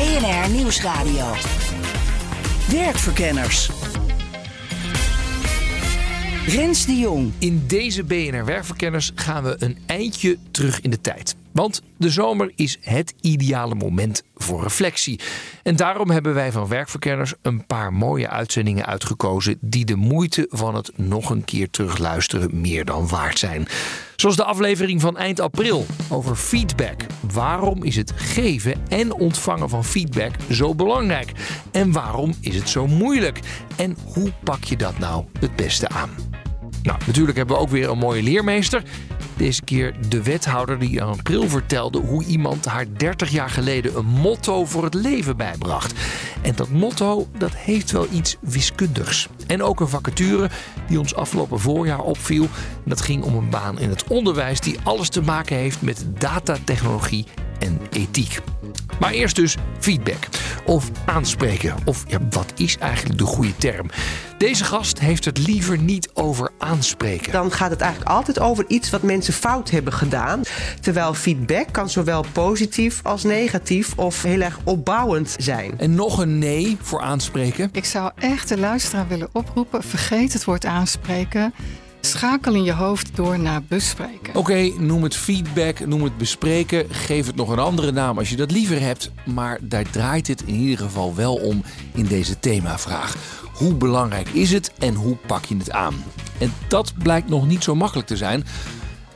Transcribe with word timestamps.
BNR 0.00 0.50
Nieuwsradio. 0.50 1.34
Werkverkenners. 2.70 3.70
Rens 6.46 6.86
de 6.86 6.96
Jong. 6.96 7.32
In 7.38 7.64
deze 7.66 8.04
BNR 8.04 8.44
Werkverkenners 8.44 9.12
gaan 9.14 9.44
we 9.44 9.56
een 9.58 9.78
eindje 9.86 10.38
terug 10.50 10.80
in 10.80 10.90
de 10.90 11.00
tijd. 11.00 11.36
Want 11.52 11.82
de 11.96 12.10
zomer 12.10 12.52
is 12.54 12.78
het 12.80 13.14
ideale 13.20 13.74
moment 13.74 14.22
voor 14.34 14.62
reflectie. 14.62 15.20
En 15.62 15.76
daarom 15.76 16.10
hebben 16.10 16.34
wij 16.34 16.52
van 16.52 16.68
Werkverkenners 16.68 17.34
een 17.42 17.66
paar 17.66 17.92
mooie 17.92 18.28
uitzendingen 18.28 18.86
uitgekozen 18.86 19.58
die 19.60 19.84
de 19.84 19.96
moeite 19.96 20.46
van 20.50 20.74
het 20.74 20.90
nog 20.96 21.30
een 21.30 21.44
keer 21.44 21.70
terugluisteren 21.70 22.60
meer 22.60 22.84
dan 22.84 23.08
waard 23.08 23.38
zijn. 23.38 23.68
Zoals 24.16 24.36
de 24.36 24.44
aflevering 24.44 25.00
van 25.00 25.16
eind 25.16 25.40
april 25.40 25.86
over 26.08 26.36
feedback. 26.36 27.06
Waarom 27.32 27.84
is 27.84 27.96
het 27.96 28.12
geven 28.16 28.74
en 28.88 29.12
ontvangen 29.12 29.68
van 29.68 29.84
feedback 29.84 30.34
zo 30.50 30.74
belangrijk? 30.74 31.32
En 31.72 31.92
waarom 31.92 32.34
is 32.40 32.56
het 32.56 32.68
zo 32.68 32.86
moeilijk? 32.86 33.40
En 33.76 33.96
hoe 34.04 34.32
pak 34.44 34.64
je 34.64 34.76
dat 34.76 34.98
nou 34.98 35.24
het 35.38 35.56
beste 35.56 35.88
aan? 35.88 36.10
Nou, 36.82 36.98
natuurlijk 37.06 37.36
hebben 37.36 37.56
we 37.56 37.62
ook 37.62 37.68
weer 37.68 37.88
een 37.88 37.98
mooie 37.98 38.22
leermeester. 38.22 38.82
Deze 39.40 39.62
keer 39.62 39.94
de 40.08 40.22
wethouder 40.22 40.78
die 40.78 40.90
in 40.90 41.00
april 41.00 41.48
vertelde 41.48 41.98
hoe 41.98 42.24
iemand 42.24 42.64
haar 42.64 42.86
30 42.96 43.30
jaar 43.30 43.50
geleden 43.50 43.96
een 43.96 44.06
motto 44.06 44.64
voor 44.64 44.84
het 44.84 44.94
leven 44.94 45.36
bijbracht. 45.36 45.94
En 46.42 46.54
dat 46.54 46.68
motto 46.68 47.28
dat 47.38 47.54
heeft 47.54 47.90
wel 47.90 48.06
iets 48.12 48.36
wiskundigs. 48.40 49.28
En 49.46 49.62
ook 49.62 49.80
een 49.80 49.88
vacature 49.88 50.50
die 50.88 50.98
ons 50.98 51.14
afgelopen 51.14 51.60
voorjaar 51.60 52.00
opviel. 52.00 52.48
Dat 52.84 53.00
ging 53.00 53.22
om 53.22 53.36
een 53.36 53.50
baan 53.50 53.78
in 53.78 53.88
het 53.88 54.04
onderwijs 54.04 54.60
die 54.60 54.78
alles 54.82 55.08
te 55.08 55.22
maken 55.22 55.56
heeft 55.56 55.82
met 55.82 56.04
datatechnologie 56.18 57.26
en 57.58 57.80
ethiek. 57.90 58.40
Maar 58.98 59.12
eerst 59.12 59.36
dus 59.36 59.56
feedback. 59.78 60.28
Of 60.64 60.90
aanspreken. 61.04 61.74
Of 61.84 62.04
ja, 62.08 62.18
wat 62.30 62.52
is 62.56 62.78
eigenlijk 62.78 63.18
de 63.18 63.24
goede 63.24 63.56
term? 63.56 63.90
Deze 64.40 64.64
gast 64.64 64.98
heeft 64.98 65.24
het 65.24 65.46
liever 65.46 65.78
niet 65.78 66.10
over 66.14 66.50
aanspreken. 66.58 67.32
Dan 67.32 67.52
gaat 67.52 67.70
het 67.70 67.80
eigenlijk 67.80 68.10
altijd 68.10 68.38
over 68.38 68.64
iets 68.68 68.90
wat 68.90 69.02
mensen 69.02 69.32
fout 69.32 69.70
hebben 69.70 69.92
gedaan. 69.92 70.42
Terwijl 70.80 71.14
feedback 71.14 71.72
kan 71.72 71.88
zowel 71.90 72.24
positief 72.32 73.00
als 73.02 73.22
negatief 73.22 73.98
of 73.98 74.22
heel 74.22 74.40
erg 74.40 74.58
opbouwend 74.64 75.34
zijn. 75.38 75.78
En 75.78 75.94
nog 75.94 76.18
een 76.18 76.38
nee 76.38 76.76
voor 76.80 77.00
aanspreken. 77.00 77.68
Ik 77.72 77.84
zou 77.84 78.10
echt 78.18 78.48
de 78.48 78.58
luisteraar 78.58 79.08
willen 79.08 79.28
oproepen: 79.32 79.82
vergeet 79.82 80.32
het 80.32 80.44
woord 80.44 80.64
aanspreken. 80.64 81.54
Schakel 82.00 82.54
in 82.54 82.64
je 82.64 82.72
hoofd 82.72 83.16
door 83.16 83.38
naar 83.38 83.62
bespreken. 83.62 84.34
Oké, 84.34 84.72
noem 84.78 85.02
het 85.02 85.16
feedback, 85.16 85.86
noem 85.86 86.02
het 86.02 86.18
bespreken. 86.18 86.86
Geef 86.90 87.26
het 87.26 87.36
nog 87.36 87.48
een 87.48 87.58
andere 87.58 87.92
naam 87.92 88.18
als 88.18 88.30
je 88.30 88.36
dat 88.36 88.50
liever 88.50 88.80
hebt. 88.80 89.10
Maar 89.24 89.58
daar 89.62 89.90
draait 89.90 90.26
het 90.26 90.42
in 90.42 90.54
ieder 90.54 90.78
geval 90.78 91.14
wel 91.14 91.34
om 91.34 91.62
in 91.94 92.06
deze 92.06 92.38
themavraag. 92.38 93.39
Hoe 93.60 93.74
belangrijk 93.74 94.28
is 94.28 94.52
het 94.52 94.72
en 94.78 94.94
hoe 94.94 95.16
pak 95.26 95.44
je 95.44 95.56
het 95.56 95.70
aan? 95.70 96.04
En 96.38 96.52
dat 96.68 96.92
blijkt 97.02 97.28
nog 97.28 97.46
niet 97.46 97.64
zo 97.64 97.74
makkelijk 97.74 98.08
te 98.08 98.16
zijn. 98.16 98.44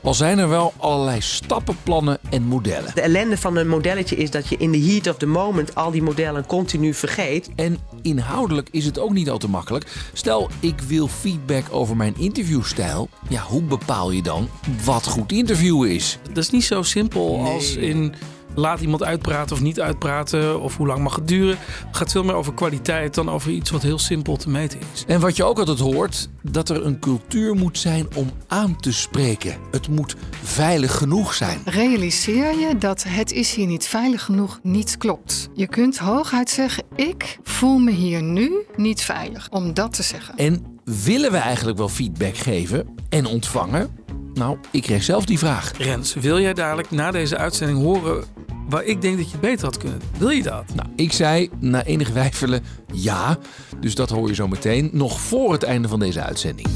Al 0.02 0.14
zijn 0.14 0.38
er 0.38 0.48
wel 0.48 0.72
allerlei 0.76 1.20
stappenplannen 1.20 2.18
en 2.30 2.42
modellen. 2.42 2.94
De 2.94 3.00
ellende 3.00 3.38
van 3.38 3.56
een 3.56 3.68
modelletje 3.68 4.16
is 4.16 4.30
dat 4.30 4.48
je 4.48 4.56
in 4.56 4.72
the 4.72 4.78
heat 4.78 5.08
of 5.08 5.16
the 5.16 5.26
moment 5.26 5.74
al 5.74 5.90
die 5.90 6.02
modellen 6.02 6.46
continu 6.46 6.94
vergeet. 6.94 7.50
En 7.56 7.78
inhoudelijk 8.02 8.68
is 8.70 8.84
het 8.84 8.98
ook 8.98 9.12
niet 9.12 9.30
al 9.30 9.38
te 9.38 9.48
makkelijk. 9.48 10.08
Stel, 10.12 10.50
ik 10.60 10.80
wil 10.80 11.08
feedback 11.08 11.64
over 11.70 11.96
mijn 11.96 12.14
interviewstijl. 12.16 13.08
Ja, 13.28 13.42
hoe 13.42 13.62
bepaal 13.62 14.10
je 14.10 14.22
dan 14.22 14.48
wat 14.84 15.06
goed 15.06 15.32
interviewen 15.32 15.90
is? 15.90 16.18
Dat 16.22 16.44
is 16.44 16.50
niet 16.50 16.64
zo 16.64 16.82
simpel 16.82 17.44
als 17.44 17.76
in 17.76 18.14
laat 18.54 18.80
iemand 18.80 19.02
uitpraten 19.02 19.56
of 19.56 19.62
niet 19.62 19.80
uitpraten 19.80 20.60
of 20.60 20.76
hoe 20.76 20.86
lang 20.86 21.02
mag 21.02 21.14
het 21.14 21.28
duren. 21.28 21.58
Het 21.58 21.96
gaat 21.96 22.12
veel 22.12 22.24
meer 22.24 22.34
over 22.34 22.54
kwaliteit 22.54 23.14
dan 23.14 23.30
over 23.30 23.50
iets 23.50 23.70
wat 23.70 23.82
heel 23.82 23.98
simpel 23.98 24.36
te 24.36 24.50
meten 24.50 24.80
is. 24.92 25.04
En 25.06 25.20
wat 25.20 25.36
je 25.36 25.44
ook 25.44 25.58
altijd 25.58 25.78
hoort, 25.78 26.28
dat 26.42 26.68
er 26.68 26.86
een 26.86 26.98
cultuur 26.98 27.54
moet 27.54 27.78
zijn 27.78 28.06
om 28.14 28.30
aan 28.46 28.76
te 28.76 28.92
spreken. 28.92 29.56
Het 29.70 29.88
moet 29.88 30.16
veilig 30.42 30.96
genoeg 30.96 31.34
zijn. 31.34 31.60
Realiseer 31.64 32.58
je 32.58 32.78
dat 32.78 33.04
het 33.08 33.32
is 33.32 33.54
hier 33.54 33.66
niet 33.66 33.86
veilig 33.86 34.22
genoeg 34.22 34.58
niet 34.62 34.96
klopt. 34.96 35.48
Je 35.54 35.66
kunt 35.66 35.98
hooguit 35.98 36.50
zeggen: 36.50 36.84
ik 36.96 37.38
voel 37.42 37.78
me 37.78 37.90
hier 37.90 38.22
nu 38.22 38.52
niet 38.76 39.02
veilig 39.02 39.48
om 39.50 39.74
dat 39.74 39.92
te 39.92 40.02
zeggen. 40.02 40.36
En 40.36 40.78
willen 40.84 41.30
we 41.30 41.38
eigenlijk 41.38 41.78
wel 41.78 41.88
feedback 41.88 42.36
geven 42.36 42.86
en 43.08 43.26
ontvangen? 43.26 44.02
Nou, 44.34 44.58
ik 44.70 44.82
kreeg 44.82 45.02
zelf 45.02 45.24
die 45.24 45.38
vraag. 45.38 45.72
Rens, 45.78 46.14
wil 46.14 46.40
jij 46.40 46.54
dadelijk 46.54 46.90
na 46.90 47.10
deze 47.10 47.36
uitzending 47.36 47.78
horen 47.78 48.24
waar 48.68 48.84
ik 48.84 49.00
denk 49.00 49.16
dat 49.16 49.26
je 49.26 49.32
het 49.32 49.40
beter 49.40 49.64
had 49.64 49.76
kunnen? 49.76 50.00
Wil 50.18 50.30
je 50.30 50.42
dat? 50.42 50.74
Nou, 50.74 50.88
ik 50.96 51.12
zei 51.12 51.50
na 51.58 51.84
enig 51.84 52.08
wijfelen 52.08 52.62
ja. 52.92 53.38
Dus 53.80 53.94
dat 53.94 54.10
hoor 54.10 54.28
je 54.28 54.34
zo 54.34 54.48
meteen, 54.48 54.90
nog 54.92 55.20
voor 55.20 55.52
het 55.52 55.62
einde 55.62 55.88
van 55.88 55.98
deze 55.98 56.22
uitzending. 56.22 56.68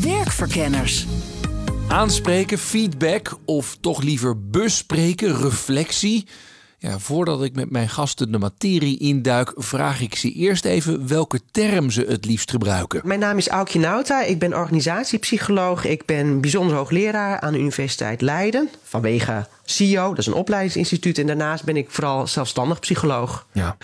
Werkverkenners. 0.00 1.06
Aanspreken, 1.88 2.58
feedback 2.58 3.38
of 3.44 3.76
toch 3.80 4.02
liever 4.02 4.48
bespreken, 4.50 5.36
reflectie. 5.36 6.26
Ja, 6.82 6.98
voordat 6.98 7.42
ik 7.42 7.54
met 7.54 7.70
mijn 7.70 7.88
gasten 7.88 8.32
de 8.32 8.38
materie 8.38 8.98
induik, 8.98 9.52
vraag 9.56 10.00
ik 10.00 10.14
ze 10.14 10.32
eerst 10.32 10.64
even 10.64 11.08
welke 11.08 11.40
term 11.50 11.90
ze 11.90 12.04
het 12.08 12.24
liefst 12.24 12.50
gebruiken. 12.50 13.00
Mijn 13.04 13.20
naam 13.20 13.36
is 13.36 13.48
Aukje 13.48 13.78
Nauta, 13.78 14.22
ik 14.22 14.38
ben 14.38 14.56
organisatiepsycholoog. 14.56 15.84
Ik 15.84 16.06
ben 16.06 16.40
bijzonder 16.40 16.76
hoogleraar 16.76 17.40
aan 17.40 17.52
de 17.52 17.58
Universiteit 17.58 18.20
Leiden 18.20 18.68
vanwege 18.82 19.46
CIO, 19.64 20.08
dat 20.08 20.18
is 20.18 20.26
een 20.26 20.32
opleidingsinstituut. 20.32 21.18
En 21.18 21.26
daarnaast 21.26 21.64
ben 21.64 21.76
ik 21.76 21.90
vooral 21.90 22.26
zelfstandig 22.26 22.80
psycholoog. 22.80 23.46
Ja. 23.52 23.76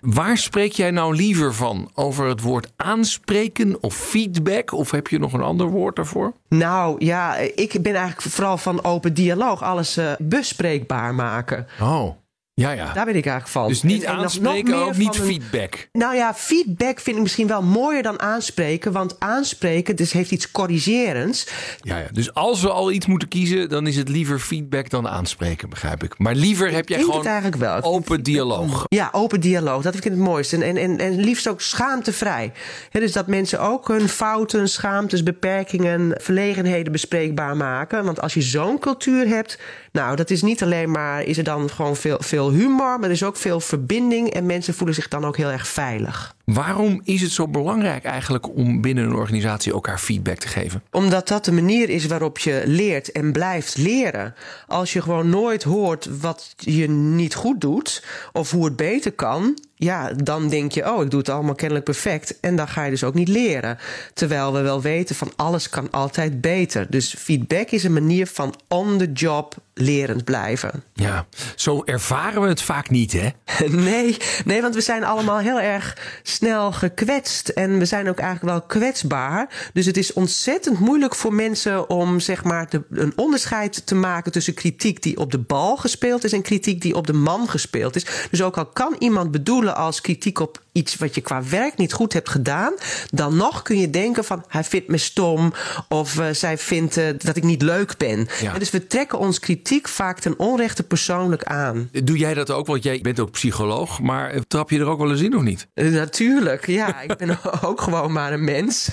Waar 0.00 0.38
spreek 0.38 0.72
jij 0.72 0.90
nou 0.90 1.16
liever 1.16 1.54
van? 1.54 1.90
Over 1.94 2.26
het 2.28 2.40
woord 2.40 2.72
aanspreken 2.76 3.82
of 3.82 3.94
feedback? 3.94 4.72
Of 4.72 4.90
heb 4.90 5.08
je 5.08 5.18
nog 5.18 5.32
een 5.32 5.42
ander 5.42 5.66
woord 5.66 5.96
daarvoor? 5.96 6.32
Nou 6.48 7.04
ja, 7.04 7.36
ik 7.36 7.78
ben 7.82 7.94
eigenlijk 7.94 8.34
vooral 8.34 8.56
van 8.56 8.84
open 8.84 9.14
dialoog. 9.14 9.62
Alles 9.62 9.98
uh, 9.98 10.12
bespreekbaar 10.18 11.14
maken. 11.14 11.66
Oh. 11.80 12.22
Ja, 12.56 12.70
ja. 12.70 12.92
Daar 12.92 13.04
ben 13.04 13.16
ik 13.16 13.26
eigenlijk 13.26 13.48
van. 13.48 13.68
Dus 13.68 13.82
niet 13.82 14.02
En- 14.02 14.08
en 14.08 14.14
nog- 14.14 14.22
aanspreken, 14.24 14.70
nog 14.70 14.82
ook 14.88 14.96
niet 14.96 15.18
een- 15.18 15.24
feedback. 15.26 15.88
Nou 15.92 16.14
ja, 16.14 16.34
feedback 16.34 17.00
vind 17.00 17.16
ik 17.16 17.22
misschien 17.22 17.46
wel 17.46 17.62
mooier 17.62 18.02
dan 18.02 18.20
aanspreken. 18.20 18.92
Want 18.92 19.20
aanspreken 19.20 19.96
dus 19.96 20.12
heeft 20.12 20.30
iets 20.30 20.50
corrigerends. 20.50 21.46
Ja, 21.80 21.98
ja. 21.98 22.06
Dus 22.12 22.34
als 22.34 22.60
we 22.62 22.70
al 22.70 22.92
iets 22.92 23.06
moeten 23.06 23.28
kiezen, 23.28 23.68
dan 23.68 23.86
is 23.86 23.96
het 23.96 24.08
liever 24.08 24.38
feedback 24.38 24.90
dan 24.90 25.08
aanspreken, 25.08 25.68
begrijp 25.68 26.02
ik. 26.02 26.18
Maar 26.18 26.34
liever 26.34 26.72
heb 26.72 26.88
jij 26.88 26.98
gewoon 27.00 27.16
het 27.16 27.26
eigenlijk 27.26 27.56
wel. 27.56 27.82
open 27.82 28.22
dialoog. 28.22 28.84
Ja, 28.88 29.08
open 29.12 29.40
dialoog. 29.40 29.82
Dat 29.82 29.92
vind 29.92 30.04
ik 30.04 30.10
het 30.10 30.20
mooiste. 30.20 30.64
En, 30.64 30.76
en, 30.76 30.98
en 30.98 31.20
liefst 31.20 31.48
ook 31.48 31.60
schaamtevrij. 31.60 32.52
Dus 32.90 33.12
dat 33.12 33.26
mensen 33.26 33.60
ook 33.60 33.88
hun 33.88 34.08
fouten, 34.08 34.68
schaamtes, 34.68 35.22
beperkingen, 35.22 36.20
verlegenheden 36.22 36.92
bespreekbaar 36.92 37.56
maken. 37.56 38.04
Want 38.04 38.20
als 38.20 38.34
je 38.34 38.42
zo'n 38.42 38.78
cultuur 38.78 39.26
hebt, 39.28 39.58
nou, 39.94 40.16
dat 40.16 40.30
is 40.30 40.42
niet 40.42 40.62
alleen 40.62 40.90
maar, 40.90 41.22
is 41.22 41.38
er 41.38 41.44
dan 41.44 41.70
gewoon 41.70 41.96
veel, 41.96 42.16
veel 42.20 42.50
humor, 42.50 42.98
maar 42.98 43.02
er 43.02 43.10
is 43.10 43.22
ook 43.22 43.36
veel 43.36 43.60
verbinding. 43.60 44.30
En 44.30 44.46
mensen 44.46 44.74
voelen 44.74 44.94
zich 44.94 45.08
dan 45.08 45.24
ook 45.24 45.36
heel 45.36 45.50
erg 45.50 45.66
veilig. 45.66 46.36
Waarom 46.44 47.00
is 47.04 47.20
het 47.20 47.30
zo 47.30 47.48
belangrijk 47.48 48.04
eigenlijk 48.04 48.56
om 48.56 48.80
binnen 48.80 49.04
een 49.04 49.14
organisatie 49.14 49.72
elkaar 49.72 49.98
feedback 49.98 50.38
te 50.38 50.48
geven? 50.48 50.82
Omdat 50.90 51.28
dat 51.28 51.44
de 51.44 51.52
manier 51.52 51.88
is 51.88 52.06
waarop 52.06 52.38
je 52.38 52.62
leert 52.66 53.12
en 53.12 53.32
blijft 53.32 53.76
leren. 53.76 54.34
Als 54.66 54.92
je 54.92 55.02
gewoon 55.02 55.28
nooit 55.28 55.62
hoort 55.62 56.08
wat 56.20 56.54
je 56.56 56.88
niet 56.88 57.34
goed 57.34 57.60
doet 57.60 58.04
of 58.32 58.50
hoe 58.50 58.64
het 58.64 58.76
beter 58.76 59.12
kan, 59.12 59.58
ja, 59.84 60.12
dan 60.12 60.48
denk 60.48 60.72
je, 60.72 60.92
oh, 60.92 61.02
ik 61.02 61.10
doe 61.10 61.18
het 61.18 61.28
allemaal 61.28 61.54
kennelijk 61.54 61.84
perfect. 61.84 62.40
En 62.40 62.56
dan 62.56 62.68
ga 62.68 62.84
je 62.84 62.90
dus 62.90 63.04
ook 63.04 63.14
niet 63.14 63.28
leren. 63.28 63.78
Terwijl 64.14 64.52
we 64.52 64.60
wel 64.60 64.82
weten 64.82 65.14
van 65.14 65.32
alles 65.36 65.68
kan 65.68 65.90
altijd 65.90 66.40
beter. 66.40 66.86
Dus 66.90 67.14
feedback 67.18 67.70
is 67.70 67.84
een 67.84 67.92
manier 67.92 68.26
van 68.26 68.54
on 68.68 68.98
the 68.98 69.12
job 69.12 69.54
lerend 69.74 70.24
blijven. 70.24 70.82
Ja, 70.92 71.26
zo 71.54 71.82
ervaren 71.84 72.42
we 72.42 72.48
het 72.48 72.62
vaak 72.62 72.90
niet, 72.90 73.12
hè? 73.12 73.28
Nee, 73.68 74.16
nee, 74.44 74.62
want 74.62 74.74
we 74.74 74.80
zijn 74.80 75.04
allemaal 75.04 75.38
heel 75.38 75.60
erg 75.60 75.96
snel 76.22 76.72
gekwetst. 76.72 77.48
En 77.48 77.78
we 77.78 77.84
zijn 77.84 78.08
ook 78.08 78.18
eigenlijk 78.18 78.56
wel 78.56 78.66
kwetsbaar. 78.66 79.70
Dus 79.72 79.86
het 79.86 79.96
is 79.96 80.12
ontzettend 80.12 80.78
moeilijk 80.78 81.14
voor 81.14 81.34
mensen 81.34 81.90
om 81.90 82.20
zeg 82.20 82.44
maar 82.44 82.68
te, 82.68 82.82
een 82.90 83.12
onderscheid 83.16 83.86
te 83.86 83.94
maken 83.94 84.32
tussen 84.32 84.54
kritiek 84.54 85.02
die 85.02 85.18
op 85.18 85.30
de 85.30 85.38
bal 85.38 85.76
gespeeld 85.76 86.24
is 86.24 86.32
en 86.32 86.42
kritiek 86.42 86.82
die 86.82 86.96
op 86.96 87.06
de 87.06 87.12
man 87.12 87.48
gespeeld 87.48 87.96
is. 87.96 88.06
Dus 88.30 88.42
ook 88.42 88.58
al 88.58 88.66
kan 88.66 88.96
iemand 88.98 89.30
bedoelen 89.30 89.73
als 89.74 90.00
kritiek 90.00 90.40
op 90.40 90.62
iets 90.74 90.96
wat 90.96 91.14
je 91.14 91.20
qua 91.20 91.42
werk 91.42 91.76
niet 91.76 91.92
goed 91.92 92.12
hebt 92.12 92.28
gedaan, 92.28 92.74
dan 93.10 93.36
nog 93.36 93.62
kun 93.62 93.78
je 93.78 93.90
denken 93.90 94.24
van 94.24 94.44
hij 94.48 94.64
vindt 94.64 94.88
me 94.88 94.98
stom 94.98 95.52
of 95.88 96.18
uh, 96.18 96.26
zij 96.30 96.58
vindt 96.58 96.96
uh, 96.96 97.08
dat 97.18 97.36
ik 97.36 97.42
niet 97.42 97.62
leuk 97.62 97.96
ben. 97.96 98.28
Ja. 98.40 98.58
Dus 98.58 98.70
we 98.70 98.86
trekken 98.86 99.18
ons 99.18 99.38
kritiek 99.38 99.88
vaak 99.88 100.18
ten 100.18 100.38
onrechte 100.38 100.82
persoonlijk 100.82 101.44
aan. 101.44 101.88
Doe 102.04 102.18
jij 102.18 102.34
dat 102.34 102.50
ook? 102.50 102.66
Want 102.66 102.82
jij 102.82 103.00
bent 103.02 103.20
ook 103.20 103.30
psycholoog, 103.30 104.00
maar 104.00 104.30
eh, 104.30 104.40
trap 104.48 104.70
je 104.70 104.78
er 104.78 104.86
ook 104.86 104.98
wel 104.98 105.10
eens 105.10 105.20
in 105.20 105.36
of 105.36 105.42
niet? 105.42 105.66
Uh, 105.74 105.92
natuurlijk, 105.92 106.66
ja. 106.66 107.00
ik 107.08 107.16
ben 107.16 107.38
ook 107.68 107.80
gewoon 107.80 108.12
maar 108.12 108.32
een 108.32 108.44
mens. 108.44 108.88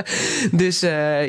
dus 0.52 0.80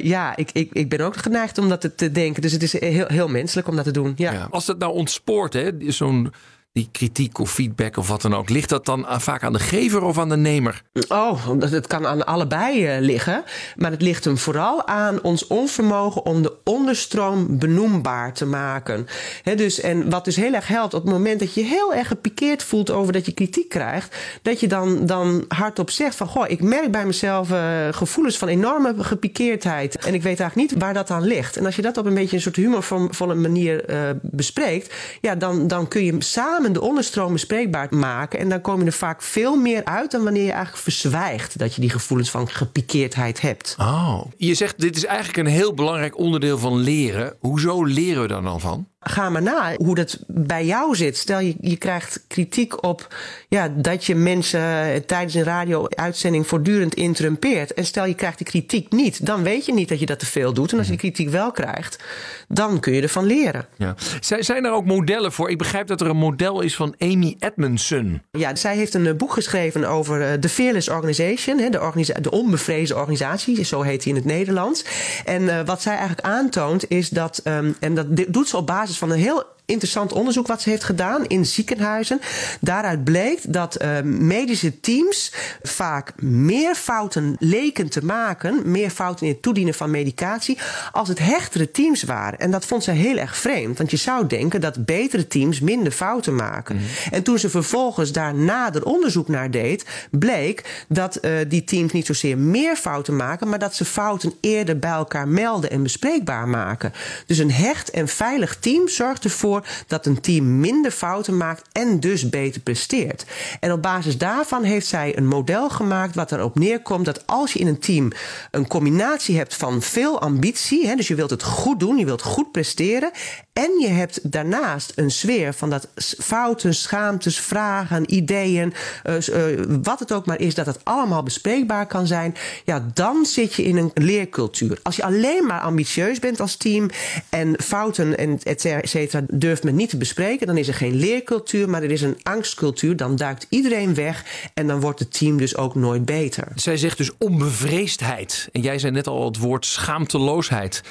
ja, 0.01 0.35
ik, 0.35 0.49
ik, 0.51 0.69
ik 0.73 0.89
ben 0.89 1.01
ook 1.01 1.17
geneigd 1.17 1.57
om 1.57 1.69
dat 1.69 1.89
te 1.95 2.11
denken. 2.11 2.41
Dus 2.41 2.51
het 2.51 2.63
is 2.63 2.79
heel, 2.79 3.07
heel 3.07 3.27
menselijk 3.27 3.67
om 3.67 3.75
dat 3.75 3.85
te 3.85 3.91
doen. 3.91 4.13
Ja. 4.15 4.31
Ja. 4.31 4.47
Als 4.51 4.65
dat 4.65 4.77
nou 4.77 4.93
ontspoort, 4.93 5.53
hè, 5.53 5.71
zo'n 5.79 6.31
die 6.73 6.89
kritiek 6.91 7.39
of 7.39 7.51
feedback 7.51 7.97
of 7.97 8.07
wat 8.07 8.21
dan 8.21 8.35
ook, 8.35 8.49
ligt 8.49 8.69
dat 8.69 8.85
dan 8.85 9.07
aan, 9.07 9.21
vaak 9.21 9.43
aan 9.43 9.53
de 9.53 9.59
gever 9.59 10.03
of 10.03 10.17
aan 10.17 10.29
de 10.29 10.37
nemer? 10.37 10.81
Oh, 11.07 11.47
het 11.59 11.87
kan 11.87 12.07
aan 12.07 12.25
allebei 12.25 12.95
uh, 12.95 13.01
liggen. 13.01 13.43
Maar 13.75 13.91
het 13.91 14.01
ligt 14.01 14.25
hem 14.25 14.37
vooral 14.37 14.87
aan 14.87 15.21
ons 15.21 15.47
onvermogen 15.47 16.25
om 16.25 16.41
de 16.41 16.53
onderstroom 16.63 17.59
benoembaar 17.59 18.33
te 18.33 18.45
maken. 18.45 19.07
Dus, 19.55 19.79
en 19.79 20.09
wat 20.09 20.25
dus 20.25 20.35
heel 20.35 20.53
erg 20.53 20.67
helpt 20.67 20.93
op 20.93 21.03
het 21.03 21.11
moment 21.11 21.39
dat 21.39 21.53
je 21.53 21.63
heel 21.63 21.93
erg 21.93 22.07
gepikeerd 22.07 22.63
voelt 22.63 22.89
over 22.89 23.13
dat 23.13 23.25
je 23.25 23.31
kritiek 23.31 23.69
krijgt, 23.69 24.15
dat 24.41 24.59
je 24.59 24.67
dan, 24.67 25.05
dan 25.05 25.45
hardop 25.47 25.89
zegt 25.89 26.15
van 26.15 26.27
goh, 26.27 26.49
ik 26.49 26.61
merk 26.61 26.91
bij 26.91 27.05
mezelf 27.05 27.51
uh, 27.51 27.87
gevoelens 27.91 28.37
van 28.37 28.47
enorme 28.47 28.93
gepikeerdheid. 28.97 29.95
En 29.95 30.13
ik 30.13 30.23
weet 30.23 30.39
eigenlijk 30.39 30.71
niet 30.71 30.81
waar 30.81 30.93
dat 30.93 31.09
aan 31.09 31.23
ligt. 31.23 31.57
En 31.57 31.65
als 31.65 31.75
je 31.75 31.81
dat 31.81 31.97
op 31.97 32.05
een 32.05 32.13
beetje 32.13 32.35
een 32.35 32.41
soort 32.41 32.55
humorvolle 32.55 33.35
manier 33.35 33.85
bespreekt, 34.21 34.93
ja, 35.21 35.35
dan, 35.35 35.67
dan 35.67 35.87
kun 35.87 36.03
je 36.03 36.15
samen 36.19 36.60
de 36.69 36.81
onderstroom 36.81 37.33
bespreekbaar 37.33 37.87
maken. 37.89 38.39
En 38.39 38.49
dan 38.49 38.61
kom 38.61 38.79
je 38.79 38.85
er 38.85 38.91
vaak 38.91 39.21
veel 39.21 39.55
meer 39.55 39.85
uit 39.85 40.11
dan 40.11 40.23
wanneer 40.23 40.43
je 40.43 40.51
eigenlijk 40.51 40.83
verzwijgt 40.83 41.57
dat 41.57 41.75
je 41.75 41.81
die 41.81 41.89
gevoelens 41.89 42.31
van 42.31 42.49
gepikeerdheid 42.49 43.41
hebt. 43.41 43.75
Oh. 43.79 44.21
Je 44.37 44.53
zegt 44.53 44.79
dit 44.79 44.95
is 44.95 45.05
eigenlijk 45.05 45.37
een 45.37 45.53
heel 45.53 45.73
belangrijk 45.73 46.17
onderdeel 46.17 46.57
van 46.57 46.77
leren. 46.77 47.33
Hoezo 47.39 47.85
leren 47.85 48.21
we 48.21 48.27
daar 48.27 48.41
dan 48.41 48.59
van? 48.59 48.87
Ga 49.03 49.29
maar 49.29 49.41
na 49.41 49.75
hoe 49.75 49.95
dat 49.95 50.19
bij 50.27 50.65
jou 50.65 50.95
zit. 50.95 51.17
Stel 51.17 51.39
je, 51.39 51.55
je 51.61 51.77
krijgt 51.77 52.23
kritiek 52.27 52.83
op 52.83 53.15
ja, 53.49 53.73
dat 53.75 54.05
je 54.05 54.15
mensen 54.15 55.05
tijdens 55.05 55.33
een 55.33 55.43
radio-uitzending 55.43 56.47
voortdurend 56.47 56.93
interrumpeert. 56.93 57.73
En 57.73 57.85
stel 57.85 58.05
je 58.05 58.13
krijgt 58.13 58.37
die 58.37 58.47
kritiek 58.47 58.91
niet, 58.91 59.25
dan 59.25 59.43
weet 59.43 59.65
je 59.65 59.73
niet 59.73 59.89
dat 59.89 59.99
je 59.99 60.05
dat 60.05 60.19
te 60.19 60.25
veel 60.25 60.53
doet. 60.53 60.71
En 60.71 60.77
als 60.77 60.87
je 60.87 60.91
die 60.91 61.01
kritiek 61.01 61.29
wel 61.29 61.51
krijgt, 61.51 62.03
dan 62.47 62.79
kun 62.79 62.93
je 62.93 63.01
ervan 63.01 63.25
leren. 63.25 63.65
Ja. 63.77 63.95
Zijn 64.19 64.65
er 64.65 64.71
ook 64.71 64.85
modellen 64.85 65.31
voor? 65.31 65.49
Ik 65.49 65.57
begrijp 65.57 65.87
dat 65.87 66.01
er 66.01 66.07
een 66.07 66.17
model 66.17 66.61
is 66.61 66.75
van 66.75 66.95
Amy 66.97 67.35
Edmondson. 67.39 68.21
Ja, 68.31 68.55
zij 68.55 68.75
heeft 68.75 68.93
een 68.93 69.17
boek 69.17 69.33
geschreven 69.33 69.85
over 69.85 70.39
de 70.39 70.49
Fearless 70.49 70.89
Organization, 70.89 71.71
de, 71.71 71.81
organisa 71.81 72.13
de 72.13 72.31
onbevreesde 72.31 72.95
organisatie, 72.95 73.63
zo 73.63 73.81
heet 73.81 74.03
die 74.03 74.09
in 74.09 74.15
het 74.15 74.25
Nederlands. 74.25 74.85
En 75.25 75.65
wat 75.65 75.81
zij 75.81 75.95
eigenlijk 75.95 76.27
aantoont 76.27 76.89
is 76.89 77.09
dat, 77.09 77.41
um, 77.43 77.75
en 77.79 77.95
dat 77.95 78.05
doet 78.27 78.47
ze 78.47 78.57
op 78.57 78.67
basis 78.67 78.89
van 78.97 79.11
een 79.11 79.19
heel 79.19 79.43
interessant 79.71 80.13
onderzoek 80.13 80.47
wat 80.47 80.61
ze 80.61 80.69
heeft 80.69 80.83
gedaan 80.83 81.25
in 81.25 81.45
ziekenhuizen. 81.45 82.21
Daaruit 82.59 83.03
bleek 83.03 83.39
dat 83.53 83.81
uh, 83.81 84.01
medische 84.01 84.79
teams 84.79 85.33
vaak 85.61 86.21
meer 86.21 86.75
fouten 86.75 87.35
leken 87.39 87.89
te 87.89 88.05
maken, 88.05 88.71
meer 88.71 88.89
fouten 88.89 89.25
in 89.25 89.31
het 89.31 89.41
toedienen 89.41 89.73
van 89.73 89.91
medicatie, 89.91 90.57
als 90.91 91.07
het 91.07 91.19
hechtere 91.19 91.71
teams 91.71 92.03
waren. 92.03 92.39
En 92.39 92.51
dat 92.51 92.65
vond 92.65 92.83
ze 92.83 92.91
heel 92.91 93.17
erg 93.17 93.37
vreemd, 93.37 93.77
want 93.77 93.91
je 93.91 93.97
zou 93.97 94.27
denken 94.27 94.61
dat 94.61 94.85
betere 94.85 95.27
teams 95.27 95.59
minder 95.59 95.91
fouten 95.91 96.35
maken. 96.35 96.75
Mm. 96.75 96.81
En 97.11 97.23
toen 97.23 97.39
ze 97.39 97.49
vervolgens 97.49 98.11
daar 98.11 98.35
nader 98.35 98.85
onderzoek 98.85 99.27
naar 99.27 99.51
deed, 99.51 99.85
bleek 100.11 100.85
dat 100.87 101.17
uh, 101.21 101.31
die 101.47 101.63
teams 101.63 101.91
niet 101.91 102.05
zozeer 102.05 102.37
meer 102.37 102.75
fouten 102.75 103.15
maken, 103.15 103.49
maar 103.49 103.59
dat 103.59 103.75
ze 103.75 103.85
fouten 103.85 104.33
eerder 104.41 104.79
bij 104.79 104.91
elkaar 104.91 105.27
melden 105.27 105.71
en 105.71 105.83
bespreekbaar 105.83 106.47
maken. 106.47 106.93
Dus 107.25 107.37
een 107.37 107.51
hecht 107.51 107.89
en 107.89 108.07
veilig 108.07 108.57
team 108.59 108.87
zorgt 108.87 109.23
ervoor 109.23 109.60
dat 109.87 110.05
een 110.05 110.21
team 110.21 110.59
minder 110.59 110.91
fouten 110.91 111.37
maakt 111.37 111.63
en 111.71 111.99
dus 111.99 112.29
beter 112.29 112.61
presteert. 112.61 113.25
En 113.59 113.71
op 113.71 113.81
basis 113.81 114.17
daarvan 114.17 114.63
heeft 114.63 114.87
zij 114.87 115.17
een 115.17 115.27
model 115.27 115.69
gemaakt 115.69 116.15
wat 116.15 116.31
erop 116.31 116.59
neerkomt 116.59 117.05
dat 117.05 117.27
als 117.27 117.53
je 117.53 117.59
in 117.59 117.67
een 117.67 117.79
team 117.79 118.11
een 118.51 118.67
combinatie 118.67 119.37
hebt 119.37 119.55
van 119.55 119.81
veel 119.81 120.21
ambitie, 120.21 120.87
hè, 120.87 120.95
dus 120.95 121.07
je 121.07 121.15
wilt 121.15 121.29
het 121.29 121.43
goed 121.43 121.79
doen, 121.79 121.97
je 121.97 122.05
wilt 122.05 122.21
goed 122.21 122.51
presteren, 122.51 123.11
en 123.53 123.79
je 123.79 123.87
hebt 123.87 124.31
daarnaast 124.31 124.91
een 124.95 125.11
sfeer 125.11 125.53
van 125.53 125.69
dat 125.69 125.87
fouten, 126.19 126.75
schaamtes, 126.75 127.39
vragen, 127.39 128.13
ideeën, 128.13 128.73
uh, 129.05 129.15
uh, 129.27 129.65
wat 129.83 129.99
het 129.99 130.11
ook 130.11 130.25
maar 130.25 130.39
is, 130.39 130.55
dat 130.55 130.65
het 130.65 130.79
allemaal 130.83 131.23
bespreekbaar 131.23 131.85
kan 131.87 132.07
zijn, 132.07 132.35
ja, 132.65 132.85
dan 132.93 133.25
zit 133.25 133.53
je 133.53 133.63
in 133.63 133.77
een 133.77 133.91
leercultuur. 133.93 134.79
Als 134.83 134.95
je 134.95 135.03
alleen 135.03 135.45
maar 135.45 135.61
ambitieus 135.61 136.19
bent 136.19 136.39
als 136.39 136.55
team 136.55 136.89
en 137.29 137.55
fouten 137.63 138.17
en 138.17 138.39
et 138.43 138.61
cetera 138.83 139.21
durft 139.41 139.63
men 139.63 139.75
niet 139.75 139.89
te 139.89 139.97
bespreken, 139.97 140.47
dan 140.47 140.57
is 140.57 140.67
er 140.67 140.73
geen 140.73 140.95
leercultuur, 140.95 141.69
maar 141.69 141.83
er 141.83 141.91
is 141.91 142.01
een 142.01 142.17
angstcultuur. 142.23 142.95
Dan 142.95 143.15
duikt 143.15 143.45
iedereen 143.49 143.93
weg 143.93 144.49
en 144.53 144.67
dan 144.67 144.79
wordt 144.79 144.99
het 144.99 145.17
team 145.17 145.37
dus 145.37 145.55
ook 145.55 145.75
nooit 145.75 146.05
beter. 146.05 146.47
Zij 146.55 146.77
zegt 146.77 146.97
dus 146.97 147.11
onbevreesdheid. 147.17 148.49
En 148.51 148.61
jij 148.61 148.79
zei 148.79 148.91
net 148.91 149.07
al 149.07 149.25
het 149.25 149.37
woord 149.37 149.65
schaamteloosheid. 149.65 150.81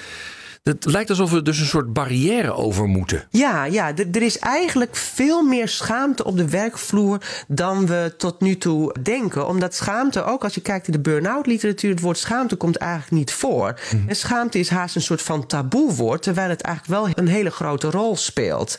Het 0.62 0.84
lijkt 0.84 1.10
alsof 1.10 1.30
we 1.30 1.42
dus 1.42 1.58
een 1.58 1.66
soort 1.66 1.92
barrière 1.92 2.52
over 2.52 2.86
moeten. 2.86 3.24
Ja, 3.30 3.64
ja 3.64 3.92
er 3.96 4.22
is 4.22 4.38
eigenlijk 4.38 4.96
veel 4.96 5.42
meer 5.42 5.68
schaamte 5.68 6.24
op 6.24 6.36
de 6.36 6.48
werkvloer 6.48 7.18
dan 7.48 7.86
we 7.86 8.14
tot 8.16 8.40
nu 8.40 8.58
toe 8.58 8.94
denken. 9.02 9.46
Omdat 9.46 9.74
schaamte, 9.74 10.24
ook 10.24 10.44
als 10.44 10.54
je 10.54 10.60
kijkt 10.60 10.86
in 10.86 10.92
de 10.92 11.00
burn-out 11.00 11.46
literatuur, 11.46 11.90
het 11.90 12.00
woord 12.00 12.18
schaamte 12.18 12.56
komt 12.56 12.76
eigenlijk 12.76 13.12
niet 13.12 13.32
voor. 13.32 13.80
Mm. 13.94 14.08
En 14.08 14.16
schaamte 14.16 14.58
is 14.58 14.68
haast 14.68 14.94
een 14.94 15.02
soort 15.02 15.22
van 15.22 15.46
taboewoord, 15.46 16.22
terwijl 16.22 16.48
het 16.48 16.60
eigenlijk 16.60 17.02
wel 17.02 17.12
een 17.14 17.30
hele 17.30 17.50
grote 17.50 17.90
rol 17.90 18.16
speelt. 18.16 18.78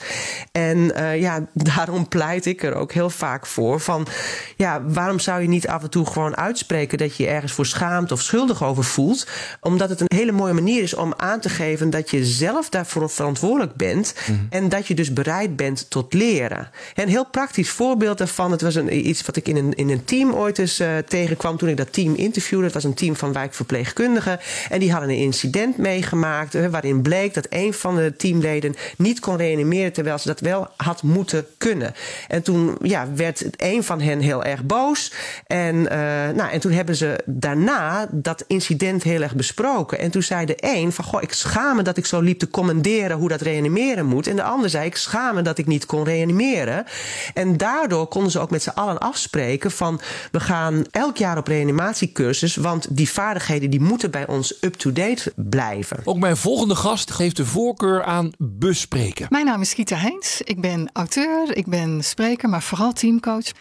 En 0.52 0.78
uh, 0.78 1.22
ja, 1.22 1.46
daarom 1.54 2.08
pleit 2.08 2.46
ik 2.46 2.64
er 2.64 2.74
ook 2.74 2.92
heel 2.92 3.10
vaak 3.10 3.46
voor 3.46 3.80
van, 3.80 4.08
ja, 4.56 4.84
waarom 4.84 5.20
zou 5.20 5.42
je 5.42 5.48
niet 5.48 5.68
af 5.68 5.84
en 5.84 5.90
toe 5.90 6.06
gewoon 6.06 6.38
uitspreken 6.38 6.98
dat 6.98 7.16
je 7.16 7.24
je 7.24 7.30
ergens 7.30 7.52
voor 7.52 7.66
schaamt 7.66 8.12
of 8.12 8.22
schuldig 8.22 8.64
over 8.64 8.84
voelt? 8.84 9.28
Omdat 9.62 9.90
het 9.90 10.02
een 10.02 10.18
hele 10.18 10.32
mooie 10.32 10.54
manier 10.54 10.82
is 10.82 10.94
om 10.94 11.14
aan 11.18 11.40
te 11.40 11.50
geven 11.50 11.70
dat 11.80 12.10
je 12.10 12.26
zelf 12.26 12.70
daarvoor 12.70 13.10
verantwoordelijk 13.10 13.76
bent. 13.76 14.14
Mm. 14.28 14.48
En 14.50 14.70
dat 14.70 14.88
je 14.88 14.96
dus 14.96 15.14
bereid 15.14 15.56
bent 15.56 15.90
tot 15.90 16.14
leren. 16.14 16.70
En 16.96 17.04
een 17.04 17.10
heel 17.10 17.26
praktisch 17.26 17.70
voorbeeld 17.70 18.18
daarvan. 18.18 18.52
Het 18.52 18.62
was 18.62 18.76
een, 18.76 19.08
iets 19.08 19.26
wat 19.26 19.36
ik 19.36 19.48
in 19.48 19.56
een, 19.56 19.74
in 19.74 19.90
een 19.90 20.06
team 20.06 20.34
ooit 20.34 20.58
eens 20.58 20.80
uh, 20.80 20.98
tegenkwam 20.98 21.58
toen 21.58 21.70
ik 21.70 21.78
dat 21.78 21.94
team 21.94 22.16
interviewde. 22.16 22.66
Het 22.66 22.74
was 22.74 22.84
een 22.84 22.94
team 22.94 23.16
van 23.16 23.34
wijkverpleegkundigen. 23.34 24.40
En 24.70 24.80
die 24.80 24.92
hadden 24.92 25.10
een 25.10 25.16
incident 25.16 25.78
meegemaakt. 25.78 26.56
Uh, 26.56 26.68
waarin 26.68 27.02
bleek 27.02 27.34
dat 27.34 27.48
een 27.50 27.74
van 27.74 27.96
de 27.96 28.16
teamleden 28.16 28.76
niet 28.98 29.20
kon 29.20 29.38
reanimeren. 29.38 29.94
Terwijl 29.94 30.18
ze 30.18 30.28
dat 30.28 30.40
wel 30.40 30.68
had 30.78 31.04
moeten 31.04 31.46
kunnen. 31.58 31.94
En 32.28 32.42
toen 32.42 32.78
ja, 32.82 33.08
werd 33.16 33.46
een 33.56 33.84
van 33.84 34.02
hen 34.02 34.20
heel 34.20 34.44
erg 34.44 34.64
boos. 34.64 35.14
En, 35.48 35.76
uh, 35.76 35.90
nou, 36.36 36.52
en 36.52 36.60
toen 36.60 36.72
hebben 36.72 36.96
ze 36.96 37.20
daarna 37.26 38.08
dat 38.12 38.44
incident 38.48 39.04
heel 39.04 39.22
erg 39.22 39.36
besproken. 39.36 40.00
En 40.00 40.12
toen 40.12 40.24
zei 40.24 40.46
de 40.46 40.56
een 40.60 40.92
van 40.92 41.06
goh, 41.06 41.22
ik 41.22 41.34
schaam 41.34 41.61
me 41.76 41.82
dat 41.82 41.98
ik 41.98 42.06
zo 42.06 42.20
liep 42.20 42.40
te 42.40 42.50
commanderen 42.50 43.18
hoe 43.18 43.30
dat 43.30 43.42
reanimeren 43.42 44.06
moet. 44.06 44.28
En 44.28 44.36
de 44.36 44.44
ander 44.44 44.70
zei, 44.70 44.86
ik 44.86 44.96
schaam 44.96 45.36
me 45.36 45.42
dat 45.42 45.58
ik 45.58 45.68
niet 45.68 45.86
kon 45.86 46.04
reanimeren. 46.04 46.86
En 47.34 47.58
daardoor 47.58 48.08
konden 48.08 48.32
ze 48.32 48.40
ook 48.40 48.52
met 48.52 48.64
z'n 48.64 48.70
allen 48.70 49.00
afspreken 49.00 49.72
van... 49.72 50.00
we 50.32 50.40
gaan 50.40 50.84
elk 50.92 51.18
jaar 51.18 51.38
op 51.38 51.48
reanimatiecursus... 51.48 52.56
want 52.56 52.88
die 52.90 53.10
vaardigheden 53.10 53.70
die 53.70 53.82
moeten 53.82 54.12
bij 54.12 54.28
ons 54.28 54.64
up-to-date 54.64 55.34
blijven. 55.36 56.00
Ook 56.04 56.18
mijn 56.18 56.38
volgende 56.38 56.76
gast 56.76 57.12
geeft 57.12 57.38
de 57.38 57.46
voorkeur 57.46 58.04
aan 58.04 58.32
bespreken. 58.38 59.28
Mijn 59.30 59.46
naam 59.46 59.62
is 59.62 59.74
Gita 59.74 59.96
Heins. 59.96 60.42
Ik 60.42 60.62
ben 60.62 60.90
auteur, 60.94 61.58
ik 61.58 61.68
ben 61.68 62.04
spreker, 62.04 62.50
maar 62.50 62.62
vooral 62.62 62.94
teamcoach. 62.94 63.52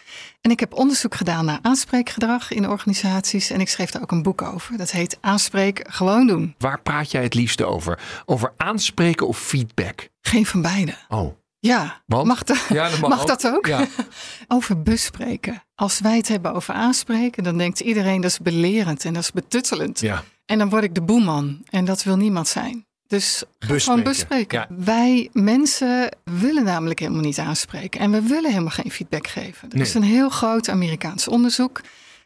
En 0.41 0.51
ik 0.51 0.59
heb 0.59 0.73
onderzoek 0.73 1.15
gedaan 1.15 1.45
naar 1.45 1.59
aanspreekgedrag 1.61 2.51
in 2.51 2.69
organisaties. 2.69 3.49
En 3.49 3.59
ik 3.59 3.69
schreef 3.69 3.91
daar 3.91 4.01
ook 4.01 4.11
een 4.11 4.21
boek 4.23 4.41
over. 4.41 4.77
Dat 4.77 4.91
heet 4.91 5.17
Aanspreek 5.21 5.85
gewoon 5.89 6.27
doen. 6.27 6.55
Waar 6.57 6.81
praat 6.81 7.11
jij 7.11 7.23
het 7.23 7.33
liefste 7.33 7.65
over? 7.65 7.99
Over 8.25 8.53
aanspreken 8.57 9.27
of 9.27 9.37
feedback? 9.39 10.09
Geen 10.21 10.45
van 10.45 10.61
beide. 10.61 10.93
Oh. 11.09 11.35
Ja, 11.59 12.01
Want? 12.05 12.27
mag, 12.27 12.43
de, 12.43 12.65
Ja, 12.69 12.89
dat 12.89 12.99
mag 12.99 13.09
mag 13.09 13.21
ook. 13.21 13.27
dat 13.27 13.47
ook? 13.47 13.65
Ja. 13.65 13.87
over 14.47 14.81
bespreken. 14.81 15.63
Als 15.75 15.99
wij 15.99 16.17
het 16.17 16.27
hebben 16.27 16.53
over 16.53 16.73
aanspreken, 16.73 17.43
dan 17.43 17.57
denkt 17.57 17.79
iedereen 17.79 18.21
dat 18.21 18.31
is 18.31 18.39
belerend 18.39 19.05
en 19.05 19.13
dat 19.13 19.23
is 19.23 19.31
betuttelend. 19.31 19.99
Ja. 19.99 20.23
En 20.45 20.57
dan 20.57 20.69
word 20.69 20.83
ik 20.83 20.95
de 20.95 21.01
boeman. 21.01 21.61
En 21.69 21.85
dat 21.85 22.03
wil 22.03 22.17
niemand 22.17 22.47
zijn. 22.47 22.85
Dus 23.11 23.43
gewoon 23.59 24.03
bespreken. 24.03 24.59
Ja. 24.59 24.67
Wij 24.83 25.29
mensen 25.33 26.09
willen 26.23 26.63
namelijk 26.63 26.99
helemaal 26.99 27.21
niet 27.21 27.39
aanspreken. 27.39 27.99
En 27.99 28.11
we 28.11 28.21
willen 28.21 28.49
helemaal 28.49 28.71
geen 28.71 28.91
feedback 28.91 29.27
geven. 29.27 29.69
Er 29.69 29.75
Nee. 29.77 29.85
is 29.85 29.93
een 29.93 30.03
heel 30.03 30.29
groot 30.29 30.69
Amerikaans 30.69 31.27
onderzoek. 31.27 31.81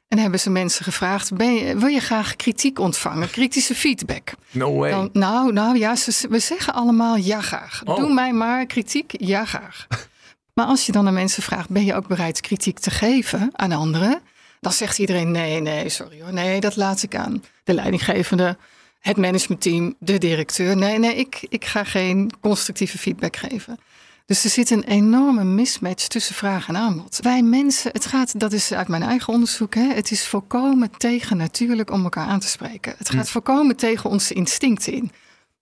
En 0.08 0.18
hebben 0.18 0.39
ze 0.39 0.50
mensen 0.50 0.84
gevraagd: 0.86 1.34
ben 1.34 1.54
je, 1.54 1.77
wil 1.77 1.88
je 1.88 2.00
graag 2.00 2.36
kritiek 2.36 2.80
ontvangen? 2.80 3.30
Kritische 3.30 3.75
feedback? 3.75 4.34
No 4.51 4.75
way. 4.75 4.89
Dan, 4.92 5.10
nou, 5.13 5.54
nou 5.54 5.77
ja, 5.77 5.96
ze, 5.96 6.27
we 6.30 6.39
zeggen 6.39 6.74
allemaal 6.74 7.15
ja 7.15 7.42
graag. 7.42 7.82
Oh. 7.86 7.96
Doe 7.96 8.13
mij 8.13 8.34
maar 8.34 8.65
kritiek, 8.65 9.13
ja 9.18 9.46
graag. 9.46 9.88
maar 10.56 10.65
als 10.65 10.86
je 10.86 10.92
dan 10.92 11.08
aan 11.08 11.13
mensen 11.13 11.44
vraagt, 11.44 11.70
ben 11.70 11.86
je 11.86 11.94
ook 11.94 12.08
bereid 12.08 12.42
kritiek 12.42 12.80
te 12.80 12.92
geven 12.92 13.50
aan 13.54 13.72
anderen? 13.72 14.22
Dan 14.60 14.74
zegt 14.74 15.00
iedereen 15.00 15.32
nee, 15.32 15.62
nee, 15.62 15.89
sorry 15.89 16.22
hoor. 16.22 16.34
Nee, 16.34 16.60
dat 16.60 16.75
laat 16.75 17.04
ik 17.04 17.15
aan 17.15 17.44
de 17.63 17.74
leidinggevende, 17.74 18.58
het 19.05 19.17
managementteam, 19.17 19.95
de 20.00 20.17
directeur. 20.17 20.77
Nee, 20.77 21.00
nee, 21.00 21.15
ik, 21.15 21.45
ik 21.50 21.65
ga 21.65 21.83
geen 21.83 22.31
constructieve 22.41 22.97
feedback 22.97 23.35
geven. 23.35 23.79
Dus 24.25 24.43
er 24.43 24.50
zit 24.50 24.69
een 24.69 24.83
enorme 24.83 25.43
mismatch 25.43 26.07
tussen 26.07 26.35
vraag 26.35 26.67
en 26.67 26.77
aanbod. 26.77 27.19
Wij 27.21 27.41
mensen, 27.41 27.91
het 27.91 28.05
gaat, 28.05 28.39
dat 28.39 28.53
is 28.53 28.74
uit 28.74 28.88
mijn 28.88 29.03
eigen 29.03 29.33
onderzoek, 29.33 29.75
hè, 29.75 29.93
het 29.93 30.12
is 30.12 30.27
volkomen 30.27 30.91
tegennatuurlijk 30.97 31.91
om 31.91 32.03
elkaar 32.03 32.27
aan 32.27 32.39
te 32.39 32.47
spreken. 32.47 32.95
Het 32.97 33.09
gaat 33.09 33.29
volkomen 33.29 33.75
tegen 33.75 34.09
onze 34.09 34.33
instincten 34.33 34.93
in. 34.93 35.12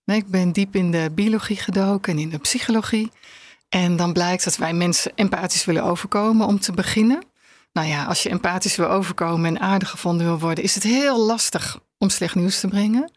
Nee, 0.05 0.17
ik 0.17 0.27
ben 0.27 0.51
diep 0.51 0.75
in 0.75 0.91
de 0.91 1.11
biologie 1.15 1.57
gedoken 1.57 2.13
en 2.13 2.19
in 2.19 2.29
de 2.29 2.37
psychologie. 2.37 3.11
En 3.69 3.95
dan 3.95 4.13
blijkt 4.13 4.43
dat 4.43 4.57
wij 4.57 4.73
mensen 4.73 5.11
empathisch 5.15 5.65
willen 5.65 5.83
overkomen 5.83 6.47
om 6.47 6.59
te 6.59 6.71
beginnen. 6.71 7.23
Nou 7.73 7.87
ja, 7.87 8.05
als 8.05 8.23
je 8.23 8.29
empathisch 8.29 8.75
wil 8.75 8.89
overkomen 8.89 9.45
en 9.55 9.61
aardig 9.61 9.89
gevonden 9.89 10.25
wil 10.25 10.39
worden, 10.39 10.63
is 10.63 10.75
het 10.75 10.83
heel 10.83 11.19
lastig 11.19 11.79
om 11.97 12.09
slecht 12.09 12.35
nieuws 12.35 12.59
te 12.59 12.67
brengen. 12.67 13.11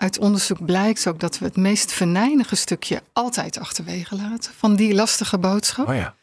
Uit 0.00 0.18
onderzoek 0.18 0.64
blijkt 0.64 1.06
ook 1.06 1.20
dat 1.20 1.38
we 1.38 1.44
het 1.44 1.56
meest 1.56 1.92
venijnige 1.92 2.56
stukje 2.56 3.02
altijd 3.12 3.58
achterwege 3.58 4.16
laten 4.16 4.52
van 4.56 4.76
die 4.76 4.94
lastige 4.94 5.38
boodschap. 5.38 5.88
oh 5.88 5.94
ja. 5.94 6.14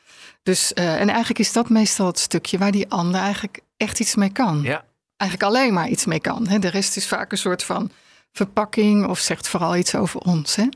Dus, 0.43 0.73
eh, 0.73 0.99
en 0.99 1.09
eigenlijk 1.09 1.39
is 1.39 1.51
dat 1.51 1.69
meestal 1.69 2.05
het 2.05 2.19
stukje 2.19 2.57
waar 2.57 2.71
die 2.71 2.89
ander 2.89 3.21
eigenlijk 3.21 3.59
echt 3.77 3.99
iets 3.99 4.15
mee 4.15 4.31
kan. 4.31 4.61
Ja. 4.61 4.85
Eigenlijk 5.17 5.51
alleen 5.51 5.73
maar 5.73 5.87
iets 5.87 6.05
mee 6.05 6.19
kan. 6.19 6.47
Hè. 6.47 6.59
De 6.59 6.67
rest 6.67 6.95
is 6.95 7.07
vaak 7.07 7.31
een 7.31 7.37
soort 7.37 7.63
van 7.63 7.91
verpakking 8.31 9.07
of 9.07 9.19
zegt 9.19 9.47
vooral 9.47 9.75
iets 9.75 9.95
over 9.95 10.19
ons. 10.19 10.55
Hè. 10.55 10.67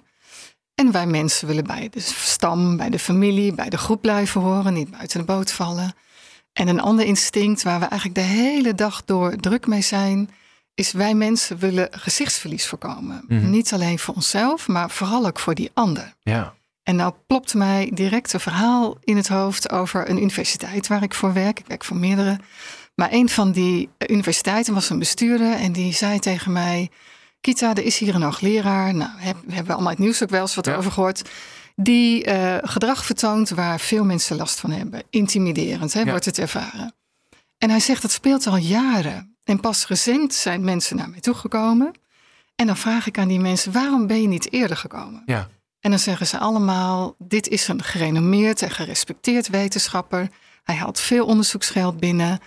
En 0.76 0.92
wij 0.92 1.06
mensen 1.06 1.48
willen 1.48 1.64
bij 1.64 1.90
de 1.92 2.00
stam, 2.00 2.78
bij 2.78 2.90
de 2.90 3.00
familie, 3.00 3.54
bij 3.54 3.70
de 3.70 3.78
groep 3.78 4.02
blijven 4.02 4.42
horen, 4.42 4.74
niet 4.74 4.92
buiten 4.92 5.20
de 5.20 5.26
boot 5.26 5.52
vallen. 5.52 5.94
En 6.54 6.68
een 6.68 6.82
ander 6.82 7.06
instinct 7.06 7.64
waar 7.64 7.80
we 7.80 7.86
eigenlijk 7.86 8.20
de 8.20 8.34
hele 8.34 8.76
dag 8.76 9.06
door 9.06 9.36
druk 9.36 9.68
mee 9.68 9.82
zijn, 9.82 10.30
is 10.74 10.92
wij 10.92 11.14
mensen 11.14 11.58
willen 11.58 11.88
gezichtsverlies 11.92 12.68
voorkomen. 12.68 13.24
Mhm. 13.28 13.50
Niet 13.50 13.74
alleen 13.74 14.00
voor 14.00 14.14
onszelf, 14.16 14.68
maar 14.68 14.90
vooral 14.90 15.26
ook 15.28 15.40
voor 15.40 15.56
die 15.56 15.72
ander. 15.74 16.14
Ja. 16.22 16.54
En 16.84 16.96
nou 16.96 17.14
plopt 17.28 17.54
mij 17.54 17.92
direct 17.94 18.34
een 18.34 18.40
verhaal 18.40 18.98
in 19.04 19.16
het 19.18 19.28
hoofd 19.28 19.72
over 19.72 20.10
een 20.10 20.18
universiteit 20.22 20.88
waar 20.88 21.04
ik 21.04 21.14
voor 21.14 21.34
werk. 21.34 21.60
Ik 21.60 21.68
werk 21.68 21.84
voor 21.84 21.98
meerdere. 21.98 22.40
Maar 22.96 23.12
een 23.12 23.30
van 23.30 23.52
die 23.52 23.90
universiteiten 24.08 24.74
was 24.74 24.90
een 24.90 25.00
bestuurder 25.00 25.54
en 25.54 25.72
die 25.72 25.94
zei 25.94 26.20
tegen 26.20 26.52
mij: 26.52 26.90
Kita, 27.42 27.70
er 27.76 27.84
is 27.84 27.98
hier 27.98 28.16
een 28.16 28.22
hoogleraar. 28.22 28.94
Nou, 28.94 29.10
heb, 29.18 29.36
we 29.46 29.54
hebben 29.54 29.74
allemaal 29.74 29.92
het 29.92 30.00
nieuws 30.02 30.24
ook 30.24 30.30
wel 30.30 30.42
eens 30.42 30.56
wat 30.56 30.66
Ja. 30.66 30.76
over 30.76 30.92
gehoord. 30.92 31.30
Die 31.76 32.24
eh, 32.24 32.58
gedrag 32.62 33.06
vertoont 33.06 33.50
waar 33.50 33.80
veel 33.80 34.04
mensen 34.04 34.36
last 34.38 34.60
van 34.60 34.72
hebben. 34.72 35.04
Intimiderend, 35.10 35.94
hè, 35.94 36.00
Ja. 36.00 36.10
wordt 36.10 36.26
het 36.26 36.38
ervaren. 36.38 36.94
En 37.58 37.70
hij 37.70 37.80
zegt 37.80 38.02
dat 38.02 38.12
speelt 38.12 38.48
al 38.48 38.58
jaren. 38.58 39.31
En 39.44 39.60
pas 39.60 39.88
recent 39.88 40.34
zijn 40.34 40.64
mensen 40.64 40.96
naar 40.96 41.10
mij 41.10 41.20
toegekomen. 41.20 41.92
En 42.56 42.68
dan 42.68 42.78
vraag 42.78 43.08
ik 43.08 43.18
aan 43.18 43.28
die 43.28 43.40
mensen: 43.40 43.72
waarom 43.72 44.08
ben 44.08 44.22
je 44.22 44.28
niet 44.28 44.52
eerder 44.52 44.78
gekomen? 44.78 45.24
Ja. 45.26 45.50
En 45.80 45.90
dan 45.90 46.00
zeggen 46.00 46.28
ze 46.28 46.38
allemaal: 46.38 47.16
dit 47.18 47.48
is 47.48 47.68
een 47.68 47.84
gerenommeerd 47.84 48.62
en 48.62 48.72
gerespecteerd 48.72 49.50
wetenschapper. 49.50 50.30
Hij 50.64 50.76
haalt 50.76 51.00
veel 51.00 51.26
onderzoeksgeld 51.26 52.00
binnen. 52.00 52.40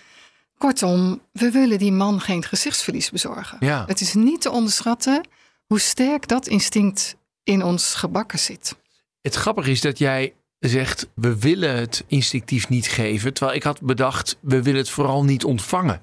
Kortom, 0.58 1.20
we 1.32 1.50
willen 1.50 1.78
die 1.78 1.92
man 1.92 2.20
geen 2.20 2.42
gezichtsverlies 2.42 3.10
bezorgen. 3.10 3.56
Ja. 3.60 3.84
Het 3.86 4.00
is 4.00 4.14
niet 4.14 4.40
te 4.40 4.50
onderschatten 4.50 5.28
hoe 5.66 5.80
sterk 5.80 6.28
dat 6.28 6.46
instinct 6.46 7.16
in 7.42 7.62
ons 7.62 7.94
gebakken 7.94 8.38
zit. 8.38 8.76
Het 9.20 9.34
grappige 9.34 9.70
is 9.70 9.80
dat 9.80 9.98
jij 9.98 10.34
zegt, 10.58 11.08
we 11.14 11.38
willen 11.38 11.76
het 11.76 12.04
instinctief 12.06 12.68
niet 12.68 12.88
geven. 12.88 13.34
Terwijl 13.34 13.56
ik 13.56 13.62
had 13.62 13.80
bedacht, 13.80 14.36
we 14.40 14.62
willen 14.62 14.80
het 14.80 14.90
vooral 14.90 15.24
niet 15.24 15.44
ontvangen. 15.44 16.00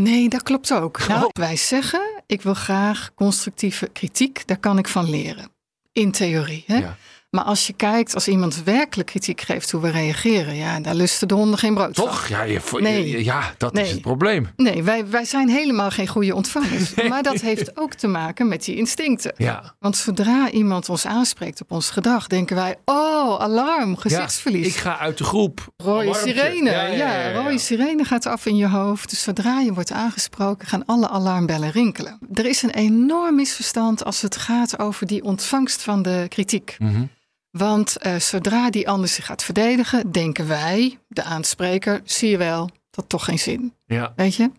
Nee, 0.00 0.28
dat 0.28 0.42
klopt 0.42 0.72
ook. 0.72 1.08
Nou, 1.08 1.30
wij 1.32 1.56
zeggen: 1.56 2.22
ik 2.26 2.42
wil 2.42 2.54
graag 2.54 3.10
constructieve 3.14 3.88
kritiek, 3.88 4.46
daar 4.46 4.58
kan 4.58 4.78
ik 4.78 4.88
van 4.88 5.10
leren. 5.10 5.50
In 5.92 6.12
theorie. 6.12 6.64
Hè? 6.66 6.76
Ja. 6.76 6.96
Maar 7.30 7.44
als 7.44 7.66
je 7.66 7.72
kijkt, 7.72 8.14
als 8.14 8.28
iemand 8.28 8.62
werkelijk 8.64 9.08
kritiek 9.08 9.40
geeft 9.40 9.70
hoe 9.70 9.80
we 9.80 9.90
reageren, 9.90 10.54
ja, 10.54 10.80
daar 10.80 10.94
lusten 10.94 11.28
de 11.28 11.34
honden 11.34 11.58
geen 11.58 11.74
brood 11.74 11.94
van. 11.96 12.04
Toch? 12.04 12.26
Ja, 12.26 12.42
je, 12.42 12.60
Nee. 12.80 13.24
ja 13.24 13.54
dat 13.58 13.72
Nee. 13.72 13.84
is 13.84 13.90
het 13.90 14.00
probleem. 14.00 14.48
Nee, 14.56 14.82
wij, 14.82 15.08
wij 15.08 15.24
zijn 15.24 15.48
helemaal 15.48 15.90
geen 15.90 16.06
goede 16.06 16.34
ontvangers. 16.34 16.94
Maar 17.08 17.22
dat 17.22 17.40
heeft 17.40 17.78
ook 17.78 17.94
te 17.94 18.06
maken 18.06 18.48
met 18.48 18.64
die 18.64 18.76
instincten. 18.76 19.32
Ja. 19.36 19.74
Want 19.78 19.96
zodra 19.96 20.50
iemand 20.50 20.88
ons 20.88 21.06
aanspreekt 21.06 21.60
op 21.60 21.70
ons 21.70 21.90
gedrag, 21.90 22.26
denken 22.26 22.56
wij: 22.56 22.76
oh, 22.84 23.40
alarm, 23.40 23.96
gezichtsverlies. 23.96 24.66
Ja, 24.66 24.70
ik 24.72 24.76
ga 24.76 24.98
uit 24.98 25.18
de 25.18 25.24
groep. 25.24 25.72
Rode 25.76 26.14
sirene. 26.14 26.70
Ja, 26.70 26.82
Ja, 26.86 26.86
ja, 26.86 27.18
ja, 27.18 27.28
ja. 27.28 27.42
rode 27.42 27.58
sirene 27.58 28.04
gaat 28.04 28.26
af 28.26 28.46
in 28.46 28.56
je 28.56 28.68
hoofd. 28.68 29.10
Dus 29.10 29.22
zodra 29.22 29.60
je 29.60 29.72
wordt 29.72 29.92
aangesproken, 29.92 30.68
gaan 30.68 30.84
alle 30.86 31.08
alarmbellen 31.08 31.70
rinkelen. 31.70 32.18
Er 32.34 32.46
is 32.46 32.62
een 32.62 32.70
enorm 32.74 33.34
misverstand 33.34 34.04
als 34.04 34.22
het 34.22 34.36
gaat 34.36 34.78
over 34.78 35.06
die 35.06 35.22
ontvangst 35.22 35.82
van 35.82 36.02
de 36.02 36.26
kritiek. 36.28 36.76
Mhm. 36.78 37.02
Want 37.50 37.96
eh, 37.96 38.16
zodra 38.16 38.70
die 38.70 38.88
ander 38.88 39.08
zich 39.08 39.26
gaat 39.26 39.44
verdedigen, 39.44 40.12
denken 40.12 40.48
wij, 40.48 40.98
de 41.08 41.22
aanspreker, 41.22 42.00
zie 42.04 42.30
je 42.30 42.36
wel, 42.36 42.70
dat 42.90 43.08
toch 43.08 43.24
geen 43.24 43.38
zin. 43.38 43.74
Ja. 43.86 44.12
Weet 44.16 44.34
je? 44.34 44.50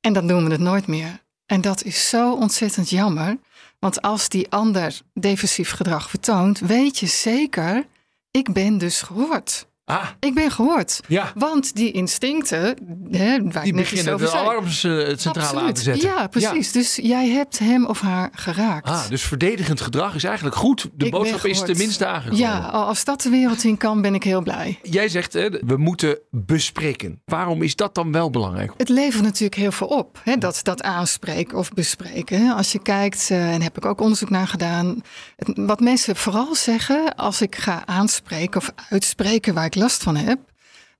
En 0.00 0.12
dan 0.12 0.26
doen 0.26 0.44
we 0.44 0.50
het 0.50 0.60
nooit 0.60 0.86
meer. 0.86 1.20
En 1.46 1.60
dat 1.60 1.84
is 1.84 2.08
zo 2.08 2.34
ontzettend 2.34 2.90
jammer. 2.90 3.38
Want 3.78 4.02
als 4.02 4.28
die 4.28 4.50
ander 4.50 5.00
defensief 5.14 5.70
gedrag 5.70 6.10
vertoont, 6.10 6.58
weet 6.58 6.98
je 6.98 7.06
zeker, 7.06 7.86
ik 8.30 8.52
ben 8.52 8.78
dus 8.78 9.02
gehoord. 9.02 9.66
Ah, 9.84 10.06
Ik 10.20 10.34
ben 10.34 10.50
gehoord. 10.50 11.00
ja. 11.08 11.32
Want 11.34 11.74
die 11.74 11.90
instincten, 11.92 12.60
hè, 13.10 13.42
waar 13.42 13.42
Die 13.42 13.42
ik 13.42 13.52
net 13.52 13.64
iets 13.64 13.72
beginnen 13.90 14.14
over 14.14 14.26
de 14.26 14.32
zei. 14.32 14.42
alarms 14.46 14.84
eh, 14.84 15.16
centraal 15.16 15.60
aan 15.60 15.72
te 15.72 15.80
zetten. 15.82 16.08
Ja, 16.08 16.26
precies. 16.26 16.72
Dus 16.72 16.96
jij 17.02 17.28
hebt 17.28 17.58
hem 17.58 17.86
of 17.86 18.00
haar 18.00 18.30
geraakt. 18.32 18.88
Ah, 18.88 19.08
dus 19.08 19.22
verdedigend 19.22 19.80
gedrag 19.80 20.14
is 20.14 20.24
eigenlijk 20.24 20.56
goed. 20.56 20.88
De 20.94 21.04
Ik 21.04 21.10
boodschap 21.10 21.44
is 21.44 21.58
tenminste 21.60 22.06
aangekomen. 22.06 22.38
Ja, 22.38 22.58
als 22.58 23.04
dat 23.04 23.22
de 23.22 23.28
wereld 23.30 23.64
in 23.64 23.76
kan, 23.76 24.02
ben 24.02 24.14
ik 24.14 24.22
heel 24.22 24.42
blij. 24.42 24.78
Jij 24.82 25.08
zegt, 25.08 25.32
hè, 25.32 25.50
we 25.50 25.76
moeten 25.76 26.18
bespreken. 26.30 27.20
Waarom 27.24 27.62
is 27.62 27.76
dat 27.76 27.94
dan 27.94 28.12
wel 28.12 28.30
belangrijk? 28.30 28.72
Het 28.76 28.88
levert 28.88 29.22
natuurlijk 29.24 29.54
heel 29.60 29.72
veel 29.72 29.86
op, 29.86 30.20
hè, 30.24 30.36
dat, 30.36 30.60
dat 30.62 30.82
aanspreken 30.82 31.58
of 31.58 31.70
bespreken. 31.72 32.50
Als 32.56 32.72
je 32.72 32.82
kijkt, 32.82 33.30
eh, 33.30 33.52
en 33.54 33.62
heb 33.62 33.76
ik 33.76 33.84
ook 33.84 34.00
onderzoek 34.00 34.30
naar 34.30 34.48
gedaan, 34.48 35.00
het- 35.36 35.52
wat 35.56 35.80
mensen 35.80 36.16
vooral 36.16 36.54
zeggen 36.54 37.14
als 37.14 37.40
ik 37.40 37.56
ga 37.56 37.82
aanspreken 37.86 38.60
of 38.60 38.70
uitspreken 38.90 39.54
waar 39.54 39.70
ik 39.74 39.80
last 39.80 40.02
van 40.02 40.16
heb, 40.16 40.38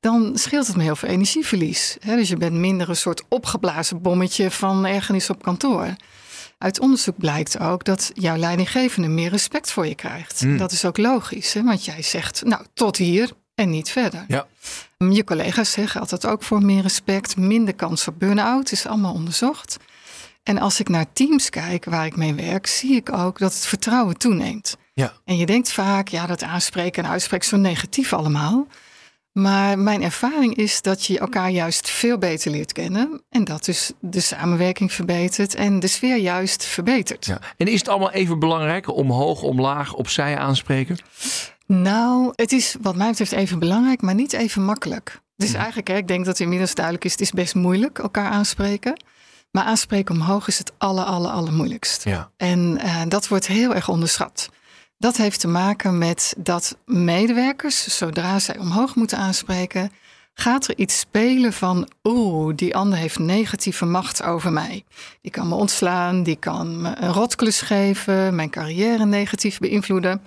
dan 0.01 0.33
scheelt 0.35 0.67
het 0.67 0.77
me 0.77 0.83
heel 0.83 0.97
veel 0.97 1.09
energieverlies. 1.09 1.97
Dus 2.05 2.29
je 2.29 2.37
bent 2.37 2.53
minder 2.53 2.89
een 2.89 2.97
soort 2.97 3.23
opgeblazen 3.29 4.03
bommetje 4.03 4.51
van 4.51 4.87
ergernis 4.87 5.31
op 5.31 5.43
kantoor. 5.43 5.97
Uit 6.59 6.81
onderzoek 6.81 7.19
blijkt 7.19 7.59
ook 7.59 7.85
dat 7.85 8.11
jouw 8.15 8.37
leidinggevende 8.37 9.09
meer 9.09 9.31
respect 9.31 9.71
voor 9.71 9.87
je 9.87 9.95
krijgt. 9.95 10.59
Dat 10.59 10.73
is 10.73 10.85
ook 10.85 10.99
logisch, 10.99 11.55
want 11.55 11.85
jij 11.85 12.03
zegt, 12.03 12.45
nou, 12.45 12.65
tot 12.75 12.97
hier 12.97 13.31
en 13.55 13.71
niet 13.71 13.91
verder. 13.91 14.25
Ja. 14.29 14.47
Je 14.99 15.25
collega's 15.25 15.71
zeggen 15.71 16.01
altijd 16.01 16.27
ook 16.27 16.43
voor 16.43 16.63
meer 16.63 16.83
respect, 16.83 17.37
minder 17.37 17.75
kans 17.75 18.09
op 18.09 18.19
burn-out, 18.19 18.73
is 18.73 18.87
allemaal 18.87 19.15
onderzocht. 19.15 19.77
En 20.43 20.59
als 20.59 20.81
ik 20.81 20.89
naar 20.89 21.13
teams 21.13 21.51
kijk 21.51 21.85
waar 21.85 22.07
ik 22.07 22.17
mee 22.17 22.35
werk, 22.35 22.67
zie 22.67 22.95
ik 22.95 23.13
ook 23.13 23.39
dat 23.39 23.55
het 23.55 23.67
vertrouwen 23.67 24.19
toeneemt. 24.19 24.77
Ja. 24.93 25.13
En 25.25 25.37
je 25.37 25.47
denkt 25.47 25.73
vaak, 25.73 26.09
ja, 26.09 26.27
dat 26.27 26.43
aanspreken 26.43 27.05
en 27.05 27.11
uitspreken 27.11 27.45
is 27.45 27.51
zo 27.51 27.57
negatief 27.57 28.13
allemaal. 28.13 28.67
Maar 29.33 29.79
mijn 29.79 30.03
ervaring 30.03 30.57
is 30.57 30.83
dat 30.83 31.05
je 31.07 31.19
elkaar 31.19 31.51
juist 31.51 31.91
veel 31.91 32.19
beter 32.19 32.51
leert 32.51 32.73
kennen. 32.73 33.23
En 33.31 33.45
dat 33.45 33.65
dus 33.65 33.93
de 34.01 34.21
samenwerking 34.21 34.93
verbetert 34.93 35.55
en 35.55 35.81
de 35.81 35.87
sfeer 35.87 36.17
juist 36.17 36.65
verbetert. 36.65 37.27
Ja. 37.27 37.39
En 37.57 37.67
is 37.67 37.79
het 37.79 37.89
allemaal 37.89 38.11
even 38.11 38.39
belangrijk? 38.39 38.89
Omhoog, 38.97 39.43
omlaag, 39.43 39.95
opzij 39.95 40.39
aanspreken? 40.39 40.99
Nou, 41.67 42.33
het 42.37 42.53
is 42.53 42.77
wat 42.81 42.97
mij 42.97 43.09
betreft 43.09 43.33
even 43.33 43.59
belangrijk, 43.59 44.03
maar 44.03 44.15
niet 44.15 44.33
even 44.33 44.65
makkelijk. 44.65 45.21
Dus 45.37 45.49
Mhm. 45.49 45.59
eigenlijk, 45.59 45.89
hè, 45.89 45.97
ik 45.97 46.09
denk 46.09 46.25
dat 46.25 46.41
inmiddels 46.41 46.75
duidelijk 46.75 47.05
is, 47.05 47.13
het 47.13 47.21
is 47.21 47.31
best 47.31 47.55
moeilijk 47.55 47.99
elkaar 47.99 48.31
aanspreken. 48.31 49.03
Maar 49.51 49.65
aanspreken 49.65 50.15
omhoog 50.15 50.49
is 50.49 50.59
het 50.59 50.73
aller, 50.79 51.05
aller, 51.05 51.31
allermoeilijkst. 51.31 52.05
Ja. 52.05 52.31
En 52.37 52.79
eh, 52.79 53.01
dat 53.09 53.29
wordt 53.29 53.47
heel 53.47 53.75
erg 53.75 53.89
onderschat. 53.89 54.49
Dat 55.03 55.17
heeft 55.17 55.41
te 55.41 55.49
maken 55.49 55.99
met 55.99 56.35
dat 56.39 56.77
medewerkers, 56.87 57.97
zodra 57.99 58.39
zij 58.39 58.59
omhoog 58.59 58.95
moeten 58.95 59.19
aanspreken, 59.19 59.93
gaat 60.35 60.69
er 60.69 60.79
iets 60.79 60.99
spelen 60.99 61.53
van, 61.53 61.89
oeh, 62.05 62.53
die 62.57 62.77
ander 62.77 62.99
heeft 62.99 63.19
negatieve 63.19 63.85
macht 63.85 64.23
over 64.23 64.53
mij. 64.53 64.85
Die 65.21 65.31
kan 65.31 65.49
me 65.49 65.55
ontslaan, 65.55 66.23
die 66.23 66.37
kan 66.37 66.81
me 66.81 66.95
een 66.99 67.13
rotklus 67.13 67.61
geven, 67.61 68.35
mijn 68.35 68.51
carrière 68.51 69.05
negatief 69.07 69.59
beïnvloeden. 69.59 70.23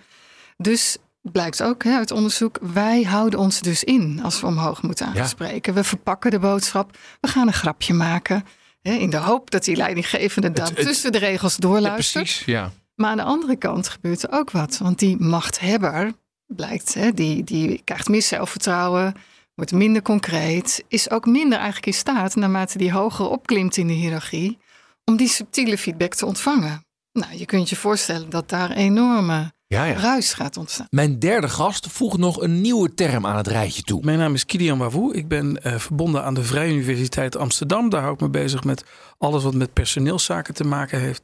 Dus 0.57 0.97
blijkt 1.21 1.63
ook 1.63 1.83
hè, 1.83 1.95
uit 1.95 2.11
onderzoek, 2.11 2.57
wij 2.61 3.03
houden 3.03 3.39
ons 3.39 3.61
dus 3.61 3.83
in 3.83 4.19
als 4.23 4.41
we 4.41 4.47
omhoog 4.47 4.81
moeten 4.81 5.07
aanspreken. 5.15 5.73
We 5.73 5.83
verpakken 5.83 6.31
de 6.31 6.39
boodschap, 6.39 6.97
we 7.21 7.27
gaan 7.27 7.47
een 7.47 7.53
grapje 7.53 7.93
maken. 7.93 8.43
Hè, 8.81 8.91
in 8.91 9.09
de 9.09 9.17
hoop 9.17 9.51
dat 9.51 9.63
die 9.63 9.75
leidinggevende 9.75 10.51
dan 10.51 10.65
Het- 10.65 10.77
het- 10.77 10.87
tussen 10.87 11.11
de 11.11 11.17
regels 11.17 11.55
doorluistert. 11.55 12.23
precies, 12.23 12.45
ja. 12.45 12.71
Maar 12.95 13.09
aan 13.09 13.17
de 13.17 13.23
andere 13.23 13.55
kant 13.55 13.87
gebeurt 13.87 14.23
er 14.23 14.31
ook 14.31 14.51
wat. 14.51 14.77
Want 14.77 14.99
die 14.99 15.17
machthebber, 15.17 16.13
blijkt, 16.45 16.93
hè, 16.93 17.11
die, 17.11 17.43
die 17.43 17.81
krijgt 17.83 18.07
meer 18.07 18.21
zelfvertrouwen, 18.21 19.13
wordt 19.55 19.71
minder 19.71 20.01
concreet, 20.01 20.83
is 20.87 21.09
ook 21.09 21.25
minder 21.25 21.57
eigenlijk 21.57 21.85
in 21.85 21.93
staat, 21.93 22.35
naarmate 22.35 22.77
die 22.77 22.91
hoger 22.91 23.29
opklimt 23.29 23.77
in 23.77 23.87
de 23.87 23.93
hiërarchie, 23.93 24.57
om 25.05 25.15
die 25.15 25.27
subtiele 25.27 25.77
feedback 25.77 26.13
te 26.13 26.25
ontvangen. 26.25 26.85
Nou, 27.11 27.37
je 27.37 27.45
kunt 27.45 27.69
je 27.69 27.75
voorstellen 27.75 28.29
dat 28.29 28.49
daar 28.49 28.71
enorme 28.71 29.53
Ja, 29.67 29.85
ja. 29.85 29.99
ruis 29.99 30.33
gaat 30.33 30.57
ontstaan. 30.57 30.87
Mijn 30.89 31.19
derde 31.19 31.49
gast 31.49 31.87
voegt 31.91 32.17
nog 32.17 32.41
een 32.41 32.61
nieuwe 32.61 32.93
term 32.93 33.25
aan 33.25 33.37
het 33.37 33.47
rijtje 33.47 33.81
toe. 33.81 34.01
Mijn 34.03 34.17
naam 34.17 34.33
is 34.33 34.45
Kilian 34.45 34.77
Wavoe. 34.77 35.15
Ik 35.15 35.27
ben 35.27 35.63
eh, 35.63 35.77
verbonden 35.77 36.23
aan 36.23 36.33
de 36.33 36.43
Vrije 36.43 36.73
Universiteit 36.73 37.37
Amsterdam. 37.37 37.89
Daar 37.89 38.01
hou 38.01 38.13
ik 38.13 38.19
me 38.19 38.29
bezig 38.29 38.63
met 38.63 38.83
alles 39.17 39.43
wat 39.43 39.53
met 39.53 39.73
personeelszaken 39.73 40.53
te 40.53 40.63
maken 40.63 40.99
heeft. 40.99 41.23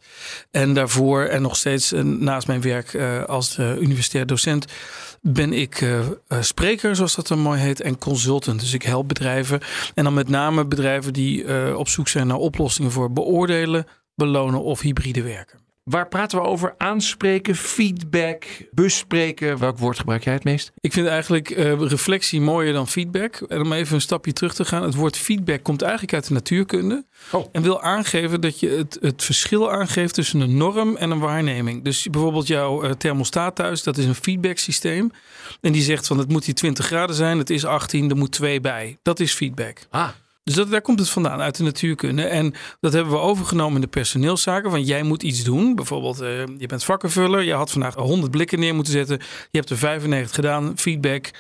En 0.52 0.74
daarvoor 0.74 1.24
en 1.24 1.42
nog 1.42 1.56
steeds 1.56 1.92
eh, 1.92 2.04
naast 2.04 2.48
mijn 2.48 2.62
werk 2.62 2.94
eh, 2.94 3.24
als 3.24 3.58
universitair 3.58 4.26
docent 4.26 4.66
ben 5.22 5.54
ik 5.54 5.86
spreker, 6.40 6.96
zoals 6.96 7.16
dat 7.16 7.28
dan 7.28 7.40
mooi 7.40 7.60
heet, 7.60 7.82
en 7.82 7.98
consultant. 7.98 8.60
Dus 8.60 8.74
ik 8.74 8.84
help 8.84 9.08
bedrijven 9.08 9.60
en 9.94 10.04
dan 10.04 10.14
met 10.14 10.30
name 10.30 10.66
bedrijven 10.66 11.14
die 11.14 11.44
eh, 11.44 11.78
op 11.78 11.88
zoek 11.88 12.08
zijn 12.08 12.28
naar 12.28 12.38
oplossingen 12.38 12.92
voor 12.92 13.12
beoordelen, 13.12 13.86
belonen 14.16 14.64
of 14.64 14.82
hybride 14.82 15.22
werken. 15.22 15.60
Waar 15.84 16.08
praten 16.08 16.42
we 16.42 16.46
over? 16.46 16.76
Aanspreken, 16.78 17.56
feedback, 17.56 18.46
bespreken. 18.72 19.58
Welk 19.58 19.78
woord 19.78 20.00
gebruik 20.00 20.24
jij 20.24 20.34
het 20.34 20.44
meest? 20.44 20.72
Ik 20.80 20.94
vind 20.94 21.08
eigenlijk 21.08 21.50
eh, 21.50 21.80
reflectie 21.80 22.42
mooier 22.42 22.74
dan 22.74 22.88
feedback. 22.88 23.36
En 23.36 23.62
om 23.62 23.74
even 23.74 23.96
een 23.96 24.02
stapje 24.02 24.34
terug 24.34 24.54
te 24.54 24.66
gaan. 24.66 24.84
Het 24.84 24.96
woord 24.96 25.18
feedback 25.18 25.64
komt 25.64 25.82
eigenlijk 25.82 26.14
uit 26.14 26.28
de 26.28 26.34
natuurkunde. 26.34 27.06
Oh. 27.32 27.48
En 27.52 27.62
wil 27.62 27.82
aangeven 27.82 28.42
dat 28.42 28.60
je 28.60 28.70
het, 28.70 28.98
het 29.02 29.24
verschil 29.24 29.72
aangeeft 29.72 30.14
tussen 30.14 30.40
een 30.40 30.58
norm 30.58 30.96
en 30.96 31.12
een 31.12 31.20
waarneming. 31.20 31.84
Dus 31.84 32.08
bijvoorbeeld 32.10 32.48
jouw 32.48 32.84
eh, 32.84 32.92
thermostaat 32.92 33.56
thuis, 33.56 33.84
dat 33.84 33.98
is 33.98 34.06
een 34.06 34.16
feedback 34.16 34.58
systeem. 34.58 35.12
En 35.62 35.72
die 35.72 35.84
zegt 35.84 36.08
van 36.08 36.18
het 36.18 36.30
moet 36.30 36.46
hier 36.46 36.56
20 36.56 36.86
graden 36.86 37.16
zijn, 37.16 37.38
het 37.38 37.50
is 37.50 37.66
18, 37.66 38.10
er 38.10 38.18
moet 38.18 38.32
2 38.32 38.62
bij. 38.62 38.98
Dat 39.02 39.20
is 39.20 39.34
feedback. 39.34 39.78
Ah, 39.90 40.10
Dus 40.44 40.56
dat, 40.56 40.72
daar 40.72 40.82
komt 40.82 41.00
het 41.00 41.10
vandaan, 41.10 41.42
uit 41.42 41.58
de 41.58 41.64
natuurkunde. 41.64 42.24
En 42.24 42.54
dat 42.80 42.94
hebben 42.94 43.14
we 43.14 43.20
overgenomen 43.20 43.76
in 43.76 43.82
de 43.82 43.88
personeelszaken. 43.88 44.70
Van 44.70 44.84
jij 44.84 45.04
moet 45.04 45.24
iets 45.24 45.44
doen. 45.44 45.76
Bijvoorbeeld, 45.76 46.20
eh, 46.20 46.46
je 46.58 46.68
bent 46.68 46.84
vakkenvuller. 46.84 47.42
Je 47.42 47.54
had 47.54 47.72
vandaag 47.72 47.96
100 47.96 48.32
blikken 48.32 48.60
neer 48.60 48.76
moeten 48.76 48.94
zetten. 48.94 49.18
Je 49.50 49.58
hebt 49.58 49.70
er 49.70 49.78
95 49.78 50.36
gedaan. 50.36 50.78
Feedback, 50.78 51.32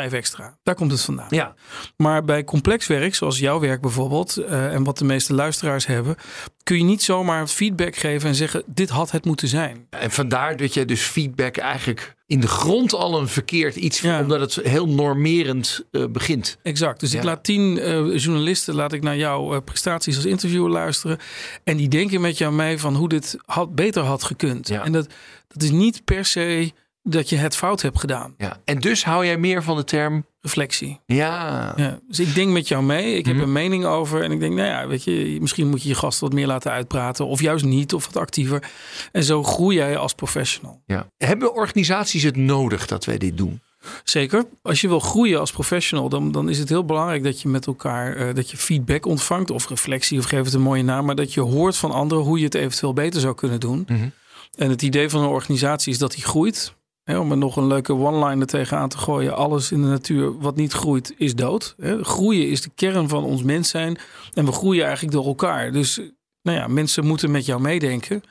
5 0.00 0.12
extra. 0.12 0.58
Daar 0.62 0.74
komt 0.74 0.90
het 0.90 1.00
vandaan. 1.00 1.26
ja. 1.30 1.54
Maar 1.96 2.24
bij 2.24 2.44
complex 2.44 2.86
werk, 2.86 3.14
zoals 3.14 3.38
jouw 3.38 3.60
werk 3.60 3.80
bijvoorbeeld, 3.80 4.36
eh, 4.36 4.74
en 4.74 4.84
wat 4.84 4.98
de 4.98 5.04
meeste 5.04 5.34
luisteraars 5.34 5.86
hebben, 5.86 6.16
kun 6.62 6.76
je 6.76 6.82
niet 6.84 7.02
zomaar 7.02 7.46
feedback 7.46 7.96
geven 7.96 8.28
en 8.28 8.34
zeggen: 8.34 8.62
dit 8.66 8.88
had 8.88 9.10
het 9.10 9.24
moeten 9.24 9.48
zijn. 9.48 9.86
En 9.90 10.10
vandaar 10.10 10.56
dat 10.56 10.74
je 10.74 10.84
dus 10.84 11.02
feedback 11.02 11.56
eigenlijk 11.56 12.14
in 12.26 12.40
de 12.40 12.46
grond 12.48 12.92
al 12.94 13.20
een 13.20 13.28
verkeerd 13.28 13.76
iets, 13.76 14.00
Ja. 14.00 14.20
omdat 14.20 14.40
het 14.40 14.66
heel 14.66 14.88
normerend 14.88 15.84
eh, 15.90 16.04
begint. 16.06 16.58
Exact. 16.62 17.00
Dus 17.00 17.14
ik 17.14 17.22
laat 17.22 17.44
tien 17.44 17.78
eh, 17.78 18.16
journalisten 18.16 18.74
laat 18.74 18.92
ik 18.92 19.02
naar 19.02 19.16
jouw 19.16 19.60
prestaties 19.60 20.16
als 20.16 20.24
interviewer 20.24 20.70
luisteren. 20.70 21.18
En 21.64 21.76
die 21.76 21.88
denken 21.88 22.20
met 22.20 22.38
jou 22.38 22.52
mee 22.52 22.78
van 22.78 22.94
hoe 22.94 23.08
dit 23.08 23.36
had, 23.46 23.74
beter 23.74 24.02
had 24.02 24.22
gekund. 24.24 24.68
Ja. 24.68 24.84
En 24.84 24.92
dat, 24.92 25.06
dat 25.48 25.62
is 25.62 25.70
niet 25.70 26.04
per 26.04 26.24
se 26.24 26.72
dat 27.06 27.28
je 27.28 27.36
het 27.36 27.56
fout 27.56 27.82
hebt 27.82 27.98
gedaan. 28.00 28.34
Ja. 28.38 28.56
En 28.64 28.78
dus 28.78 29.04
hou 29.04 29.24
jij 29.26 29.36
meer 29.38 29.62
van 29.62 29.76
de 29.76 29.84
term, 29.84 30.26
Reflectie. 30.40 31.00
ja, 31.06 31.72
Ja, 31.76 31.98
dus 32.08 32.18
ik 32.18 32.34
denk 32.34 32.50
met 32.52 32.68
jou 32.68 32.82
mee. 32.84 33.14
Ik 33.16 33.26
heb 33.26 33.34
Mhm. 33.34 33.44
een 33.44 33.52
mening 33.52 33.84
over. 33.84 34.22
En 34.22 34.32
ik 34.32 34.40
denk, 34.40 34.54
nou 34.54 34.68
ja, 34.68 34.86
weet 34.86 35.04
je, 35.04 35.36
misschien 35.40 35.68
moet 35.68 35.82
je 35.82 35.88
je 35.88 35.94
gast 35.94 36.20
wat 36.20 36.32
meer 36.32 36.46
laten 36.46 36.70
uitpraten. 36.72 37.26
Of 37.26 37.40
juist 37.40 37.64
niet, 37.64 37.94
of 37.94 38.06
wat 38.06 38.16
actiever. 38.16 38.70
En 39.12 39.24
zo 39.24 39.42
groei 39.42 39.76
jij 39.76 39.96
als 39.96 40.14
professional. 40.14 40.82
ja. 40.86 41.06
Hebben 41.16 41.54
organisaties 41.54 42.22
het 42.22 42.36
nodig 42.36 42.86
dat 42.86 43.04
wij 43.04 43.18
dit 43.18 43.36
doen? 43.36 43.60
Zeker. 44.04 44.44
Als 44.62 44.80
je 44.80 44.88
wil 44.88 45.00
groeien 45.00 45.40
als 45.40 45.52
professional, 45.52 46.08
dan, 46.08 46.32
dan 46.32 46.48
is 46.48 46.58
het 46.58 46.68
heel 46.68 46.84
belangrijk 46.84 47.22
dat 47.24 47.40
je 47.40 47.48
met 47.48 47.66
elkaar 47.66 48.16
eh, 48.16 48.34
dat 48.34 48.50
je 48.50 48.56
feedback 48.56 49.06
ontvangt 49.06 49.50
of 49.50 49.68
reflectie 49.68 50.18
of 50.18 50.24
geef 50.24 50.44
het 50.44 50.54
een 50.54 50.60
mooie 50.60 50.82
naam, 50.82 51.04
maar 51.04 51.14
dat 51.14 51.34
je 51.34 51.40
hoort 51.40 51.76
van 51.76 51.90
anderen 51.90 52.24
hoe 52.24 52.38
je 52.38 52.44
het 52.44 52.54
eventueel 52.54 52.92
beter 52.92 53.20
zou 53.20 53.34
kunnen 53.34 53.60
doen. 53.60 53.84
Mhm. 53.88 54.08
En 54.56 54.70
het 54.70 54.82
idee 54.82 55.08
van 55.08 55.20
een 55.22 55.28
organisatie 55.28 55.92
is 55.92 55.98
dat 55.98 56.12
die 56.12 56.24
groeit. 56.24 56.74
Om 57.06 57.30
er 57.30 57.36
nog 57.36 57.56
een 57.56 57.66
leuke 57.66 57.92
one-liner 57.92 58.46
tegenaan 58.46 58.88
te 58.88 58.98
gooien. 58.98 59.36
Alles 59.36 59.72
in 59.72 59.82
de 59.82 59.88
natuur 59.88 60.38
wat 60.38 60.56
niet 60.56 60.72
groeit 60.72 61.14
is 61.16 61.34
dood. 61.34 61.74
Groeien 62.00 62.48
is 62.48 62.62
de 62.62 62.70
kern 62.74 63.08
van 63.08 63.24
ons 63.24 63.42
mens 63.42 63.68
zijn. 63.68 63.98
En 64.32 64.44
we 64.44 64.52
groeien 64.52 64.84
eigenlijk 64.84 65.14
door 65.14 65.26
elkaar. 65.26 65.72
Dus 65.72 66.00
nou 66.42 66.58
ja, 66.58 66.66
mensen 66.66 67.06
moeten 67.06 67.30
met 67.30 67.46
jou 67.46 67.60
meedenken. 67.60 68.22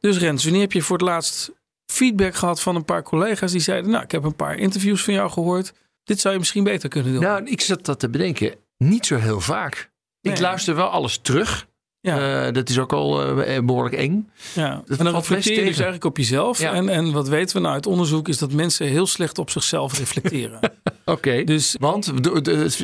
Dus 0.00 0.18
Rens, 0.18 0.42
wanneer 0.44 0.60
heb 0.60 0.72
je 0.72 0.82
voor 0.82 0.96
het 0.96 1.06
laatst 1.06 1.52
feedback 1.92 2.34
gehad 2.34 2.60
van 2.60 2.76
een 2.76 2.84
paar 2.84 3.02
collega's 3.02 3.52
die 3.52 3.60
zeiden: 3.60 3.90
Nou, 3.90 4.04
ik 4.04 4.10
heb 4.10 4.24
een 4.24 4.36
paar 4.36 4.56
interviews 4.56 5.04
van 5.04 5.14
jou 5.14 5.30
gehoord. 5.30 5.72
Dit 6.04 6.20
zou 6.20 6.32
je 6.34 6.40
misschien 6.40 6.64
beter 6.64 6.88
kunnen 6.88 7.12
doen. 7.12 7.22
Nou, 7.22 7.44
ik 7.44 7.60
zat 7.60 7.84
dat 7.84 8.00
te 8.00 8.08
bedenken. 8.08 8.54
Niet 8.78 9.06
zo 9.06 9.16
heel 9.16 9.40
vaak. 9.40 9.90
Ik 10.20 10.38
luister 10.38 10.74
wel 10.74 10.88
alles 10.88 11.18
terug. 11.18 11.66
Ja, 12.06 12.46
Eh, 12.46 12.52
dat 12.52 12.68
is 12.68 12.78
ook 12.78 12.92
al 12.92 13.22
eh, 13.42 13.58
behoorlijk 13.64 13.94
eng. 13.94 14.28
ja. 14.52 14.82
dat 14.86 14.98
En 14.98 15.04
dan 15.04 15.14
reflecteer 15.14 15.52
je 15.52 15.60
dus 15.60 15.74
eigenlijk 15.74 16.04
op 16.04 16.16
jezelf. 16.16 16.58
Ja. 16.58 16.72
En, 16.72 16.88
en 16.88 17.12
wat 17.12 17.28
weten 17.28 17.56
we 17.56 17.62
nou 17.62 17.74
uit 17.74 17.86
onderzoek 17.86 18.28
is 18.28 18.38
dat 18.38 18.52
mensen 18.52 18.86
heel 18.86 19.06
slecht 19.06 19.38
op 19.38 19.50
zichzelf 19.50 19.98
reflecteren. 19.98 20.60
Oké. 21.04 21.44
dus 21.44 21.76
Want 21.80 22.12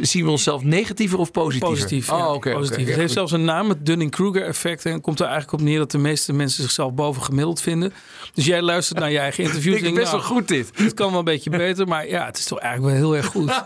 zien 0.00 0.24
we 0.24 0.30
onszelf 0.30 0.62
negatiever 0.64 1.18
of 1.18 1.30
positiever? 1.30 1.68
Positief. 1.68 2.10
Oh, 2.12 2.18
ja, 2.18 2.32
oké. 2.32 2.52
positief. 2.52 2.86
Het 2.86 2.96
heeft 2.96 3.12
zelfs 3.12 3.32
een 3.32 3.44
naam, 3.44 3.68
het 3.68 3.86
Dunning-Kruger 3.86 4.42
effect. 4.42 4.86
En 4.86 5.00
komt 5.00 5.20
er 5.20 5.26
eigenlijk 5.26 5.54
op 5.54 5.60
neer 5.60 5.78
dat 5.78 5.90
de 5.90 5.98
meeste 5.98 6.32
mensen 6.32 6.62
zichzelf 6.62 6.92
boven 6.92 7.22
gemiddeld 7.22 7.60
vinden. 7.60 7.92
Dus 8.34 8.44
jij 8.44 8.62
luistert 8.62 8.98
naar 8.98 9.10
je 9.10 9.18
eigen 9.18 9.44
interviews. 9.46 9.76
Vind 9.76 9.88
ik 9.88 9.94
best 9.94 10.10
wel 10.10 10.20
goed 10.20 10.48
dit. 10.48 10.70
nou, 10.72 10.84
Het 10.84 10.94
kan 10.94 11.10
wel 11.10 11.18
een 11.18 11.24
beetje 11.24 11.50
beter, 11.50 11.88
maar 11.88 12.08
ja, 12.08 12.26
het 12.26 12.38
is 12.38 12.44
toch 12.44 12.58
eigenlijk 12.58 12.94
wel 12.94 13.04
heel 13.04 13.16
erg 13.16 13.26
goed. 13.26 13.52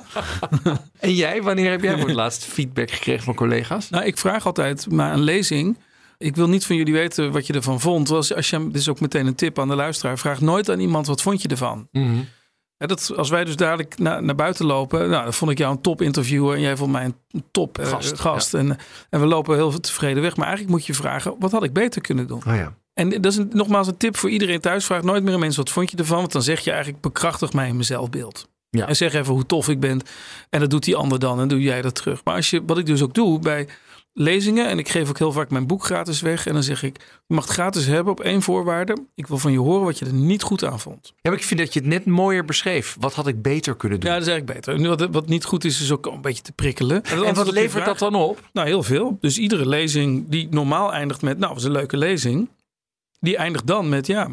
En 1.00 1.14
jij, 1.14 1.42
wanneer 1.42 1.70
heb 1.70 1.82
jij 1.82 1.98
voor 1.98 2.06
het 2.06 2.16
laatst 2.16 2.44
feedback 2.44 2.90
gekregen 2.90 3.24
van 3.24 3.34
collega's? 3.34 3.90
Nou, 3.90 4.04
ik 4.04 4.18
vraag 4.18 4.46
altijd 4.46 4.86
na 4.90 5.12
een 5.12 5.20
lezing. 5.50 5.78
Ik 6.18 6.36
wil 6.36 6.48
niet 6.48 6.66
van 6.66 6.76
jullie 6.76 6.92
weten 6.92 7.32
wat 7.32 7.46
je 7.46 7.52
ervan 7.52 7.80
vond. 7.80 8.10
Als, 8.10 8.34
als 8.34 8.50
je, 8.50 8.66
dit 8.66 8.76
is 8.76 8.88
ook 8.88 9.00
meteen 9.00 9.26
een 9.26 9.34
tip 9.34 9.58
aan 9.58 9.68
de 9.68 9.74
luisteraar. 9.74 10.18
Vraag 10.18 10.40
nooit 10.40 10.70
aan 10.70 10.80
iemand 10.80 11.06
wat 11.06 11.22
vond 11.22 11.42
je 11.42 11.48
ervan. 11.48 11.88
Hè, 12.76 12.86
dat, 12.86 13.12
als 13.16 13.30
wij 13.30 13.44
dus 13.44 13.56
dadelijk 13.56 13.98
na- 13.98 14.20
naar 14.20 14.34
buiten 14.34 14.66
lopen. 14.66 15.10
Nou, 15.10 15.22
dan 15.24 15.32
vond 15.32 15.50
ik 15.50 15.58
jou 15.58 15.72
een 15.72 15.80
top 15.80 16.02
interviewer. 16.02 16.54
En 16.54 16.60
jij 16.60 16.76
vond 16.76 16.92
mij 16.92 17.04
een 17.04 17.44
top 17.50 17.78
eh, 17.78 17.86
Gast, 17.86 18.20
gast. 18.20 18.54
En, 18.54 18.76
en 19.10 19.20
we 19.20 19.26
lopen 19.26 19.54
heel 19.56 19.80
tevreden 19.80 20.22
weg. 20.22 20.36
Maar 20.36 20.46
eigenlijk 20.46 20.76
moet 20.76 20.86
je 20.86 20.94
vragen. 20.94 21.36
Wat 21.38 21.52
had 21.52 21.62
ik 21.64 21.72
beter 21.72 22.00
kunnen 22.00 22.26
doen? 22.26 22.42
Oh 22.46 22.54
ja. 22.54 22.74
En 22.94 23.08
dat 23.08 23.24
is 23.32 23.36
een, 23.36 23.50
nogmaals 23.52 23.86
een 23.86 23.96
tip 23.96 24.16
voor 24.16 24.30
iedereen 24.30 24.60
thuis. 24.60 24.84
Vraag 24.84 25.02
nooit 25.02 25.22
meer 25.24 25.34
aan 25.34 25.40
mensen 25.40 25.64
wat 25.64 25.72
vond 25.72 25.90
je 25.90 25.96
ervan. 25.96 26.18
Want 26.18 26.32
dan 26.32 26.42
zeg 26.42 26.60
je 26.60 26.70
eigenlijk 26.70 27.02
bekrachtig 27.02 27.52
mij 27.52 27.66
in 27.66 27.72
mijn 27.72 27.84
zelfbeeld. 27.84 28.48
Ja. 28.70 28.88
En 28.88 28.96
zeg 28.96 29.14
even 29.14 29.34
hoe 29.34 29.46
tof 29.46 29.68
ik 29.68 29.80
ben. 29.80 30.00
En 30.50 30.60
dat 30.60 30.70
doet 30.70 30.84
die 30.84 30.96
ander 30.96 31.18
dan. 31.18 31.40
En 31.40 31.48
doe 31.48 31.60
jij 31.60 31.82
dat 31.82 31.94
terug. 31.94 32.24
Maar 32.24 32.34
als 32.34 32.50
je, 32.50 32.62
wat 32.66 32.78
ik 32.78 32.86
dus 32.86 33.02
ook 33.02 33.14
doe 33.14 33.38
bij 33.38 33.68
lezingen. 34.18 34.68
En 34.68 34.78
ik 34.78 34.88
geef 34.88 35.08
ook 35.08 35.18
heel 35.18 35.32
vaak 35.32 35.50
mijn 35.50 35.66
boek 35.66 35.84
gratis 35.84 36.20
weg. 36.20 36.46
En 36.46 36.52
dan 36.52 36.62
zeg 36.62 36.82
ik, 36.82 36.96
je 37.26 37.34
mag 37.34 37.44
het 37.44 37.52
gratis 37.52 37.86
hebben 37.86 38.12
op 38.12 38.20
één 38.20 38.42
voorwaarde. 38.42 38.96
Ik 39.14 39.26
wil 39.26 39.38
van 39.38 39.52
je 39.52 39.58
horen 39.58 39.84
wat 39.84 39.98
je 39.98 40.04
er 40.04 40.12
niet 40.12 40.42
goed 40.42 40.64
aan 40.64 40.80
vond. 40.80 41.06
Ja, 41.06 41.30
maar 41.30 41.38
ik 41.38 41.44
vind 41.44 41.60
dat 41.60 41.72
je 41.72 41.80
het 41.80 41.88
net 41.88 42.04
mooier 42.04 42.44
beschreef. 42.44 42.96
Wat 43.00 43.14
had 43.14 43.26
ik 43.26 43.42
beter 43.42 43.76
kunnen 43.76 44.00
doen? 44.00 44.10
Ja, 44.10 44.16
dat 44.16 44.26
is 44.26 44.32
eigenlijk 44.32 44.60
beter. 44.60 44.74
En 44.74 44.88
wat, 44.88 45.10
wat 45.10 45.28
niet 45.28 45.44
goed 45.44 45.64
is, 45.64 45.80
is 45.80 45.92
ook 45.92 46.06
een 46.06 46.20
beetje 46.20 46.42
te 46.42 46.52
prikkelen. 46.52 47.02
en 47.02 47.34
wat 47.34 47.50
levert 47.50 47.84
dat 47.84 47.98
dan 47.98 48.14
op? 48.14 48.48
Nou, 48.52 48.66
heel 48.66 48.82
veel. 48.82 49.16
Dus 49.20 49.38
iedere 49.38 49.68
lezing 49.68 50.28
die 50.28 50.48
normaal 50.50 50.92
eindigt 50.92 51.22
met, 51.22 51.38
nou, 51.38 51.54
was 51.54 51.64
een 51.64 51.72
leuke 51.72 51.96
lezing. 51.96 52.48
Die 53.20 53.36
eindigt 53.36 53.66
dan 53.66 53.88
met, 53.88 54.06
ja, 54.06 54.28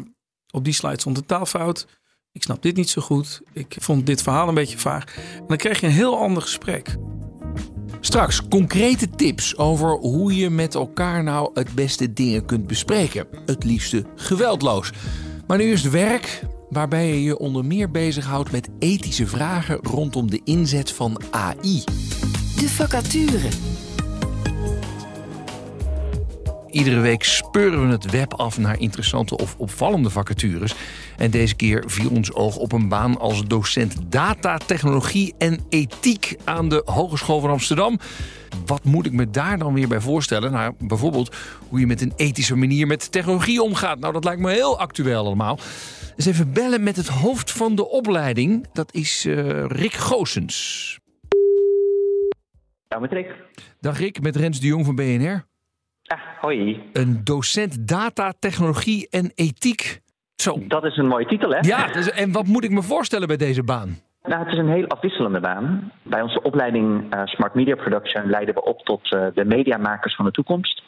op 0.50 0.64
die 0.64 0.72
slide 0.72 1.00
stond 1.00 1.16
een 1.16 1.26
taalfout. 1.26 1.86
Ik 2.34 2.42
snap 2.42 2.62
dit 2.62 2.76
niet 2.76 2.90
zo 2.90 3.02
goed. 3.02 3.40
Ik 3.52 3.76
vond 3.78 4.06
dit 4.06 4.22
verhaal 4.22 4.48
een 4.48 4.54
beetje 4.54 4.78
vaag. 4.78 5.04
En 5.16 5.44
dan 5.46 5.56
krijg 5.56 5.80
je 5.80 5.86
een 5.86 5.92
heel 5.92 6.18
ander 6.18 6.42
gesprek. 6.42 6.96
Straks 8.00 8.48
concrete 8.48 9.10
tips 9.10 9.56
over 9.56 9.90
hoe 9.90 10.36
je 10.36 10.50
met 10.50 10.74
elkaar 10.74 11.22
nou 11.22 11.50
het 11.54 11.74
beste 11.74 12.12
dingen 12.12 12.44
kunt 12.44 12.66
bespreken. 12.66 13.26
Het 13.46 13.64
liefste 13.64 14.04
geweldloos. 14.16 14.90
Maar 15.46 15.58
nu 15.58 15.64
eerst 15.64 15.90
werk, 15.90 16.40
waarbij 16.68 17.08
je 17.08 17.22
je 17.22 17.38
onder 17.38 17.64
meer 17.64 17.90
bezighoudt 17.90 18.52
met 18.52 18.68
ethische 18.78 19.26
vragen 19.26 19.78
rondom 19.82 20.30
de 20.30 20.40
inzet 20.44 20.92
van 20.92 21.20
AI. 21.30 21.84
De 22.56 22.68
vacature. 22.68 23.48
Iedere 26.74 27.00
week 27.00 27.24
speuren 27.24 27.86
we 27.86 27.92
het 27.92 28.10
web 28.10 28.34
af 28.34 28.58
naar 28.58 28.80
interessante 28.80 29.36
of 29.36 29.54
opvallende 29.58 30.10
vacatures. 30.10 30.74
En 31.16 31.30
deze 31.30 31.54
keer 31.54 31.84
viel 31.86 32.10
ons 32.10 32.32
oog 32.32 32.56
op 32.56 32.72
een 32.72 32.88
baan 32.88 33.18
als 33.18 33.44
docent 33.44 33.96
datatechnologie 34.08 35.34
en 35.38 35.58
ethiek 35.68 36.36
aan 36.44 36.68
de 36.68 36.82
Hogeschool 36.84 37.40
van 37.40 37.50
Amsterdam. 37.50 37.98
Wat 38.66 38.84
moet 38.84 39.06
ik 39.06 39.12
me 39.12 39.30
daar 39.30 39.58
dan 39.58 39.74
weer 39.74 39.88
bij 39.88 40.00
voorstellen? 40.00 40.52
Nou, 40.52 40.74
bijvoorbeeld 40.78 41.36
hoe 41.68 41.80
je 41.80 41.86
met 41.86 42.00
een 42.00 42.12
ethische 42.16 42.56
manier 42.56 42.86
met 42.86 43.12
technologie 43.12 43.62
omgaat. 43.62 43.98
Nou, 43.98 44.12
dat 44.12 44.24
lijkt 44.24 44.40
me 44.40 44.50
heel 44.50 44.78
actueel 44.78 45.26
allemaal. 45.26 45.58
Dus 46.16 46.26
even 46.26 46.52
bellen 46.52 46.82
met 46.82 46.96
het 46.96 47.08
hoofd 47.08 47.50
van 47.50 47.74
de 47.74 47.88
opleiding. 47.88 48.66
Dat 48.72 48.94
is 48.94 49.26
uh, 49.26 49.64
Rick 49.66 49.92
Goosens. 49.92 50.98
Ja, 52.88 52.98
met 52.98 53.12
Rick. 53.12 53.34
Dag 53.80 53.98
Rick, 53.98 54.20
met 54.20 54.36
Rens 54.36 54.60
de 54.60 54.66
Jong 54.66 54.84
van 54.84 54.94
BNR. 54.94 55.52
Ah, 56.06 56.18
hoi. 56.40 56.82
Een 56.92 57.20
docent 57.24 57.88
datatechnologie 57.88 59.08
en 59.10 59.32
ethiek. 59.34 60.00
Zo. 60.36 60.58
Dat 60.68 60.84
is 60.84 60.96
een 60.96 61.06
mooie 61.06 61.26
titel, 61.26 61.50
hè? 61.50 61.58
Ja, 61.60 61.86
dus, 61.86 62.10
en 62.10 62.32
wat 62.32 62.46
moet 62.46 62.64
ik 62.64 62.70
me 62.70 62.82
voorstellen 62.82 63.28
bij 63.28 63.36
deze 63.36 63.62
baan? 63.62 63.98
Nou, 64.22 64.44
het 64.44 64.52
is 64.52 64.58
een 64.58 64.68
heel 64.68 64.86
afwisselende 64.86 65.40
baan. 65.40 65.92
Bij 66.02 66.22
onze 66.22 66.42
opleiding 66.42 67.14
uh, 67.14 67.20
Smart 67.24 67.54
Media 67.54 67.74
Production 67.74 68.30
leiden 68.30 68.54
we 68.54 68.62
op 68.62 68.80
tot 68.84 69.12
uh, 69.12 69.26
de 69.34 69.44
mediamakers 69.44 70.14
van 70.14 70.24
de 70.24 70.30
toekomst. 70.30 70.82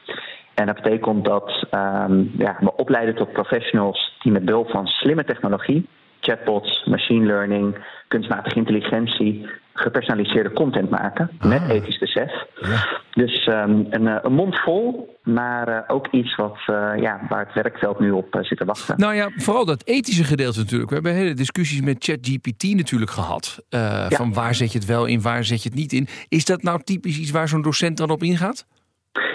En 0.54 0.66
dat 0.66 0.74
betekent 0.74 1.24
dat 1.24 1.64
um, 1.70 2.32
ja, 2.38 2.56
we 2.60 2.76
opleiden 2.76 3.14
tot 3.14 3.32
professionals 3.32 4.16
die 4.22 4.32
met 4.32 4.44
behulp 4.44 4.70
van 4.70 4.86
slimme 4.86 5.24
technologie, 5.24 5.88
chatbots, 6.26 6.84
machine 6.84 7.26
learning, 7.26 7.76
kunstmatige 8.08 8.56
intelligentie, 8.56 9.46
gepersonaliseerde 9.72 10.52
content 10.52 10.90
maken 10.90 11.30
met 11.40 11.60
Ah. 11.62 11.68
ethisch 11.68 11.98
besef. 11.98 12.32
Ja. 12.60 13.00
Dus 13.12 13.46
um, 13.46 13.86
een, 13.90 14.02
uh, 14.02 14.16
een 14.22 14.32
mond 14.32 14.60
vol, 14.60 15.16
maar 15.22 15.68
uh, 15.68 15.78
ook 15.86 16.06
iets 16.10 16.36
wat, 16.36 16.58
uh, 16.70 16.92
ja, 16.96 17.20
waar 17.28 17.44
het 17.44 17.54
werkveld 17.54 18.00
nu 18.00 18.10
op 18.10 18.38
zit 18.40 18.58
te 18.58 18.64
wachten. 18.64 18.94
Nou 18.98 19.14
ja, 19.14 19.30
vooral 19.36 19.64
dat 19.64 19.82
ethische 19.84 20.24
gedeelte 20.24 20.58
natuurlijk. 20.58 20.88
We 20.88 20.94
hebben 20.94 21.14
hele 21.14 21.34
discussies 21.34 21.80
met 21.80 22.04
ChatGPT 22.04 22.74
natuurlijk 22.74 23.10
gehad. 23.10 23.64
Ja. 23.68 24.08
Van 24.08 24.32
waar 24.32 24.54
zet 24.54 24.72
je 24.72 24.78
het 24.78 24.86
wel 24.86 25.06
in, 25.06 25.20
waar 25.22 25.44
zet 25.44 25.62
je 25.62 25.68
het 25.68 25.78
niet 25.78 25.92
in. 25.92 26.06
Is 26.28 26.44
dat 26.44 26.62
nou 26.62 26.82
typisch 26.82 27.18
iets 27.18 27.30
waar 27.30 27.48
zo'n 27.48 27.62
docent 27.62 27.96
dan 27.96 28.10
op 28.10 28.22
ingaat? 28.22 28.66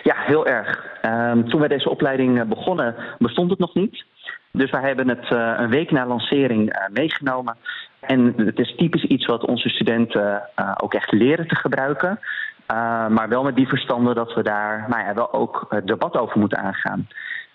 Ja, 0.04 0.16
heel 0.18 0.46
erg. 0.46 0.90
Um, 1.06 1.50
toen 1.50 1.60
wij 1.60 1.68
deze 1.68 1.90
opleiding 1.90 2.48
begonnen, 2.48 2.96
bestond 3.18 3.50
het 3.50 3.60
nog 3.60 3.74
niet. 3.74 4.04
Dus 4.52 4.72
wij 4.72 4.82
hebben 4.82 5.08
het 5.08 5.30
uh, 5.32 5.54
een 5.58 5.70
week 5.70 5.92
na 5.92 6.06
lancering 6.06 6.76
uh, 6.76 6.88
meegenomen. 6.94 7.58
En 8.00 8.34
het 8.38 8.60
is 8.60 8.76
typisch 8.76 9.04
iets 9.04 9.26
wat 9.26 9.46
onze 9.46 9.70
studenten 9.70 10.50
uh, 10.60 10.72
ook 10.78 10.94
echt 10.94 11.12
leren 11.12 11.48
te 11.48 11.56
gebruiken. 11.56 12.20
maar 13.10 13.30
wel 13.30 13.44
met 13.44 13.56
die 13.56 13.68
verstanden 13.68 14.16
dat 14.16 14.34
we 14.34 14.44
daar 14.44 14.86
nou 14.90 15.04
ja, 15.04 15.14
wel 15.14 15.34
ook 15.34 15.66
het 15.70 15.88
debat 15.88 16.18
over 16.18 16.40
moeten 16.40 16.58
aangaan. 16.58 17.08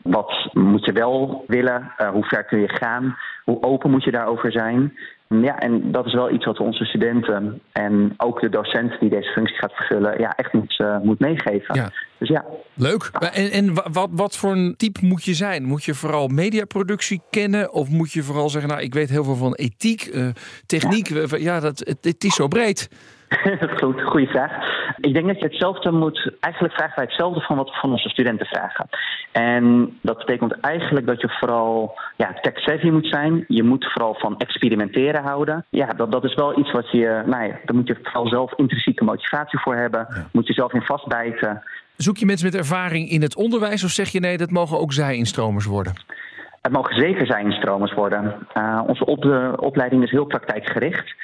Wat 0.02 0.48
moet 0.52 0.84
je 0.84 0.92
wel 0.92 1.44
willen? 1.46 1.92
hoe 2.12 2.24
ver 2.24 2.44
kun 2.44 2.58
je 2.58 2.68
gaan? 2.68 3.16
Hoe 3.44 3.62
open 3.62 3.90
moet 3.90 4.04
je 4.04 4.10
daarover 4.10 4.52
zijn? 4.52 4.98
Ja, 5.28 5.58
en 5.58 5.92
dat 5.92 6.06
is 6.06 6.14
wel 6.14 6.30
iets 6.30 6.44
wat 6.44 6.60
onze 6.60 6.84
studenten 6.84 7.60
en 7.72 8.14
ook 8.16 8.40
de 8.40 8.48
docent 8.48 9.00
die 9.00 9.10
deze 9.10 9.30
functie 9.30 9.56
gaat 9.56 9.72
vervullen, 9.72 10.20
ja, 10.20 10.34
echt 10.36 10.52
moet, 10.52 10.78
uh, 10.78 10.98
moet 10.98 11.18
meegeven. 11.18 11.74
Ja. 11.74 11.90
Dus 12.18 12.28
ja. 12.28 12.44
Leuk. 12.74 13.10
En, 13.32 13.50
en 13.50 13.74
wat, 13.92 14.08
wat 14.12 14.36
voor 14.36 14.52
een 14.52 14.74
type 14.76 15.06
moet 15.06 15.24
je 15.24 15.34
zijn? 15.34 15.64
Moet 15.64 15.84
je 15.84 15.94
vooral 15.94 16.28
mediaproductie 16.28 17.22
kennen? 17.30 17.72
Of 17.72 17.88
moet 17.88 18.12
je 18.12 18.22
vooral 18.22 18.48
zeggen, 18.48 18.70
nou, 18.70 18.82
ik 18.82 18.94
weet 18.94 19.10
heel 19.10 19.24
veel 19.24 19.34
van 19.34 19.54
ethiek, 19.54 20.10
uh, 20.14 20.28
techniek. 20.66 21.08
Ja, 21.08 21.36
ja 21.36 21.60
dat, 21.60 21.78
het, 21.78 21.98
het 22.00 22.24
is 22.24 22.34
zo 22.34 22.48
breed. 22.48 22.88
Goed, 23.80 24.02
goede 24.02 24.26
vraag. 24.26 24.52
Ik 24.96 25.14
denk 25.14 25.26
dat 25.26 25.38
je 25.38 25.44
hetzelfde 25.44 25.92
moet. 25.92 26.30
Eigenlijk 26.40 26.74
vragen 26.74 26.94
wij 26.96 27.04
hetzelfde 27.04 27.40
van 27.40 27.56
wat 27.56 27.70
we 27.70 27.76
van 27.80 27.90
onze 27.90 28.08
studenten 28.08 28.46
vragen. 28.46 28.88
En 29.32 29.96
dat 30.02 30.18
betekent 30.18 30.60
eigenlijk 30.60 31.06
dat 31.06 31.20
je 31.20 31.28
vooral 31.28 31.98
ja, 32.16 32.38
tech-savvy 32.40 32.90
moet 32.90 33.06
zijn. 33.06 33.44
Je 33.48 33.62
moet 33.62 33.92
vooral 33.92 34.14
van 34.14 34.38
experimenteren 34.38 35.22
houden. 35.22 35.64
Ja, 35.68 35.86
dat, 35.86 36.12
dat 36.12 36.24
is 36.24 36.34
wel 36.34 36.58
iets 36.58 36.72
wat 36.72 36.90
je. 36.90 37.22
Nou 37.26 37.44
ja, 37.44 37.58
daar 37.64 37.76
moet 37.76 37.86
je 37.86 37.98
vooral 38.02 38.28
zelf 38.28 38.52
intrinsieke 38.56 39.04
motivatie 39.04 39.58
voor 39.58 39.74
hebben. 39.74 40.06
Ja. 40.08 40.26
Moet 40.32 40.46
je 40.46 40.52
zelf 40.52 40.72
in 40.72 40.82
vastbijten. 40.82 41.62
Zoek 41.96 42.16
je 42.16 42.26
mensen 42.26 42.46
met 42.46 42.56
ervaring 42.56 43.10
in 43.10 43.22
het 43.22 43.36
onderwijs 43.36 43.84
of 43.84 43.90
zeg 43.90 44.08
je 44.08 44.20
nee, 44.20 44.36
dat 44.36 44.50
mogen 44.50 44.78
ook 44.78 44.92
zij-instromers 44.92 45.64
worden? 45.64 45.92
Het 46.62 46.72
mogen 46.72 47.00
zeker 47.00 47.26
zij-instromers 47.26 47.92
worden. 47.94 48.34
Uh, 48.54 48.82
onze 48.86 49.04
op 49.04 49.24
opleiding 49.56 50.02
is 50.02 50.10
heel 50.10 50.24
praktijkgericht. 50.24 51.14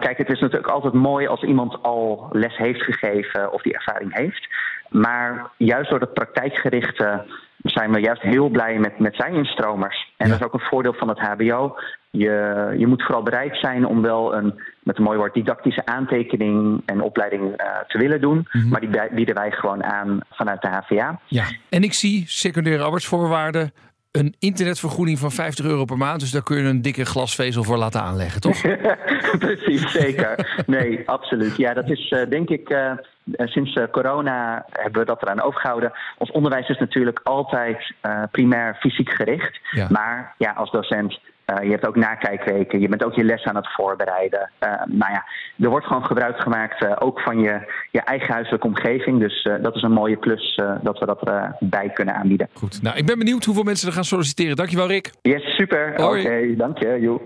Kijk, 0.00 0.18
het 0.18 0.30
is 0.30 0.40
natuurlijk 0.40 0.72
altijd 0.72 0.92
mooi 0.92 1.26
als 1.26 1.42
iemand 1.42 1.82
al 1.82 2.28
les 2.32 2.56
heeft 2.56 2.82
gegeven 2.82 3.52
of 3.52 3.62
die 3.62 3.74
ervaring 3.74 4.16
heeft. 4.16 4.48
Maar 4.88 5.50
juist 5.56 5.90
door 5.90 5.98
dat 5.98 6.14
praktijkgerichte 6.14 7.24
zijn 7.62 7.92
we 7.92 8.00
juist 8.00 8.22
heel 8.22 8.48
blij 8.48 8.78
met, 8.78 8.98
met 8.98 9.14
zijn 9.16 9.34
instromers. 9.34 10.12
En 10.16 10.26
ja. 10.26 10.32
dat 10.32 10.40
is 10.40 10.46
ook 10.46 10.60
een 10.60 10.68
voordeel 10.68 10.92
van 10.92 11.08
het 11.08 11.18
HBO. 11.18 11.76
Je, 12.10 12.74
je 12.78 12.86
moet 12.86 13.02
vooral 13.02 13.22
bereid 13.22 13.56
zijn 13.56 13.86
om 13.86 14.02
wel 14.02 14.34
een, 14.34 14.62
met 14.82 14.96
een 14.96 15.02
mooi 15.02 15.18
woord, 15.18 15.34
didactische 15.34 15.86
aantekening 15.86 16.82
en 16.86 17.00
opleiding 17.00 17.42
uh, 17.42 17.66
te 17.88 17.98
willen 17.98 18.20
doen. 18.20 18.36
Mm 18.36 18.60
-hmm. 18.60 18.68
Maar 18.68 18.80
die 18.80 19.14
bieden 19.14 19.34
wij 19.34 19.50
gewoon 19.50 19.84
aan 19.84 20.20
vanuit 20.30 20.62
de 20.62 20.68
HVA. 20.68 21.20
Ja, 21.26 21.44
en 21.68 21.82
ik 21.82 21.92
zie 21.92 22.24
secundaire 22.26 22.82
arbeidsvoorwaarden 22.82 23.72
een 24.10 24.34
internetvergoeding 24.38 25.18
van 25.18 25.32
50 25.32 25.64
euro 25.64 25.84
per 25.84 25.96
maand. 25.96 26.20
Dus 26.20 26.30
daar 26.30 26.42
kun 26.42 26.56
je 26.56 26.68
een 26.68 26.82
dikke 26.82 27.04
glasvezel 27.04 27.64
voor 27.64 27.76
laten 27.76 28.02
aanleggen, 28.02 28.40
toch? 28.40 28.60
Precies, 29.38 29.92
zeker. 29.92 30.62
Nee, 30.66 31.02
absoluut. 31.06 31.56
Ja, 31.56 31.74
dat 31.74 31.90
is 31.90 32.10
uh, 32.10 32.28
denk 32.28 32.48
ik... 32.48 32.70
Uh, 32.70 32.92
sinds 33.36 33.74
uh, 33.74 33.84
corona 33.90 34.66
hebben 34.72 35.00
we 35.00 35.06
dat 35.06 35.22
eraan 35.22 35.40
overgehouden. 35.42 35.92
Ons 36.18 36.30
onderwijs 36.30 36.68
is 36.68 36.78
natuurlijk 36.78 37.20
altijd 37.22 37.92
primair 38.30 38.76
fysiek 38.80 39.14
gericht. 39.14 39.60
Ja. 39.70 39.86
Maar 39.90 40.34
ja, 40.38 40.52
als 40.52 40.70
docent 40.70 41.20
uh, 41.50 41.64
je 41.64 41.70
hebt 41.70 41.86
ook 41.86 41.96
nakijkweken, 41.96 42.80
je 42.80 42.88
bent 42.88 43.04
ook 43.04 43.14
je 43.14 43.24
les 43.24 43.44
aan 43.44 43.56
het 43.56 43.72
voorbereiden. 43.72 44.50
Uh, 44.64 44.70
nou 44.86 45.12
ja, 45.12 45.24
er 45.58 45.68
wordt 45.68 45.86
gewoon 45.86 46.04
gebruik 46.04 46.40
gemaakt 46.40 46.84
uh, 46.84 46.92
ook 46.98 47.20
van 47.20 47.40
je, 47.40 47.72
je 47.90 48.00
eigen 48.00 48.32
huiselijke 48.32 48.66
omgeving. 48.66 49.20
Dus 49.20 49.48
dat 49.62 49.76
is 49.76 49.82
een 49.82 49.92
mooie 49.92 50.16
plus 50.16 50.60
dat 50.82 50.98
we 50.98 51.06
dat 51.06 51.28
erbij 51.28 51.90
kunnen 51.94 52.14
aanbieden. 52.14 52.48
Goed, 52.52 52.82
nou 52.82 52.96
ik 52.96 53.06
ben 53.06 53.18
benieuwd 53.18 53.44
hoeveel 53.44 53.62
mensen 53.62 53.88
er 53.88 53.94
gaan 53.94 54.04
solliciteren. 54.04 54.56
Dankjewel 54.56 54.86
Rick. 54.86 55.10
Yes, 55.22 55.56
super. 55.56 55.92
Oké, 55.92 56.02
okay, 56.02 56.56
dank 56.56 56.78
je. 56.78 57.00
Joe. 57.00 57.20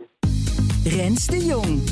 Rens 0.84 1.26
de 1.26 1.44
Jong. 1.44 1.82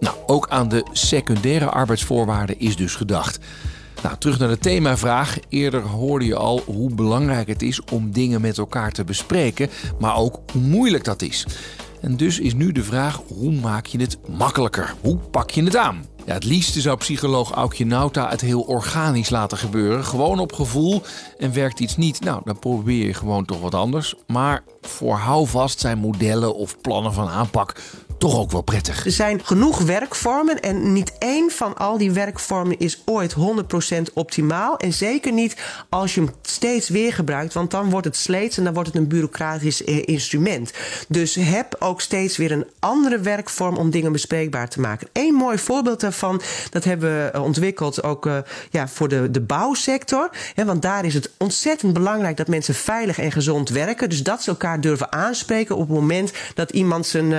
Nou, 0.00 0.16
ook 0.26 0.48
aan 0.48 0.68
de 0.68 0.86
secundaire 0.92 1.70
arbeidsvoorwaarden 1.70 2.58
is 2.58 2.76
dus 2.76 2.94
gedacht. 2.94 3.38
Nou, 4.02 4.16
terug 4.18 4.38
naar 4.38 4.48
de 4.48 4.58
themavraag. 4.58 5.38
Eerder 5.48 5.80
hoorde 5.80 6.24
je 6.24 6.36
al 6.36 6.62
hoe 6.66 6.94
belangrijk 6.94 7.48
het 7.48 7.62
is 7.62 7.84
om 7.84 8.10
dingen 8.10 8.40
met 8.40 8.58
elkaar 8.58 8.92
te 8.92 9.04
bespreken, 9.04 9.70
maar 9.98 10.16
ook 10.16 10.40
hoe 10.52 10.62
moeilijk 10.62 11.04
dat 11.04 11.22
is. 11.22 11.46
En 12.00 12.16
dus 12.16 12.38
is 12.38 12.54
nu 12.54 12.72
de 12.72 12.84
vraag: 12.84 13.20
hoe 13.26 13.52
maak 13.52 13.86
je 13.86 14.00
het 14.00 14.18
makkelijker? 14.28 14.94
Hoe 15.00 15.16
pak 15.16 15.50
je 15.50 15.62
het 15.62 15.76
aan? 15.76 16.04
Ja, 16.26 16.34
het 16.34 16.44
liefste 16.44 16.80
zou 16.80 16.96
psycholoog 16.96 17.50
Aukje 17.50 17.86
Nauta 17.86 18.28
het 18.28 18.40
heel 18.40 18.60
organisch 18.60 19.30
laten 19.30 19.58
gebeuren. 19.58 20.04
Gewoon 20.04 20.38
op 20.38 20.52
gevoel. 20.52 21.02
En 21.38 21.52
werkt 21.52 21.80
iets 21.80 21.96
niet, 21.96 22.20
nou, 22.20 22.40
dan 22.44 22.58
probeer 22.58 23.06
je 23.06 23.14
gewoon 23.14 23.44
toch 23.44 23.60
wat 23.60 23.74
anders. 23.74 24.14
Maar 24.26 24.62
voor 24.80 25.16
houvast 25.16 25.80
zijn 25.80 25.98
modellen 25.98 26.54
of 26.54 26.80
plannen 26.80 27.12
van 27.12 27.28
aanpak 27.28 27.80
toch 28.22 28.38
ook 28.38 28.50
wel 28.50 28.62
prettig. 28.62 29.04
Er 29.04 29.10
zijn 29.10 29.44
genoeg 29.44 29.78
werkvormen 29.78 30.60
en 30.60 30.92
niet 30.92 31.12
één 31.18 31.50
van 31.50 31.76
al 31.76 31.98
die 31.98 32.10
werkvormen 32.10 32.78
is 32.78 33.02
ooit 33.04 33.34
100% 33.34 34.12
optimaal. 34.14 34.76
En 34.76 34.92
zeker 34.92 35.32
niet 35.32 35.56
als 35.88 36.14
je 36.14 36.20
hem 36.20 36.30
steeds 36.42 36.88
weer 36.88 37.12
gebruikt, 37.12 37.54
want 37.54 37.70
dan 37.70 37.90
wordt 37.90 38.06
het 38.06 38.16
sleets 38.16 38.56
en 38.56 38.64
dan 38.64 38.72
wordt 38.72 38.88
het 38.88 38.98
een 38.98 39.08
bureaucratisch 39.08 39.84
eh, 39.84 40.02
instrument. 40.04 40.72
Dus 41.08 41.34
heb 41.34 41.76
ook 41.78 42.00
steeds 42.00 42.36
weer 42.36 42.52
een 42.52 42.66
andere 42.78 43.18
werkvorm 43.18 43.76
om 43.76 43.90
dingen 43.90 44.12
bespreekbaar 44.12 44.68
te 44.68 44.80
maken. 44.80 45.08
Eén 45.12 45.34
mooi 45.34 45.58
voorbeeld 45.58 46.00
daarvan, 46.00 46.40
dat 46.70 46.84
hebben 46.84 47.32
we 47.32 47.40
ontwikkeld 47.40 48.02
ook 48.02 48.26
uh, 48.26 48.36
ja, 48.70 48.88
voor 48.88 49.08
de, 49.08 49.30
de 49.30 49.40
bouwsector. 49.40 50.30
Want 50.54 50.82
daar 50.82 51.04
is 51.04 51.14
het 51.14 51.30
ontzettend 51.38 51.92
belangrijk 51.92 52.36
dat 52.36 52.48
mensen 52.48 52.74
veilig 52.74 53.18
en 53.18 53.32
gezond 53.32 53.68
werken. 53.68 54.08
Dus 54.08 54.22
dat 54.22 54.42
ze 54.42 54.50
elkaar 54.50 54.80
durven 54.80 55.12
aanspreken 55.12 55.76
op 55.76 55.88
het 55.88 55.98
moment 55.98 56.32
dat 56.54 56.70
iemand 56.70 57.06
zijn 57.06 57.30
uh, 57.30 57.38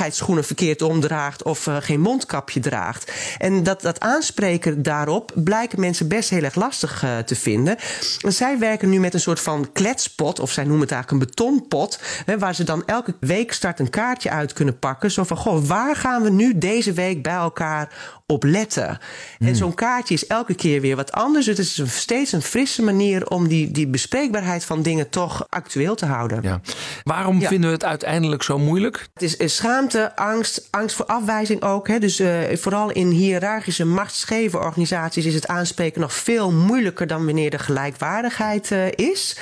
veiligheidsschoenen 0.00 0.44
verkeerd 0.44 0.82
omdraagt 0.82 1.42
of 1.42 1.66
uh, 1.66 1.76
geen 1.80 2.00
mondkapje 2.00 2.60
draagt. 2.60 3.12
En 3.38 3.62
dat, 3.62 3.80
dat 3.80 4.00
aanspreken 4.00 4.82
daarop 4.82 5.32
blijken 5.34 5.80
mensen 5.80 6.08
best 6.08 6.30
heel 6.30 6.42
erg 6.42 6.54
lastig 6.54 7.04
uh, 7.04 7.18
te 7.18 7.36
vinden. 7.36 7.76
En 8.20 8.32
zij 8.32 8.58
werken 8.58 8.88
nu 8.88 9.00
met 9.00 9.14
een 9.14 9.20
soort 9.20 9.40
van 9.40 9.72
kletspot, 9.72 10.40
of 10.40 10.50
zij 10.50 10.64
noemen 10.64 10.82
het 10.82 10.92
eigenlijk 10.92 11.22
een 11.22 11.28
betonpot, 11.28 12.00
hè, 12.24 12.38
waar 12.38 12.54
ze 12.54 12.64
dan 12.64 12.82
elke 12.86 13.14
week 13.20 13.52
start 13.52 13.78
een 13.78 13.90
kaartje 13.90 14.30
uit 14.30 14.52
kunnen 14.52 14.78
pakken. 14.78 15.10
Zo 15.10 15.24
van, 15.24 15.36
goh, 15.36 15.64
waar 15.64 15.96
gaan 15.96 16.22
we 16.22 16.30
nu 16.30 16.58
deze 16.58 16.92
week 16.92 17.22
bij 17.22 17.34
elkaar 17.34 17.88
op 18.30 18.44
letten? 18.44 18.98
Hmm. 19.38 19.48
En 19.48 19.56
zo'n 19.56 19.74
kaartje 19.74 20.14
is 20.14 20.26
elke 20.26 20.54
keer 20.54 20.80
weer 20.80 20.96
wat 20.96 21.12
anders. 21.12 21.46
Het 21.46 21.58
is 21.58 21.78
een, 21.78 21.88
steeds 21.88 22.32
een 22.32 22.42
frisse 22.42 22.82
manier 22.82 23.28
om 23.28 23.48
die, 23.48 23.70
die 23.70 23.86
bespreekbaarheid 23.86 24.64
van 24.64 24.82
dingen 24.82 25.08
toch 25.08 25.46
actueel 25.48 25.94
te 25.94 26.06
houden. 26.06 26.42
Ja. 26.42 26.60
Waarom 27.02 27.40
ja. 27.40 27.48
vinden 27.48 27.68
we 27.68 27.74
het 27.74 27.84
uiteindelijk 27.84 28.42
zo 28.42 28.58
moeilijk? 28.58 29.08
Het 29.14 29.22
is, 29.22 29.36
is 29.36 29.56
schaamte 29.56 30.16
angst, 30.16 30.68
angst 30.70 30.96
voor 30.96 31.06
afwijzing 31.06 31.62
ook. 31.62 31.88
Hè. 31.88 31.98
Dus 31.98 32.20
uh, 32.20 32.38
vooral 32.52 32.90
in 32.90 33.08
hiërarchische 33.08 33.84
machtsgeven 33.84 34.60
organisaties 34.60 35.24
is 35.24 35.34
het 35.34 35.46
aanspreken 35.46 36.00
nog 36.00 36.14
veel 36.14 36.52
moeilijker 36.52 37.06
dan 37.06 37.24
wanneer 37.24 37.52
er 37.52 37.60
gelijkwaardigheid 37.60 38.70
uh, 38.70 38.86
is. 38.90 39.36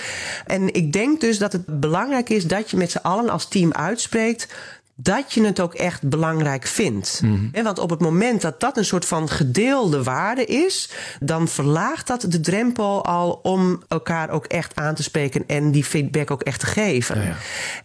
En 0.47 0.75
ik 0.75 0.93
denk 0.93 1.21
dus 1.21 1.39
dat 1.39 1.53
het 1.53 1.81
belangrijk 1.81 2.29
is 2.29 2.45
dat 2.45 2.71
je 2.71 2.77
met 2.77 2.91
z'n 2.91 2.99
allen 3.03 3.29
als 3.29 3.49
team 3.49 3.73
uitspreekt 3.73 4.49
dat 5.01 5.33
je 5.33 5.45
het 5.45 5.61
ook 5.61 5.75
echt 5.75 6.09
belangrijk 6.09 6.67
vindt. 6.67 7.21
Mm 7.25 7.37
want 7.69 7.79
op 7.79 7.91
het 7.91 8.01
moment 8.01 8.41
dat 8.41 8.61
dat 8.61 8.77
een 8.77 8.85
soort 8.85 9.05
van 9.05 9.29
gedeelde 9.29 10.03
waarde 10.03 10.45
is, 10.45 10.91
dan 11.21 11.49
verlaagt 11.49 12.07
dat 12.07 12.25
de 12.29 12.41
drempel 12.41 13.05
al 13.05 13.41
om 13.43 13.83
elkaar 13.89 14.31
ook 14.31 14.47
echt 14.47 14.77
aan 14.77 14.95
te 14.95 15.03
spreken 15.03 15.45
en 15.47 15.71
die 15.71 15.85
feedback 15.85 16.31
ook 16.31 16.43
echt 16.43 16.61
te 16.61 16.67
geven. 16.67 17.23
Ja, 17.23 17.37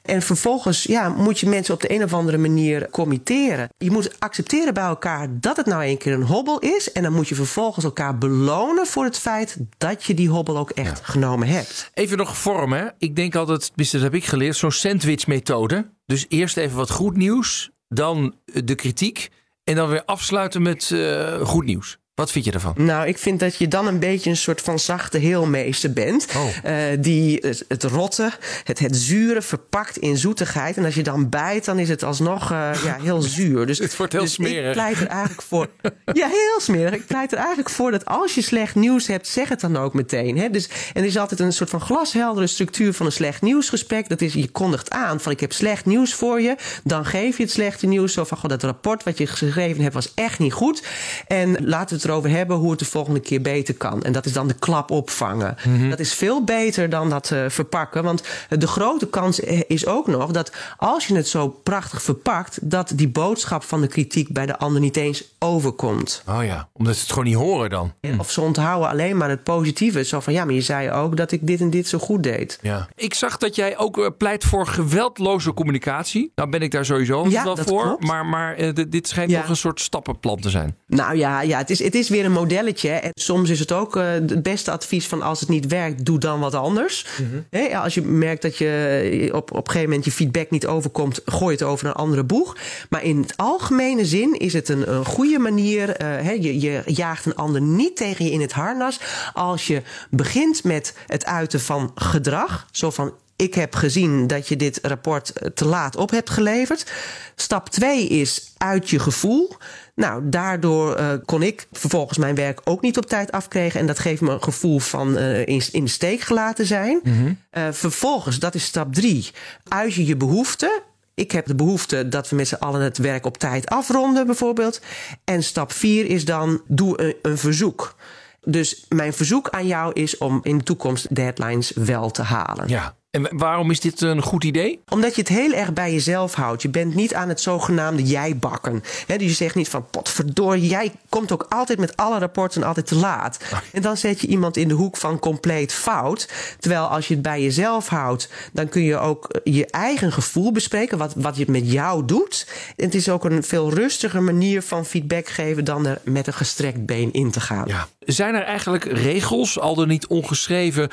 En 0.01 0.21
vervolgens 0.21 0.83
ja, 0.83 1.09
moet 1.09 1.39
je 1.39 1.47
mensen 1.47 1.73
op 1.73 1.81
de 1.81 1.91
een 1.91 2.03
of 2.03 2.13
andere 2.13 2.37
manier 2.37 2.89
committeren. 2.89 3.69
Je 3.77 3.91
moet 3.91 4.19
accepteren 4.19 4.73
bij 4.73 4.83
elkaar 4.83 5.27
dat 5.31 5.57
het 5.57 5.65
nou 5.65 5.85
een 5.85 5.97
keer 5.97 6.13
een 6.13 6.23
hobbel 6.23 6.59
is. 6.59 6.91
En 6.91 7.03
dan 7.03 7.13
moet 7.13 7.27
je 7.27 7.35
vervolgens 7.35 7.85
elkaar 7.85 8.17
belonen 8.17 8.87
voor 8.87 9.03
het 9.03 9.19
feit 9.19 9.57
dat 9.77 10.03
je 10.03 10.13
die 10.13 10.29
hobbel 10.29 10.57
ook 10.57 10.69
echt 10.69 10.99
genomen 11.03 11.47
hebt. 11.47 11.89
Even 11.93 12.17
nog 12.17 12.37
vormen. 12.37 12.93
Ik 12.97 13.15
denk 13.15 13.35
altijd, 13.35 13.71
dat 13.75 14.01
heb 14.01 14.13
ik 14.13 14.25
geleerd, 14.25 14.55
zo'n 14.55 14.71
sandwich-methode. 14.71 15.85
Dus 16.05 16.25
eerst 16.29 16.57
even 16.57 16.77
wat 16.77 16.91
goed 16.91 17.15
nieuws, 17.15 17.71
dan 17.87 18.35
de 18.45 18.75
kritiek 18.75 19.29
en 19.63 19.75
dan 19.75 19.89
weer 19.89 20.05
afsluiten 20.05 20.61
met 20.61 20.89
uh, 20.89 21.41
goed 21.41 21.65
nieuws. 21.65 21.97
Wat 22.15 22.31
vind 22.31 22.45
je 22.45 22.51
ervan? 22.51 22.73
Nou, 22.77 23.07
ik 23.07 23.17
vind 23.17 23.39
dat 23.39 23.55
je 23.55 23.67
dan 23.67 23.87
een 23.87 23.99
beetje 23.99 24.29
een 24.29 24.37
soort 24.37 24.61
van 24.61 24.79
zachte 24.79 25.17
heelmeester 25.17 25.93
bent. 25.93 26.27
Oh. 26.35 26.45
Uh, 26.65 26.83
die 26.99 27.37
het, 27.41 27.65
het, 27.67 27.83
rotte, 27.83 28.31
het, 28.63 28.79
het 28.79 28.95
zure 28.95 29.41
verpakt 29.41 29.97
in 29.97 30.17
zoetigheid. 30.17 30.77
En 30.77 30.85
als 30.85 30.95
je 30.95 31.03
dan 31.03 31.29
bijt, 31.29 31.65
dan 31.65 31.79
is 31.79 31.89
het 31.89 32.03
alsnog 32.03 32.51
uh, 32.51 32.69
ja, 32.83 32.97
heel 33.01 33.21
zuur. 33.37 33.65
Dus, 33.65 33.77
het 33.77 33.95
wordt 33.97 34.13
heel 34.13 34.21
dus 34.21 34.33
smerig. 34.33 34.67
Ik 34.67 34.73
pleit 34.73 34.99
er 34.99 35.07
eigenlijk 35.07 35.41
voor. 35.41 35.69
ja, 36.13 36.27
heel 36.27 36.59
smerig. 36.59 36.93
Ik 36.93 37.05
pleit 37.05 37.31
er 37.31 37.37
eigenlijk 37.37 37.69
voor 37.69 37.91
dat 37.91 38.05
als 38.05 38.35
je 38.35 38.41
slecht 38.41 38.75
nieuws 38.75 39.07
hebt, 39.07 39.27
zeg 39.27 39.49
het 39.49 39.59
dan 39.59 39.77
ook 39.77 39.93
meteen. 39.93 40.37
Hè? 40.37 40.49
Dus, 40.49 40.69
en 40.93 41.01
er 41.01 41.07
is 41.07 41.17
altijd 41.17 41.39
een 41.39 41.53
soort 41.53 41.69
van 41.69 41.81
glasheldere 41.81 42.47
structuur 42.47 42.93
van 42.93 43.05
een 43.05 43.11
slecht 43.11 43.41
nieuwsgesprek. 43.41 44.09
Dat 44.09 44.21
is, 44.21 44.33
je 44.33 44.51
kondigt 44.51 44.89
aan 44.89 45.19
van 45.19 45.31
ik 45.31 45.39
heb 45.39 45.51
slecht 45.51 45.85
nieuws 45.85 46.13
voor 46.13 46.41
je. 46.41 46.55
Dan 46.83 47.05
geef 47.05 47.37
je 47.37 47.43
het 47.43 47.51
slechte 47.51 47.85
nieuws. 47.85 48.13
Zo 48.13 48.23
van, 48.23 48.37
god, 48.37 48.49
dat 48.49 48.63
rapport 48.63 49.03
wat 49.03 49.17
je 49.17 49.27
geschreven 49.27 49.81
hebt 49.81 49.93
was 49.93 50.13
echt 50.13 50.39
niet 50.39 50.53
goed. 50.53 50.83
En 51.27 51.65
laten 51.65 51.95
we 51.95 52.01
het 52.03 52.11
erover 52.11 52.29
hebben 52.29 52.57
hoe 52.57 52.69
het 52.69 52.79
de 52.79 52.85
volgende 52.85 53.19
keer 53.19 53.41
beter 53.41 53.73
kan. 53.73 54.03
En 54.03 54.11
dat 54.11 54.25
is 54.25 54.33
dan 54.33 54.47
de 54.47 54.53
klap 54.53 54.91
opvangen. 54.91 55.55
Mhm. 55.67 55.89
Dat 55.89 55.99
is 55.99 56.13
veel 56.13 56.43
beter 56.43 56.89
dan 56.89 57.09
dat 57.09 57.29
uh, 57.29 57.45
verpakken. 57.47 58.03
Want 58.03 58.23
de 58.49 58.67
grote 58.67 59.07
kans 59.07 59.39
is 59.67 59.85
ook 59.85 60.07
nog 60.07 60.31
dat 60.31 60.51
als 60.77 61.07
je 61.07 61.15
het 61.15 61.27
zo 61.27 61.47
prachtig 61.47 62.01
verpakt, 62.01 62.57
dat 62.61 62.91
die 62.95 63.09
boodschap 63.09 63.63
van 63.63 63.81
de 63.81 63.87
kritiek 63.87 64.29
bij 64.29 64.45
de 64.45 64.57
ander 64.57 64.81
niet 64.81 64.95
eens 64.95 65.23
overkomt. 65.39 66.23
Oh 66.27 66.45
ja, 66.45 66.67
omdat 66.73 66.95
ze 66.95 67.01
het 67.01 67.09
gewoon 67.09 67.25
niet 67.25 67.35
horen 67.35 67.69
dan. 67.69 67.93
Of 68.17 68.31
ze 68.31 68.41
onthouden 68.41 68.89
alleen 68.89 69.17
maar 69.17 69.29
het 69.29 69.43
positieve. 69.43 70.03
Zo 70.03 70.19
van 70.19 70.33
ja, 70.33 70.45
maar 70.45 70.53
je 70.53 70.61
zei 70.61 70.91
ook 70.91 71.17
dat 71.17 71.31
ik 71.31 71.47
dit 71.47 71.59
en 71.59 71.69
dit 71.69 71.87
zo 71.87 71.97
goed 71.97 72.23
deed. 72.23 72.59
Ja. 72.61 72.87
Ik 72.95 73.13
zag 73.13 73.37
dat 73.37 73.55
jij 73.55 73.77
ook 73.77 73.97
eh, 73.97 74.07
pleit 74.17 74.43
voor 74.43 74.67
geweldloze 74.67 75.53
communicatie. 75.53 76.31
Nou 76.35 76.49
ben 76.49 76.61
ik 76.61 76.71
daar 76.71 76.85
sowieso 76.85 77.25
ja, 77.29 77.43
wel 77.43 77.57
voor. 77.57 77.83
Klopt. 77.83 78.03
Maar, 78.03 78.25
maar 78.25 78.59
uh, 78.59 78.69
dit 78.89 79.07
schijnt 79.07 79.31
ja. 79.31 79.39
toch 79.39 79.49
een 79.49 79.55
soort 79.55 79.81
stappenplan 79.81 80.39
te 80.39 80.49
zijn. 80.49 80.77
Nou 80.87 81.17
ja, 81.17 81.41
ja 81.41 81.57
het, 81.57 81.69
is, 81.69 81.83
het 81.83 81.92
is 81.95 82.09
weer 82.09 82.25
een 82.25 82.31
modelletje. 82.31 82.89
En 82.89 83.11
soms 83.13 83.49
is 83.49 83.59
het 83.59 83.71
ook 83.71 83.95
uh, 83.95 84.11
het 84.11 84.43
beste 84.43 84.71
advies 84.71 85.07
van 85.07 85.21
als 85.21 85.39
het 85.39 85.49
niet 85.49 85.67
werkt, 85.67 86.05
doe 86.05 86.17
dan 86.17 86.39
wat 86.39 86.53
anders. 86.53 87.05
Mm 87.17 87.29
-hmm. 87.29 87.45
He, 87.49 87.77
als 87.77 87.93
je 87.93 88.01
merkt 88.01 88.41
dat 88.41 88.57
je 88.57 89.29
op, 89.33 89.51
op 89.51 89.57
een 89.57 89.65
gegeven 89.65 89.87
moment 89.87 90.05
je 90.05 90.11
feedback 90.11 90.49
niet 90.49 90.67
overkomt, 90.67 91.21
gooi 91.25 91.53
het 91.53 91.63
over 91.63 91.87
een 91.87 91.93
andere 91.93 92.23
boeg. 92.23 92.57
Maar 92.89 93.03
in 93.03 93.21
het 93.21 93.33
algemene 93.37 94.05
zin 94.05 94.39
is 94.39 94.53
het 94.53 94.69
een, 94.69 94.93
een 94.93 95.05
goede 95.05 95.39
manier. 95.39 96.01
Uh, 96.01 96.41
je, 96.41 96.59
je 96.59 96.81
jaagt 96.85 97.25
een 97.25 97.35
ander 97.35 97.61
niet 97.61 97.95
tegen 97.95 98.25
je 98.25 98.31
in 98.31 98.41
het 98.41 98.51
harnas. 98.51 98.99
Als 99.33 99.67
je 99.67 99.81
begint 100.09 100.63
met 100.63 100.93
het 101.07 101.25
uiten 101.25 101.59
van 101.59 101.91
gedrag. 101.95 102.67
Zo 102.71 102.89
van 102.89 103.13
ik 103.35 103.53
heb 103.53 103.75
gezien 103.75 104.27
dat 104.27 104.47
je 104.47 104.55
dit 104.55 104.79
rapport 104.81 105.33
te 105.53 105.65
laat 105.65 105.95
op 105.95 106.09
hebt 106.09 106.29
geleverd. 106.29 106.91
Stap 107.35 107.69
2 107.69 108.07
is 108.07 108.53
uit 108.57 108.89
je 108.89 108.99
gevoel. 108.99 109.55
Nou, 109.95 110.29
daardoor 110.29 110.99
uh, 110.99 111.13
kon 111.25 111.43
ik 111.43 111.67
vervolgens 111.71 112.17
mijn 112.17 112.35
werk 112.35 112.61
ook 112.63 112.81
niet 112.81 112.97
op 112.97 113.05
tijd 113.05 113.31
afkregen. 113.31 113.79
En 113.79 113.87
dat 113.87 113.99
geeft 113.99 114.21
me 114.21 114.31
een 114.31 114.43
gevoel 114.43 114.79
van 114.79 115.17
uh, 115.17 115.39
in, 115.39 115.61
in 115.71 115.83
de 115.83 115.89
steek 115.89 116.21
gelaten 116.21 116.65
zijn. 116.65 116.99
Mm 117.03 117.13
-hmm. 117.13 117.37
uh, 117.57 117.67
vervolgens, 117.71 118.39
dat 118.39 118.55
is 118.55 118.63
stap 118.65 118.93
3, 118.93 119.31
uit 119.67 119.93
je 119.93 120.05
je 120.05 120.17
behoeften. 120.17 120.81
Ik 121.13 121.31
heb 121.31 121.45
de 121.45 121.55
behoefte 121.55 122.09
dat 122.09 122.29
we 122.29 122.35
met 122.35 122.47
z'n 122.47 122.55
allen 122.55 122.81
het 122.81 122.97
werk 122.97 123.25
op 123.25 123.37
tijd 123.37 123.69
afronden, 123.69 124.25
bijvoorbeeld. 124.25 124.81
En 125.23 125.43
stap 125.43 125.71
4 125.71 126.05
is 126.05 126.25
dan, 126.25 126.61
doe 126.67 127.01
een, 127.01 127.15
een 127.21 127.37
verzoek. 127.37 127.95
Dus 128.41 128.85
mijn 128.89 129.13
verzoek 129.13 129.49
aan 129.49 129.67
jou 129.67 129.93
is 129.93 130.17
om 130.17 130.39
in 130.43 130.57
de 130.57 130.63
toekomst 130.63 131.15
deadlines 131.15 131.71
wel 131.75 132.11
te 132.11 132.21
halen. 132.21 132.67
Ja. 132.67 132.95
En 133.13 133.27
waarom 133.31 133.71
is 133.71 133.79
dit 133.79 134.01
een 134.01 134.21
goed 134.21 134.43
idee? 134.43 134.79
Omdat 134.89 135.15
je 135.15 135.21
het 135.21 135.29
heel 135.29 135.53
erg 135.53 135.73
bij 135.73 135.91
jezelf 135.91 136.33
houdt. 136.33 136.61
Je 136.61 136.69
bent 136.69 136.95
niet 136.95 137.13
aan 137.13 137.29
het 137.29 137.41
zogenaamde 137.41 138.03
jij-bakken. 138.03 138.83
dus 139.07 139.17
je 139.17 139.29
zegt 139.29 139.55
niet 139.55 139.69
van 139.69 139.89
potverdorie, 139.89 140.67
jij 140.67 140.91
komt 141.09 141.31
ook 141.31 141.45
altijd 141.49 141.79
met 141.79 141.97
alle 141.97 142.19
rapporten 142.19 142.63
altijd 142.63 142.87
te 142.87 142.95
laat. 142.95 143.39
En 143.71 143.81
dan 143.81 143.97
zet 143.97 144.21
je 144.21 144.27
iemand 144.27 144.57
in 144.57 144.67
de 144.67 144.73
hoek 144.73 144.97
van 144.97 145.19
compleet 145.19 145.73
fout. 145.73 146.29
Terwijl 146.59 146.85
als 146.85 147.07
je 147.07 147.13
het 147.13 147.23
bij 147.23 147.41
jezelf 147.41 147.87
houdt, 147.87 148.29
dan 148.53 148.69
kun 148.69 148.83
je 148.83 148.97
ook 148.97 149.39
je 149.43 149.65
eigen 149.65 150.11
gevoel 150.11 150.51
bespreken. 150.51 150.97
Wat, 150.97 151.13
wat 151.15 151.37
je 151.37 151.45
met 151.47 151.71
jou 151.71 152.05
doet. 152.05 152.47
En 152.75 152.85
het 152.85 152.95
is 152.95 153.09
ook 153.09 153.25
een 153.25 153.43
veel 153.43 153.73
rustiger 153.73 154.23
manier 154.23 154.61
van 154.61 154.85
feedback 154.85 155.27
geven 155.27 155.63
dan 155.63 155.85
er 155.85 156.01
met 156.03 156.27
een 156.27 156.33
gestrekt 156.33 156.85
been 156.85 157.13
in 157.13 157.31
te 157.31 157.39
gaan. 157.39 157.67
Ja. 157.67 157.87
Zijn 157.99 158.35
er 158.35 158.43
eigenlijk 158.43 158.83
regels, 158.83 159.59
al 159.59 159.75
dan 159.75 159.87
niet 159.87 160.07
ongeschreven, 160.07 160.89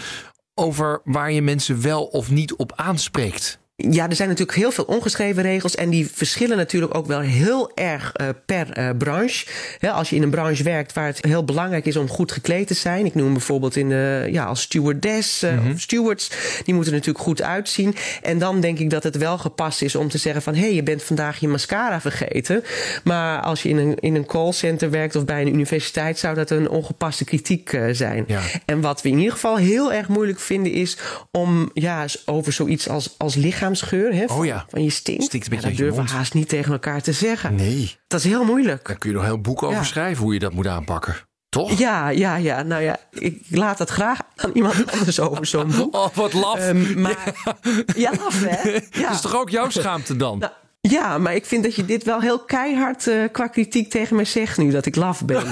over 0.61 1.01
waar 1.05 1.33
je 1.33 1.43
mensen 1.43 1.83
wel 1.83 2.05
of 2.05 2.31
niet 2.31 2.55
op 2.55 2.73
aanspreekt? 2.77 3.59
Ja, 3.91 4.09
er 4.09 4.17
zijn 4.17 4.29
natuurlijk 4.29 4.59
heel 4.59 4.73
veel 4.73 4.85
ongeschreven 4.85 5.43
regels 5.43 5.75
en 5.75 5.91
die 5.91 6.09
verschillen 6.13 6.57
natuurlijk 6.57 6.95
ook 6.95 7.07
wel 7.07 7.21
heel 7.21 7.71
erg 7.75 8.13
uh, 8.21 8.29
per 8.47 8.79
uh, 8.79 8.91
branche. 8.99 9.47
Als 9.81 10.11
je 10.11 10.17
in 10.17 10.23
een 10.23 10.31
branche 10.31 10.63
werkt 10.63 10.93
waar 10.93 11.07
het 11.07 11.25
heel 11.25 11.45
belangrijk 11.45 11.87
is 11.87 11.97
om 11.97 12.09
goed 12.09 12.33
gekleed 12.33 12.67
te 12.67 12.75
zijn. 12.75 13.07
Ik 13.07 13.15
noem 13.15 13.33
bijvoorbeeld 13.33 13.77
in 13.77 13.89
de, 13.89 14.29
ja, 14.31 14.45
als 14.45 14.61
stewardess 14.61 15.45
of 15.73 15.81
stewards. 15.81 16.31
Die 16.65 16.75
moeten 16.75 16.93
natuurlijk 16.93 17.25
goed 17.25 17.43
uitzien. 17.43 17.95
En 18.23 18.39
dan 18.39 18.61
denk 18.61 18.79
ik 18.79 18.91
dat 18.91 19.03
het 19.03 19.17
wel 19.17 19.39
gepast 19.39 19.83
is 19.83 19.95
om 19.95 20.09
te 20.09 20.19
zeggen 20.19 20.43
van... 20.43 20.55
hé, 20.55 20.61
hey, 20.61 20.75
je 20.75 20.83
bent 20.83 21.03
vandaag 21.03 21.41
je 21.41 21.49
mascara 21.49 22.01
vergeten. 22.01 22.65
Maar 23.05 23.41
als 23.41 23.63
je 23.63 23.69
in 23.69 23.77
een, 23.77 23.95
in 23.99 24.15
een 24.15 24.27
callcenter 24.27 24.91
werkt 24.91 25.17
of 25.17 25.25
bij 25.25 25.41
een 25.41 25.55
universiteit... 25.55 26.19
zou 26.19 26.35
dat 26.35 26.51
een 26.51 26.69
ongepaste 26.69 27.25
kritiek 27.25 27.79
zijn. 27.93 28.25
Ja. 28.27 28.41
En 28.65 28.81
wat 28.81 29.03
we 29.03 29.09
in 29.09 29.19
ieder 29.19 29.33
geval 29.33 29.57
heel 29.57 29.93
erg 29.93 30.09
moeilijk 30.09 30.41
vinden 30.41 30.73
is... 30.73 30.97
om 31.31 31.71
ja, 31.75 32.05
over 32.25 32.53
zoiets 32.53 32.89
als, 32.89 33.15
als 33.19 33.35
lichaam 33.35 33.70
lichaamsgeur. 33.71 34.15
Hè, 34.15 34.27
van, 34.27 34.37
oh 34.39 34.45
ja. 34.45 34.65
van 34.69 34.83
je 34.83 34.91
stinkt. 34.91 35.25
stinkt 35.25 35.47
een 35.47 35.57
ja, 35.57 35.61
dat 35.61 35.77
durven 35.77 36.05
we 36.05 36.11
haast 36.11 36.35
niet 36.35 36.49
tegen 36.49 36.73
elkaar 36.73 37.03
te 37.03 37.13
zeggen. 37.13 37.55
Nee. 37.55 37.97
Dat 38.07 38.21
is 38.21 38.27
heel 38.27 38.45
moeilijk. 38.45 38.87
Daar 38.87 38.97
kun 38.97 39.11
je 39.11 39.17
nog 39.17 39.25
heel 39.25 39.41
boek 39.41 39.63
over 39.63 39.85
schrijven 39.85 40.25
hoe 40.25 40.33
je 40.33 40.39
dat 40.39 40.53
moet 40.53 40.67
aanpakken. 40.67 41.17
Toch? 41.49 41.79
Ja, 41.79 42.09
ja, 42.09 42.37
ja. 42.37 42.63
Nou 42.63 42.83
ja, 42.83 42.99
ik 43.11 43.43
laat 43.51 43.79
dat 43.79 43.91
graag 43.91 44.19
aan 44.37 44.51
iemand 44.55 44.93
anders 44.93 45.21
over 45.21 45.47
zo'n 45.47 45.71
boek. 45.77 45.95
Oh, 46.01 46.15
wat 46.15 46.33
laf. 46.33 46.69
Um, 46.69 47.01
maar, 47.01 47.35
ja, 47.97 48.13
laf 48.19 48.45
hè? 48.45 48.71
Ja. 49.01 49.07
Dat 49.07 49.15
is 49.15 49.21
toch 49.21 49.37
ook 49.37 49.51
jouw 49.51 49.71
schaamte 49.71 50.17
dan? 50.17 50.39
Nou, 50.39 50.53
ja, 50.81 51.19
maar 51.19 51.35
ik 51.35 51.45
vind 51.45 51.63
dat 51.63 51.75
je 51.75 51.85
dit 51.85 52.05
wel 52.05 52.21
heel 52.21 52.39
keihard 52.39 53.07
uh, 53.07 53.25
qua 53.33 53.47
kritiek 53.47 53.91
tegen 53.91 54.17
mij 54.17 54.25
zegt 54.25 54.59
nu, 54.59 54.71
dat 54.71 54.87
ik 54.87 54.97
laf 54.97 55.25
ben. 55.25 55.45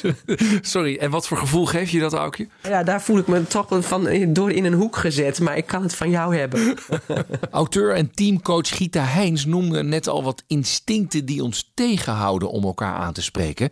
Sorry, 0.60 0.96
en 0.96 1.10
wat 1.10 1.28
voor 1.28 1.36
gevoel 1.36 1.66
geef 1.66 1.90
je 1.90 2.00
dat, 2.00 2.12
Aukje? 2.12 2.48
Ja, 2.62 2.82
daar 2.82 3.02
voel 3.02 3.18
ik 3.18 3.26
me 3.26 3.46
toch 3.46 3.66
van 3.80 4.32
door 4.32 4.50
in 4.50 4.64
een 4.64 4.72
hoek 4.72 4.96
gezet, 4.96 5.40
maar 5.40 5.56
ik 5.56 5.66
kan 5.66 5.82
het 5.82 5.94
van 5.94 6.10
jou 6.10 6.36
hebben. 6.36 6.74
Auteur 7.50 7.94
en 7.94 8.10
teamcoach 8.14 8.76
Gita 8.76 9.04
Heins 9.04 9.44
noemde 9.44 9.82
net 9.82 10.08
al 10.08 10.22
wat 10.22 10.42
instincten 10.46 11.24
die 11.24 11.42
ons 11.42 11.70
tegenhouden 11.74 12.50
om 12.50 12.64
elkaar 12.64 12.94
aan 12.94 13.12
te 13.12 13.22
spreken. 13.22 13.70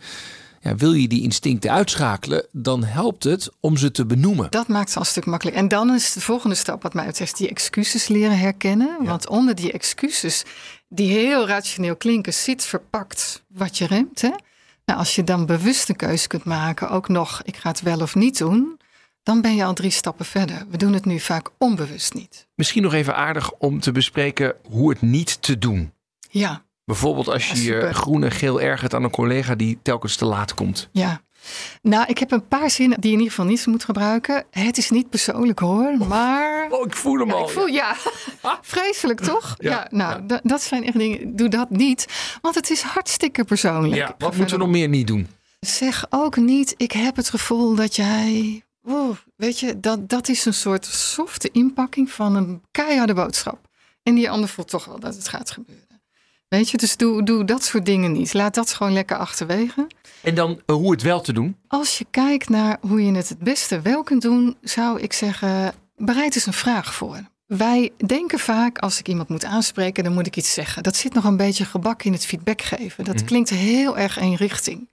Ja, 0.62 0.74
wil 0.74 0.92
je 0.92 1.08
die 1.08 1.22
instincten 1.22 1.70
uitschakelen, 1.70 2.46
dan 2.52 2.84
helpt 2.84 3.24
het 3.24 3.50
om 3.60 3.76
ze 3.76 3.90
te 3.90 4.06
benoemen. 4.06 4.50
Dat 4.50 4.68
maakt 4.68 4.88
het 4.88 4.96
al 4.96 5.02
een 5.02 5.08
stuk 5.08 5.26
makkelijker. 5.26 5.62
En 5.62 5.68
dan 5.68 5.94
is 5.94 6.12
de 6.12 6.20
volgende 6.20 6.54
stap, 6.54 6.82
wat 6.82 6.94
mij 6.94 7.06
betreft, 7.06 7.36
die 7.36 7.48
excuses 7.48 8.08
leren 8.08 8.38
herkennen. 8.38 8.96
Ja. 9.00 9.06
Want 9.06 9.28
onder 9.28 9.54
die 9.54 9.72
excuses, 9.72 10.44
die 10.88 11.10
heel 11.10 11.46
rationeel 11.46 11.96
klinken, 11.96 12.34
zit 12.34 12.64
verpakt 12.64 13.42
wat 13.48 13.78
je 13.78 13.86
remt. 13.86 14.20
Hè? 14.20 14.30
Nou, 14.84 14.98
als 14.98 15.14
je 15.14 15.24
dan 15.24 15.46
bewust 15.46 15.88
een 15.88 15.96
keuze 15.96 16.26
kunt 16.26 16.44
maken, 16.44 16.90
ook 16.90 17.08
nog, 17.08 17.42
ik 17.44 17.56
ga 17.56 17.68
het 17.68 17.80
wel 17.80 18.00
of 18.00 18.14
niet 18.14 18.38
doen. 18.38 18.80
Dan 19.22 19.40
ben 19.40 19.54
je 19.54 19.64
al 19.64 19.74
drie 19.74 19.90
stappen 19.90 20.24
verder. 20.24 20.66
We 20.70 20.76
doen 20.76 20.92
het 20.92 21.04
nu 21.04 21.20
vaak 21.20 21.50
onbewust 21.58 22.14
niet. 22.14 22.46
Misschien 22.54 22.82
nog 22.82 22.94
even 22.94 23.16
aardig 23.16 23.52
om 23.52 23.80
te 23.80 23.92
bespreken 23.92 24.54
hoe 24.62 24.90
het 24.90 25.02
niet 25.02 25.42
te 25.42 25.58
doen. 25.58 25.92
Ja. 26.30 26.64
Bijvoorbeeld 26.90 27.28
als 27.28 27.50
je 27.50 27.62
je 27.62 27.92
groen 27.94 28.24
en 28.24 28.30
geel 28.30 28.60
ergert 28.60 28.94
aan 28.94 29.04
een 29.04 29.10
collega 29.10 29.54
die 29.54 29.78
telkens 29.82 30.16
te 30.16 30.24
laat 30.24 30.54
komt. 30.54 30.88
Ja, 30.92 31.20
Nou, 31.82 32.04
ik 32.06 32.18
heb 32.18 32.30
een 32.30 32.48
paar 32.48 32.70
zinnen 32.70 33.00
die 33.00 33.10
je 33.10 33.16
in 33.16 33.22
ieder 33.22 33.34
geval 33.36 33.50
niet 33.50 33.66
moet 33.66 33.84
gebruiken. 33.84 34.44
Het 34.50 34.78
is 34.78 34.90
niet 34.90 35.08
persoonlijk 35.10 35.58
hoor, 35.58 35.96
maar... 36.08 36.66
Oh, 36.70 36.86
ik 36.86 36.96
voel 36.96 37.18
hem 37.18 37.28
Ja, 37.28 37.34
al. 37.34 37.42
ik 37.42 37.48
voel, 37.48 37.66
ja, 37.66 37.96
vreselijk 38.62 39.20
toch? 39.20 39.54
Ja, 39.58 39.70
Ja, 39.70 39.86
nou, 39.90 40.26
da- 40.26 40.40
dat 40.42 40.62
zijn 40.62 40.84
echt 40.84 40.98
dingen. 40.98 41.36
Doe 41.36 41.48
dat 41.48 41.70
niet, 41.70 42.06
want 42.40 42.54
het 42.54 42.70
is 42.70 42.82
hartstikke 42.82 43.44
persoonlijk. 43.44 43.94
Ja, 43.94 44.14
wat 44.18 44.36
moeten 44.36 44.56
we 44.58 44.62
nog 44.62 44.72
meer 44.72 44.88
niet 44.88 45.06
doen? 45.06 45.28
Zeg 45.60 46.06
ook 46.10 46.36
niet, 46.36 46.74
ik 46.76 46.92
heb 46.92 47.16
het 47.16 47.30
gevoel 47.30 47.74
dat 47.74 47.96
jij... 47.96 48.62
Weet 49.36 49.58
je, 49.60 49.80
dat, 49.80 50.08
dat 50.08 50.28
is 50.28 50.44
een 50.44 50.54
soort 50.54 50.84
softe 50.86 51.48
inpakking 51.52 52.10
van 52.10 52.34
een 52.36 52.62
keiharde 52.70 53.14
boodschap. 53.14 53.58
En 54.02 54.14
die 54.14 54.30
ander 54.30 54.48
voelt 54.48 54.68
toch 54.68 54.84
wel 54.84 55.00
dat 55.00 55.14
het 55.14 55.28
gaat 55.28 55.50
gebeuren. 55.50 55.89
Weet 56.50 56.70
je, 56.70 56.76
dus 56.76 56.96
doe, 56.96 57.22
doe 57.22 57.44
dat 57.44 57.64
soort 57.64 57.86
dingen 57.86 58.12
niet. 58.12 58.34
Laat 58.34 58.54
dat 58.54 58.72
gewoon 58.72 58.92
lekker 58.92 59.16
achterwege. 59.16 59.86
En 60.22 60.34
dan 60.34 60.60
eh, 60.66 60.76
hoe 60.76 60.90
het 60.90 61.02
wel 61.02 61.20
te 61.20 61.32
doen. 61.32 61.56
Als 61.68 61.98
je 61.98 62.06
kijkt 62.10 62.48
naar 62.48 62.78
hoe 62.80 63.04
je 63.04 63.12
het 63.12 63.28
het 63.28 63.38
beste 63.38 63.80
wel 63.80 64.02
kunt 64.02 64.22
doen, 64.22 64.56
zou 64.62 65.00
ik 65.00 65.12
zeggen, 65.12 65.72
bereid 65.96 66.34
eens 66.34 66.46
een 66.46 66.52
vraag 66.52 66.94
voor. 66.94 67.20
Wij 67.46 67.90
denken 68.06 68.38
vaak, 68.38 68.78
als 68.78 68.98
ik 68.98 69.08
iemand 69.08 69.28
moet 69.28 69.44
aanspreken, 69.44 70.04
dan 70.04 70.12
moet 70.12 70.26
ik 70.26 70.36
iets 70.36 70.54
zeggen. 70.54 70.82
Dat 70.82 70.96
zit 70.96 71.14
nog 71.14 71.24
een 71.24 71.36
beetje 71.36 71.64
gebak 71.64 72.02
in 72.02 72.12
het 72.12 72.26
feedback 72.26 72.62
geven. 72.62 73.04
Dat 73.04 73.24
klinkt 73.24 73.50
heel 73.50 73.98
erg 73.98 74.18
één 74.18 74.36
richting. 74.36 74.88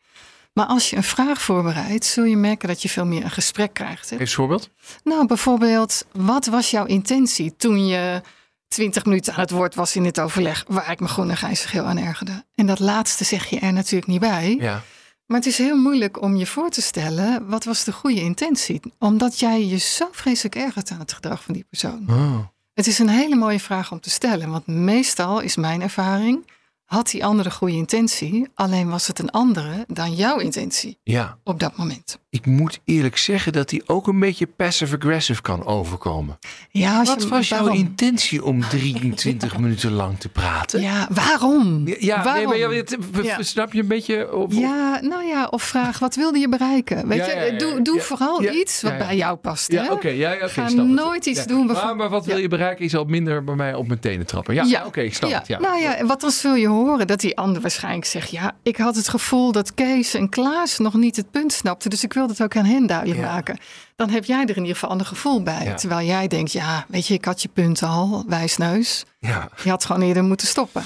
Maar 0.53 0.65
als 0.65 0.89
je 0.89 0.95
een 0.95 1.03
vraag 1.03 1.41
voorbereidt, 1.41 2.05
zul 2.05 2.23
je 2.23 2.37
merken 2.37 2.67
dat 2.67 2.81
je 2.81 2.89
veel 2.89 3.05
meer 3.05 3.23
een 3.23 3.31
gesprek 3.31 3.73
krijgt. 3.73 4.09
Hè? 4.09 4.17
Eens 4.17 4.29
een 4.29 4.35
voorbeeld. 4.35 4.69
Nou, 5.03 5.27
bijvoorbeeld, 5.27 6.05
wat 6.11 6.45
was 6.45 6.71
jouw 6.71 6.85
intentie 6.85 7.55
toen 7.55 7.87
je 7.87 8.21
twintig 8.67 9.06
minuten 9.06 9.34
aan 9.34 9.39
het 9.39 9.51
woord 9.51 9.75
was 9.75 9.95
in 9.95 10.06
het 10.06 10.19
overleg, 10.19 10.65
waar 10.67 10.91
ik 10.91 10.99
me 10.99 11.08
groen 11.08 11.30
en 11.30 11.38
grijs 11.38 11.75
aan 11.75 11.97
ergerde? 11.97 12.45
En 12.56 12.65
dat 12.65 12.80
laatste 12.80 13.23
zeg 13.23 13.45
je 13.45 13.60
er 13.60 13.73
natuurlijk 13.73 14.08
niet 14.12 14.19
bij. 14.19 14.56
Ja. 14.60 14.84
Maar 15.25 15.38
het 15.38 15.45
is 15.47 15.58
heel 15.58 15.77
moeilijk 15.77 16.21
om 16.21 16.36
je 16.36 16.45
voor 16.45 16.69
te 16.69 16.82
stellen, 16.82 17.47
wat 17.47 17.63
was 17.63 17.84
de 17.84 17.91
goede 17.91 18.21
intentie? 18.21 18.82
Omdat 18.99 19.39
jij 19.39 19.65
je 19.65 19.77
zo 19.77 20.08
vreselijk 20.12 20.56
ergert 20.56 20.91
aan 20.91 20.99
het 20.99 21.13
gedrag 21.13 21.43
van 21.43 21.53
die 21.53 21.65
persoon. 21.69 22.06
Oh. 22.10 22.39
Het 22.73 22.88
is 22.88 22.99
een 22.99 23.10
hele 23.10 23.36
mooie 23.36 23.60
vraag 23.60 23.91
om 23.91 23.99
te 23.99 24.10
stellen, 24.10 24.49
want 24.49 24.67
meestal 24.67 25.39
is 25.39 25.56
mijn 25.56 25.82
ervaring, 25.82 26.47
had 26.86 27.10
die 27.10 27.25
andere 27.25 27.51
goede 27.51 27.73
intentie, 27.73 28.47
alleen 28.53 28.89
was 28.89 29.08
het 29.08 29.19
een 29.19 29.30
andere 29.30 29.86
dan 29.88 30.13
jouw 30.15 30.38
intentie 30.38 30.99
Ja. 31.03 31.39
op 31.43 31.60
dat 31.60 31.77
moment. 31.77 32.19
Ik 32.38 32.45
moet 32.45 32.80
eerlijk 32.86 33.17
zeggen 33.17 33.54
dat 33.54 33.71
hij 33.71 33.82
ook 33.86 34.08
een 34.08 34.19
beetje 34.19 34.47
passive-aggressive 34.47 35.41
kan 35.41 35.65
overkomen. 35.65 36.39
Ja, 36.71 37.04
Wat 37.04 37.21
je, 37.23 37.28
was 37.30 37.50
jouw 37.50 37.67
intentie 37.67 38.43
om 38.43 38.62
23 38.62 39.58
minuten 39.60 39.91
lang 39.91 40.19
te 40.19 40.30
praten? 40.30 40.82
Ja, 40.82 41.08
waarom? 41.12 41.88
Ja, 41.88 42.15
nee, 42.15 42.23
waarom? 42.23 42.45
maar 42.47 42.58
ja, 42.58 42.69
het- 42.69 42.97
snap 43.39 43.73
je 43.73 43.82
een 43.82 43.88
beetje? 43.88 44.34
Of, 44.36 44.54
Ja, 44.54 45.00
nou 45.02 45.26
ja, 45.26 45.45
of 45.45 45.63
vraag, 45.63 46.00
wat 46.00 46.15
wilde 46.15 46.39
je 46.39 46.50
bereiken? 46.50 47.08
Weet 47.08 47.26
je, 47.26 47.56
doe, 47.58 47.82
doe 47.82 48.00
vooral 48.00 48.43
iets 48.43 48.82
wat 48.82 48.97
bij 48.97 49.15
jou 49.15 49.36
past. 49.38 49.71
Ja, 49.71 49.84
hè? 49.84 49.91
oké. 49.91 50.10
ja, 50.10 50.32
ja, 50.32 50.36
oké, 50.36 50.47
Ga 50.47 50.67
snap 50.67 50.86
het. 50.86 50.95
nooit 50.95 51.26
iets 51.26 51.45
doen. 51.45 51.65
Maar, 51.65 52.10
wat 52.10 52.26
wil 52.26 52.38
je 52.38 52.47
bereiken 52.47 52.86
is 52.86 52.95
al 52.95 53.06
minder 53.06 53.43
bij 53.43 53.56
mij 53.56 53.73
op 53.73 53.88
mijn 53.88 54.00
tenen 54.00 54.26
trappen. 54.26 54.67
Ja, 54.67 54.86
oké, 54.86 55.02
ik 55.02 55.15
snap 55.15 55.30
ja. 55.30 55.38
het. 55.38 55.47
Ja. 55.47 55.60
Nou 55.60 55.80
ja, 55.80 56.06
wat 56.06 56.21
dan 56.21 56.32
zul 56.32 56.56
je 56.56 56.67
horen 56.67 57.08
dat 57.08 57.19
die 57.19 57.38
ander 57.38 57.62
waarschijnlijk 57.62 58.06
zegt... 58.06 58.30
ja, 58.32 58.56
ik 58.63 58.78
had 58.78 58.95
het 58.95 59.08
gevoel 59.10 59.52
dat 59.52 59.73
Kees 59.73 60.13
en 60.13 60.30
Klaas 60.30 60.78
nog 60.78 60.93
niet 60.93 61.15
het 61.15 61.32
punt 61.32 61.54
snapten... 61.54 61.89
dus 61.89 62.04
ik 62.04 62.13
wilde 62.27 62.43
het 62.43 62.57
ook 62.57 62.63
aan 62.63 62.69
hen 62.71 62.87
duidelijk 62.87 63.19
Ja. 63.19 63.31
maken. 63.33 63.57
Dan 63.95 64.09
heb 64.09 64.25
jij 64.25 64.41
er 64.43 64.49
in 64.49 64.61
ieder 64.61 64.77
geval 64.77 64.91
een 64.99 65.05
gevoel 65.05 65.43
bij. 65.43 65.63
Ja. 65.63 65.73
Terwijl 65.73 66.07
jij 66.07 66.27
denkt, 66.27 66.51
ja, 66.51 66.85
weet 66.87 67.07
je, 67.07 67.13
ik 67.13 67.25
had 67.25 67.41
je 67.41 67.47
punt 67.53 67.83
al, 67.83 68.23
wijsneus. 68.27 69.05
Ja. 69.19 69.49
Je 69.63 69.69
had 69.69 69.85
gewoon 69.85 70.01
eerder 70.01 70.23
moeten 70.23 70.47
stoppen. 70.47 70.83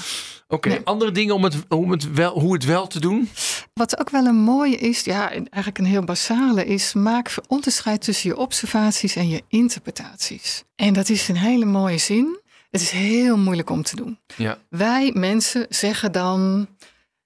Oké, 0.48 0.68
Nee. 0.68 0.80
andere 0.84 1.12
dingen 1.12 1.34
om 1.34 1.44
het, 1.44 1.56
om 1.68 1.90
het 1.90 2.12
wel, 2.12 2.40
hoe 2.40 2.52
het 2.52 2.64
wel 2.64 2.86
te 2.86 3.00
doen? 3.00 3.30
Wat 3.74 4.00
ook 4.00 4.10
wel 4.10 4.26
een 4.26 4.40
mooie 4.40 4.76
is, 4.76 5.00
ja, 5.04 5.30
en 5.30 5.48
eigenlijk 5.48 5.78
een 5.78 5.90
heel 5.90 6.04
basale 6.04 6.64
is, 6.66 6.92
maak 6.92 7.34
onderscheid 7.48 8.02
tussen 8.02 8.30
je 8.30 8.36
observaties 8.36 9.16
en 9.16 9.28
je 9.28 9.42
interpretaties. 9.48 10.64
En 10.76 10.92
dat 10.92 11.08
is 11.08 11.28
een 11.28 11.36
hele 11.36 11.64
mooie 11.64 11.98
zin. 11.98 12.40
Het 12.70 12.80
is 12.80 12.90
heel 12.90 13.36
moeilijk 13.38 13.70
om 13.70 13.82
te 13.82 13.96
doen. 13.96 14.18
Ja. 14.36 14.58
Wij 14.68 15.10
mensen 15.14 15.66
zeggen 15.68 16.12
dan, 16.12 16.66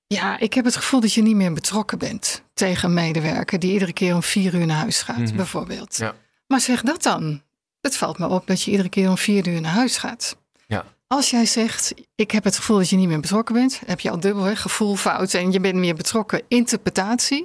ja, 0.06 0.38
ik 0.38 0.54
heb 0.54 0.64
het 0.64 0.76
gevoel 0.76 1.00
dat 1.00 1.12
je 1.12 1.22
niet 1.22 1.36
meer 1.36 1.52
betrokken 1.52 1.98
bent 1.98 2.42
tegen 2.54 2.88
een 2.88 2.94
medewerker 2.94 3.58
die 3.58 3.72
iedere 3.72 3.92
keer 3.92 4.14
om 4.14 4.22
vier 4.22 4.54
uur 4.54 4.66
naar 4.66 4.76
huis 4.76 5.02
gaat, 5.02 5.16
Mhm. 5.18 5.36
bijvoorbeeld. 5.36 5.96
Ja. 5.96 6.14
Maar 6.46 6.60
zeg 6.60 6.82
dat 6.82 7.02
dan. 7.02 7.42
Het 7.80 7.96
valt 7.96 8.18
me 8.18 8.28
op 8.28 8.46
dat 8.46 8.62
je 8.62 8.70
iedere 8.70 8.88
keer 8.88 9.08
om 9.08 9.18
vier 9.18 9.48
uur 9.48 9.60
naar 9.60 9.72
huis 9.72 9.96
gaat. 9.96 10.36
Ja. 10.66 10.84
Als 11.06 11.30
jij 11.30 11.46
zegt, 11.46 11.94
ik 12.14 12.30
heb 12.30 12.44
het 12.44 12.56
gevoel 12.56 12.76
dat 12.78 12.88
je 12.90 12.96
niet 12.96 13.08
meer 13.08 13.20
betrokken 13.20 13.54
bent, 13.54 13.80
heb 13.86 14.00
je 14.00 14.10
al 14.10 14.20
dubbel 14.20 14.42
hè? 14.44 14.56
gevoel 14.56 14.96
fout 14.96 15.34
en 15.34 15.52
je 15.52 15.60
bent 15.60 15.74
meer 15.74 15.94
betrokken, 15.94 16.42
interpretatie, 16.48 17.44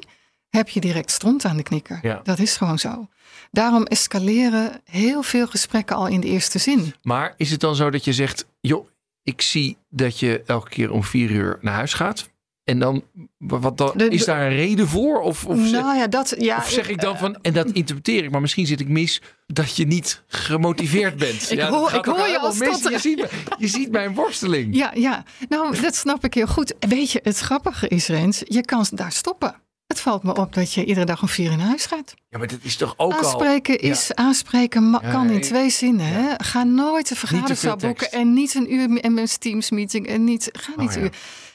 heb 0.49 0.69
je 0.69 0.79
direct 0.79 1.11
stront 1.11 1.45
aan 1.45 1.57
de 1.57 1.63
knikker. 1.63 1.99
Ja. 2.01 2.19
Dat 2.23 2.39
is 2.39 2.57
gewoon 2.57 2.79
zo. 2.79 3.07
Daarom 3.51 3.83
escaleren 3.85 4.81
heel 4.83 5.23
veel 5.23 5.47
gesprekken 5.47 5.95
al 5.95 6.07
in 6.07 6.19
de 6.19 6.27
eerste 6.27 6.59
zin. 6.59 6.93
Maar 7.01 7.33
is 7.37 7.51
het 7.51 7.59
dan 7.59 7.75
zo 7.75 7.89
dat 7.89 8.03
je 8.05 8.13
zegt, 8.13 8.45
joh, 8.61 8.87
ik 9.23 9.41
zie 9.41 9.77
dat 9.89 10.19
je 10.19 10.43
elke 10.45 10.69
keer 10.69 10.91
om 10.91 11.03
vier 11.03 11.31
uur 11.31 11.57
naar 11.61 11.73
huis 11.73 11.93
gaat. 11.93 12.29
En 12.63 12.79
dan, 12.79 13.03
wat 13.37 13.77
dan 13.77 13.91
De- 13.95 14.09
is 14.09 14.25
daar 14.25 14.41
een 14.41 14.55
reden 14.55 14.87
voor? 14.87 15.19
Of, 15.19 15.45
of, 15.45 15.57
zeg, 15.67 15.71
nou 15.81 15.97
ja, 15.97 16.07
dat, 16.07 16.35
ja, 16.37 16.57
of 16.57 16.69
zeg 16.69 16.89
ik 16.89 17.01
dan 17.01 17.17
van, 17.17 17.37
en 17.41 17.53
dat 17.53 17.71
interpreteer 17.71 18.23
ik, 18.23 18.31
maar 18.31 18.41
misschien 18.41 18.65
zit 18.65 18.79
ik 18.79 18.87
mis 18.87 19.21
dat 19.47 19.75
je 19.75 19.85
niet 19.87 20.23
gemotiveerd 20.27 21.17
bent. 21.17 21.51
Ik 21.51 21.59
hoor- 21.59 21.93
ik 21.93 22.05
hoor 22.05 22.17
je 22.17 22.23
helemaal 22.23 22.47
al 22.49 22.55
mis? 22.55 22.83
Je 22.83 22.99
ziet, 22.99 23.25
je 23.57 23.67
ziet 23.67 23.91
mijn 23.91 24.13
worsteling. 24.13 24.75
Ja, 24.81 24.91
ja, 24.95 25.23
nou, 25.49 25.81
dat 25.81 25.95
snap 25.95 26.23
ik 26.23 26.33
heel 26.33 26.47
goed. 26.47 26.73
Weet 26.79 27.11
je, 27.11 27.19
het 27.23 27.37
grappige 27.39 27.87
is, 27.87 28.07
Rens, 28.07 28.41
je 28.43 28.61
kan 28.65 28.85
daar 28.91 29.11
stoppen. 29.11 29.55
Het 29.87 29.99
valt 29.99 30.23
me 30.23 30.33
op 30.35 30.53
dat 30.53 30.73
je 30.73 30.85
iedere 30.85 31.05
dag 31.05 31.21
om 31.21 31.27
vier 31.27 31.49
naar 31.57 31.67
huis 31.67 31.85
gaat. 31.85 32.13
Ja, 32.29 32.37
maar 32.37 32.47
dat 32.47 32.59
is 32.61 32.75
toch 32.75 32.93
ook 32.97 33.11
al... 33.13 33.17
Aanspreken 33.17 33.79
is 33.79 34.13
aanspreken 34.13 34.89
ma- 34.89 34.99
kan 35.11 35.29
in 35.29 35.41
twee 35.41 35.69
zinnen. 35.69 36.05
Hè? 36.05 36.33
Ga 36.37 36.63
nooit 36.63 37.09
een 37.09 37.15
vergaderzaal 37.15 37.75
boeken 37.75 38.11
en 38.11 38.33
niet 38.33 38.55
een 38.55 38.73
uur 38.73 39.11
MS 39.11 39.37
Teams 39.37 39.71
meeting 39.71 40.07
en 40.07 40.23
niet. 40.23 40.49
Ga 40.51 40.71
niet 40.77 40.89
Oh, 40.89 40.95
ja. 40.95 41.01
uur. 41.01 41.11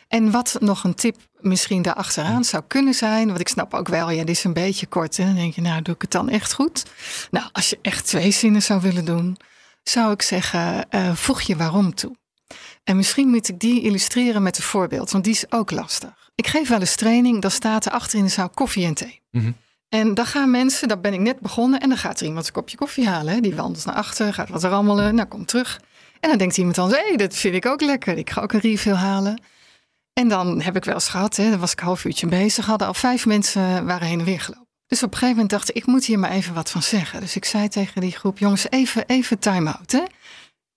En 0.09 0.31
wat 0.31 0.57
nog 0.61 0.85
een 0.85 0.95
tip 0.95 1.16
misschien 1.40 1.83
daarachteraan 1.83 2.45
zou 2.45 2.62
kunnen 2.66 2.95
zijn, 2.95 3.27
want 3.27 3.40
ik 3.40 3.49
snap 3.49 3.75
ook 3.75 3.88
wel, 3.88 4.11
ja, 4.11 4.25
dit 4.25 4.37
is 4.37 4.45
een 4.45 4.53
beetje 4.53 4.87
kort. 4.87 5.16
Hè? 5.16 5.25
Dan 5.25 5.35
denk 5.35 5.55
je, 5.55 5.61
nou, 5.61 5.83
doe 5.83 5.95
ik 5.95 6.03
het 6.03 6.11
dan 6.11 6.29
echt 6.29 6.53
goed? 6.53 6.85
Nou, 7.31 7.47
als 7.53 7.71
je 7.71 7.79
echt 7.83 8.07
twee 8.07 8.31
zinnen 8.31 8.62
zou 8.62 8.81
willen 8.81 9.05
doen, 9.05 9.37
zou 9.83 10.12
ik 10.12 10.23
zeggen, 10.23 10.90
eh, 10.90 11.14
voeg 11.14 11.40
je 11.40 11.57
waarom 11.57 11.95
toe. 11.95 12.16
En 12.85 12.97
misschien 12.97 13.29
moet 13.29 13.49
ik 13.49 13.61
die 13.61 13.83
illustreren 13.83 14.42
met 14.42 14.57
een 14.57 14.62
voorbeeld, 14.62 15.11
want 15.11 15.25
die 15.25 15.33
is 15.33 15.53
ook 15.53 15.71
lastig. 15.71 16.31
Ik 16.35 16.47
geef 16.47 16.69
wel 16.69 16.81
eens 16.81 16.97
training, 16.97 17.42
dan 17.42 17.51
staat 17.51 17.87
er 17.87 17.92
achter 17.92 18.19
in 18.19 18.25
de 18.25 18.31
zaal 18.31 18.49
koffie 18.49 18.87
en 18.87 18.95
thee. 18.95 19.21
Mhm. 19.31 19.53
En 19.88 20.14
dan 20.14 20.27
gaan 20.27 20.51
mensen, 20.51 20.88
daar 20.88 21.01
ben 21.01 21.12
ik 21.12 21.21
net 21.21 21.40
begonnen, 21.40 21.81
en 21.81 21.88
dan 21.88 21.99
gaat 21.99 22.21
er 22.21 22.27
iemand 22.27 22.47
een 22.47 22.53
kopje 22.53 22.77
koffie 22.77 23.09
halen. 23.09 23.35
Hè. 23.35 23.40
Die 23.40 23.55
wandelt 23.55 23.85
naar 23.85 23.95
achter, 23.95 24.35
gaat 24.35 24.49
wat 24.49 24.64
rammelen, 24.64 25.14
nou 25.14 25.29
komt 25.29 25.49
terug. 25.49 25.81
En 26.21 26.29
dan 26.29 26.38
denkt 26.38 26.57
iemand 26.57 26.77
dan, 26.77 26.90
hé, 26.90 27.07
hey, 27.07 27.16
dat 27.16 27.37
vind 27.37 27.55
ik 27.55 27.66
ook 27.66 27.81
lekker. 27.81 28.19
Ik 28.19 28.31
ga 28.31 28.40
ook 28.40 28.53
een 28.53 28.61
refill 28.61 28.92
halen. 28.92 29.40
En 30.20 30.29
dan 30.29 30.61
heb 30.61 30.76
ik 30.76 30.85
wel 30.85 30.94
eens 30.94 31.09
gehad, 31.09 31.37
hè, 31.37 31.50
dan 31.50 31.59
was 31.59 31.72
ik 31.72 31.81
een 31.81 31.87
half 31.87 32.05
uurtje 32.05 32.26
bezig, 32.26 32.66
hadden 32.66 32.87
al 32.87 32.94
vijf 32.94 33.26
mensen 33.26 33.87
waren 33.87 34.07
heen 34.07 34.18
en 34.18 34.24
weer 34.24 34.40
gelopen. 34.40 34.66
Dus 34.87 35.02
op 35.02 35.12
een 35.12 35.18
gegeven 35.18 35.35
moment 35.35 35.50
dacht 35.50 35.68
ik, 35.68 35.76
ik 35.76 35.87
moet 35.87 36.05
hier 36.05 36.18
maar 36.18 36.31
even 36.31 36.55
wat 36.55 36.70
van 36.70 36.83
zeggen. 36.83 37.20
Dus 37.20 37.37
ik 37.37 37.44
zei 37.44 37.68
tegen 37.68 38.00
die 38.00 38.12
groep, 38.12 38.38
jongens, 38.38 38.70
even, 38.70 39.07
even 39.07 39.38
time-out. 39.38 39.92
Hè. 39.92 40.02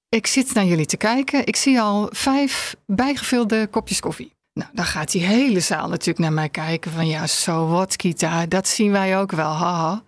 Ik 0.10 0.28
zit 0.28 0.54
naar 0.54 0.66
jullie 0.66 0.86
te 0.86 0.98
kijken. 0.98 1.46
Ik 1.46 1.56
zie 1.56 1.82
al 1.82 2.10
vijf 2.12 2.76
bijgevulde 2.86 3.68
kopjes 3.68 4.00
koffie. 4.00 4.34
Nou, 4.54 4.70
dan 4.74 4.86
gaat 4.86 5.12
die 5.12 5.24
hele 5.26 5.60
zaal 5.60 5.90
natuurlijk 5.90 6.20
naar 6.20 6.34
mij 6.34 6.50
kijken 6.50 6.92
van 6.92 7.08
ja, 7.08 7.28
zo 7.28 7.68
wat 7.68 7.96
Kita, 7.96 8.46
dat 8.46 8.68
zien 8.68 8.92
wij 8.92 9.20
ook 9.20 9.32
wel, 9.32 9.52
haha. 9.52 10.04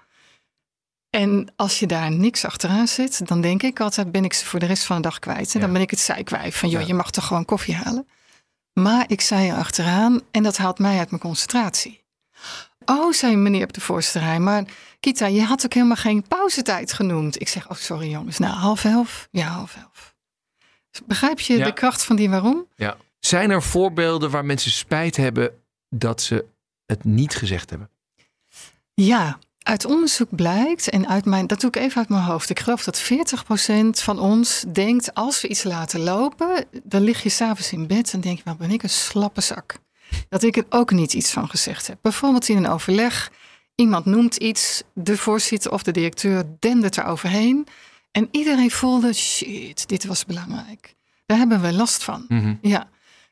En 1.10 1.54
als 1.56 1.80
je 1.80 1.88
daar 1.88 2.12
niks 2.12 2.46
achteraan 2.46 2.88
zet, 2.88 3.22
dan 3.28 3.42
denk 3.42 3.64
ik 3.64 3.80
altijd 3.80 4.12
ben 4.12 4.24
ik 4.24 4.34
ze 4.34 4.46
voor 4.46 4.60
de 4.60 4.66
rest 4.66 4.84
van 4.84 4.96
de 4.96 5.02
dag 5.02 5.20
kwijt. 5.20 5.54
En 5.54 5.62
dan 5.62 5.74
ben 5.74 5.82
ik 5.82 5.90
het 5.90 6.00
zijkwijf 6.00 6.58
van 6.58 6.70
joh, 6.70 6.82
Ja. 6.82 6.88
je 6.88 6.94
mag 6.94 7.12
toch 7.12 7.26
gewoon 7.26 7.46
koffie 7.46 7.76
halen. 7.76 8.08
Maar 8.74 9.04
ik 9.08 9.22
zei 9.22 9.50
er 9.50 9.56
achteraan 9.56 10.22
en 10.32 10.44
dat 10.44 10.58
haalt 10.58 10.80
mij 10.80 10.98
uit 11.00 11.10
mijn 11.10 11.22
concentratie. 11.22 12.04
Oh, 12.86 13.12
zei 13.14 13.36
meneer 13.36 13.64
op 13.64 13.74
de 13.74 13.82
voorste 13.82 14.20
rij, 14.20 14.40
maar 14.40 14.64
Kita, 15.00 15.26
je 15.26 15.42
had 15.44 15.66
ook 15.66 15.74
helemaal 15.74 15.96
geen 15.96 16.28
pauzetijd 16.28 16.94
genoemd. 16.94 17.42
Ik 17.42 17.48
zeg, 17.48 17.70
oh 17.70 17.78
sorry 17.78 18.10
jongens, 18.10 18.38
nou 18.38 18.54
half 18.54 18.86
elf? 18.86 19.28
Ja, 19.32 19.48
half 19.48 19.76
elf. 19.76 20.16
Begrijp 21.06 21.40
je 21.40 21.58
Ja. 21.58 21.66
de 21.66 21.74
kracht 21.74 22.04
van 22.04 22.16
die 22.16 22.30
waarom? 22.30 22.68
Ja. 22.76 22.98
Zijn 23.20 23.50
er 23.52 23.64
voorbeelden 23.64 24.30
waar 24.32 24.46
mensen 24.46 24.72
spijt 24.72 25.16
hebben 25.16 25.62
dat 25.90 26.22
ze 26.22 26.46
het 26.86 27.04
niet 27.04 27.36
gezegd 27.36 27.70
hebben? 27.70 27.90
Ja, 28.94 29.40
uit 29.64 29.86
onderzoek 29.86 30.36
blijkt, 30.36 30.90
en 30.90 31.08
uit 31.08 31.26
mijn, 31.26 31.48
dat 31.48 31.62
doe 31.62 31.70
ik 31.70 31.76
even 31.76 31.98
uit 31.98 32.10
mijn 32.10 32.24
hoofd. 32.24 32.50
Ik 32.50 32.60
geloof 32.60 32.84
dat 32.84 33.04
40% 33.04 33.06
van 33.90 34.20
ons 34.20 34.66
denkt, 34.72 35.14
als 35.14 35.42
we 35.42 35.48
iets 35.48 35.64
laten 35.64 36.00
lopen, 36.00 36.66
dan 36.84 37.02
lig 37.02 37.24
je 37.24 37.30
s'avonds 37.30 37.72
in 37.72 37.88
bed 37.88 38.14
en 38.14 38.22
denk 38.22 38.38
je, 38.38 38.44
wat 38.46 38.58
ben 38.58 38.72
ik 38.72 38.84
een 38.84 38.90
slappe 38.90 39.42
zak. 39.42 39.78
Dat 40.30 40.44
ik 40.44 40.58
er 40.58 40.66
ook 40.70 40.92
niet 40.92 41.14
iets 41.14 41.32
van 41.32 41.50
gezegd 41.50 41.88
heb. 41.88 41.98
Bijvoorbeeld 42.02 42.50
in 42.50 42.58
een 42.58 42.68
overleg, 42.68 43.32
iemand 43.76 44.06
noemt 44.06 44.36
iets, 44.36 44.84
de 44.94 45.18
voorzitter 45.18 45.72
of 45.72 45.84
de 45.84 45.92
directeur 45.92 46.44
dendert 46.60 46.98
er 46.98 47.06
overheen. 47.06 47.68
En 48.12 48.28
iedereen 48.32 48.72
voelde, 48.72 49.14
shit, 49.14 49.88
dit 49.88 50.06
was 50.06 50.26
belangrijk. 50.26 50.96
Daar 51.26 51.38
hebben 51.38 51.62
we 51.62 51.74
last 51.74 52.04
van. 52.04 52.26
Mhm. 52.28 52.56
Ja. 52.62 52.90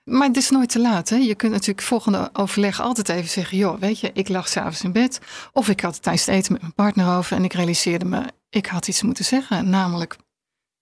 Maar 0.09 0.27
het 0.27 0.37
is 0.37 0.49
nooit 0.49 0.69
te 0.69 0.79
laat. 0.79 1.09
Hè? 1.09 1.15
Je 1.15 1.35
kunt 1.35 1.51
natuurlijk 1.51 1.81
volgende 1.81 2.29
overleg 2.33 2.81
altijd 2.81 3.09
even 3.09 3.29
zeggen: 3.29 3.57
joh, 3.57 3.79
weet 3.79 3.99
je, 3.99 4.11
ik 4.13 4.29
lag 4.29 4.47
s'avonds 4.47 4.83
in 4.83 4.91
bed. 4.91 5.19
Of 5.53 5.69
ik 5.69 5.81
had 5.81 6.01
tijdens 6.01 6.25
het 6.25 6.35
eten 6.35 6.51
met 6.51 6.61
mijn 6.61 6.73
partner 6.73 7.17
over 7.17 7.37
en 7.37 7.43
ik 7.43 7.53
realiseerde 7.53 8.05
me, 8.05 8.23
ik 8.49 8.65
had 8.65 8.87
iets 8.87 9.01
moeten 9.01 9.25
zeggen. 9.25 9.69
Namelijk, 9.69 10.17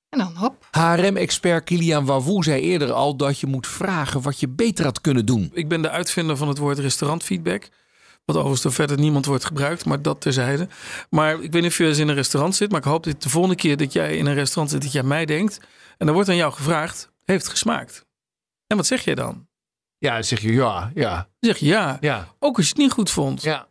en 0.09 0.19
dan 0.19 0.35
hop. 0.35 0.67
HRM-expert 0.71 1.63
Kilian 1.63 2.05
Wavoe 2.05 2.43
zei 2.43 2.61
eerder 2.61 2.91
al 2.91 3.15
dat 3.15 3.39
je 3.39 3.47
moet 3.47 3.67
vragen 3.67 4.21
wat 4.21 4.39
je 4.39 4.47
beter 4.47 4.85
had 4.85 5.01
kunnen 5.01 5.25
doen. 5.25 5.49
Ik 5.53 5.67
ben 5.67 5.81
de 5.81 5.89
uitvinder 5.89 6.37
van 6.37 6.47
het 6.47 6.57
woord 6.57 6.79
restaurantfeedback. 6.79 7.69
Wat 8.25 8.35
overigens 8.35 8.61
door 8.61 8.73
verder 8.73 8.99
niemand 8.99 9.25
wordt 9.25 9.45
gebruikt, 9.45 9.85
maar 9.85 10.01
dat 10.01 10.21
terzijde. 10.21 10.67
Maar 11.09 11.33
ik 11.33 11.51
weet 11.51 11.61
niet 11.61 11.71
of 11.71 11.77
je 11.77 11.85
eens 11.85 11.97
in 11.97 12.07
een 12.07 12.15
restaurant 12.15 12.55
zit. 12.55 12.71
Maar 12.71 12.79
ik 12.79 12.85
hoop 12.85 13.03
dat 13.03 13.21
de 13.21 13.29
volgende 13.29 13.55
keer 13.55 13.77
dat 13.77 13.93
jij 13.93 14.17
in 14.17 14.25
een 14.25 14.33
restaurant 14.33 14.69
zit, 14.71 14.81
dat 14.81 14.91
jij 14.91 15.03
mij 15.03 15.25
denkt. 15.25 15.59
En 15.97 16.05
dan 16.05 16.15
wordt 16.15 16.29
aan 16.29 16.35
jou 16.35 16.53
gevraagd, 16.53 17.11
heeft 17.23 17.41
het 17.41 17.51
gesmaakt? 17.51 18.06
En 18.67 18.77
wat 18.77 18.85
zeg 18.85 19.03
jij 19.03 19.15
dan? 19.15 19.47
Ja, 19.97 20.13
dan 20.13 20.23
zeg 20.23 20.39
je 20.41 20.53
ja, 20.53 20.91
ja, 20.95 21.15
Dan 21.15 21.27
zeg 21.39 21.57
je 21.57 21.65
ja. 21.65 21.97
ja, 22.01 22.27
Ook 22.39 22.55
als 22.57 22.65
je 22.65 22.71
het 22.71 22.81
niet 22.81 22.91
goed 22.91 23.09
vond. 23.11 23.41
ja. 23.43 23.67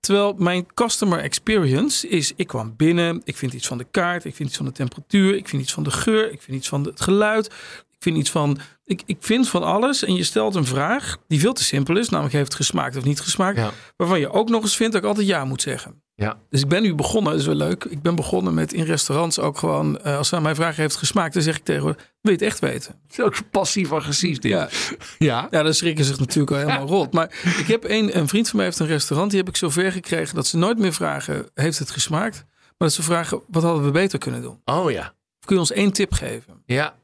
Terwijl 0.00 0.34
mijn 0.38 0.74
customer 0.74 1.18
experience 1.20 2.08
is: 2.08 2.32
ik 2.36 2.46
kwam 2.46 2.76
binnen, 2.76 3.20
ik 3.24 3.36
vind 3.36 3.52
iets 3.52 3.66
van 3.66 3.78
de 3.78 3.84
kaart, 3.90 4.24
ik 4.24 4.34
vind 4.34 4.48
iets 4.48 4.56
van 4.58 4.66
de 4.66 4.72
temperatuur, 4.72 5.34
ik 5.36 5.48
vind 5.48 5.62
iets 5.62 5.72
van 5.72 5.82
de 5.82 5.90
geur, 5.90 6.32
ik 6.32 6.42
vind 6.42 6.56
iets 6.56 6.68
van 6.68 6.84
het 6.84 7.00
geluid, 7.00 7.46
ik 7.90 7.96
vind 7.98 8.16
iets 8.16 8.30
van. 8.30 8.58
Ik, 8.84 9.02
ik 9.06 9.16
vind 9.20 9.48
van 9.48 9.62
alles. 9.62 10.04
En 10.04 10.14
je 10.14 10.24
stelt 10.24 10.54
een 10.54 10.64
vraag 10.64 11.16
die 11.28 11.40
veel 11.40 11.52
te 11.52 11.64
simpel 11.64 11.96
is, 11.96 12.08
namelijk 12.08 12.34
heeft 12.34 12.48
het 12.52 12.56
gesmaakt 12.56 12.96
of 12.96 13.04
niet 13.04 13.20
gesmaakt, 13.20 13.56
Ja. 13.58 13.70
waarvan 13.96 14.20
je 14.20 14.30
ook 14.30 14.48
nog 14.48 14.62
eens 14.62 14.76
vindt 14.76 14.92
dat 14.92 15.02
ik 15.02 15.08
altijd 15.08 15.26
ja 15.26 15.44
moet 15.44 15.62
zeggen. 15.62 16.02
Ja. 16.20 16.38
Dus 16.50 16.60
ik 16.60 16.68
ben 16.68 16.82
nu 16.82 16.94
begonnen, 16.94 17.32
dat 17.32 17.40
is 17.40 17.46
wel 17.46 17.54
leuk. 17.54 17.84
Ik 17.84 18.02
ben 18.02 18.14
begonnen 18.14 18.54
met 18.54 18.72
in 18.72 18.84
restaurants 18.84 19.38
ook 19.38 19.58
gewoon, 19.58 19.98
eh, 19.98 20.16
als 20.16 20.28
ze 20.28 20.36
aan 20.36 20.42
mij 20.42 20.54
vragen 20.54 20.82
heeft 20.82 20.96
gesmaakt, 20.96 21.34
dan 21.34 21.42
zeg 21.42 21.56
ik 21.56 21.64
tegen 21.64 21.84
haar, 21.84 21.94
wil 21.94 22.32
je 22.32 22.38
het 22.38 22.42
echt 22.42 22.58
weten? 22.58 22.94
Het 23.06 23.18
is 23.18 23.24
ook 23.24 23.50
passief-agressief 23.50 24.38
dit. 24.38 24.50
Ja. 24.50 24.68
ja. 25.18 25.48
Ja, 25.50 25.62
dan 25.62 25.74
schrikken 25.74 26.04
ze 26.04 26.10
zich 26.10 26.20
natuurlijk 26.20 26.50
al 26.50 26.58
helemaal 26.58 26.86
rot. 26.86 27.12
Maar 27.12 27.30
ik 27.58 27.66
heb 27.66 27.84
een, 27.84 28.18
een 28.18 28.28
vriend 28.28 28.48
van 28.48 28.56
mij 28.56 28.64
heeft 28.64 28.78
een 28.78 28.86
restaurant. 28.86 29.30
Die 29.30 29.40
heb 29.40 29.48
ik 29.48 29.56
zover 29.56 29.92
gekregen 29.92 30.34
dat 30.34 30.46
ze 30.46 30.56
nooit 30.56 30.78
meer 30.78 30.92
vragen: 30.92 31.46
heeft 31.54 31.78
het 31.78 31.90
gesmaakt? 31.90 32.36
Maar 32.46 32.88
dat 32.88 32.92
ze 32.92 33.02
vragen: 33.02 33.42
wat 33.48 33.62
hadden 33.62 33.84
we 33.84 33.90
beter 33.90 34.18
kunnen 34.18 34.42
doen? 34.42 34.60
Oh 34.64 34.90
ja. 34.90 35.14
Of 35.40 35.46
kun 35.46 35.54
je 35.54 35.60
ons 35.60 35.72
één 35.72 35.92
tip 35.92 36.12
geven? 36.12 36.62
Ja. 36.66 36.94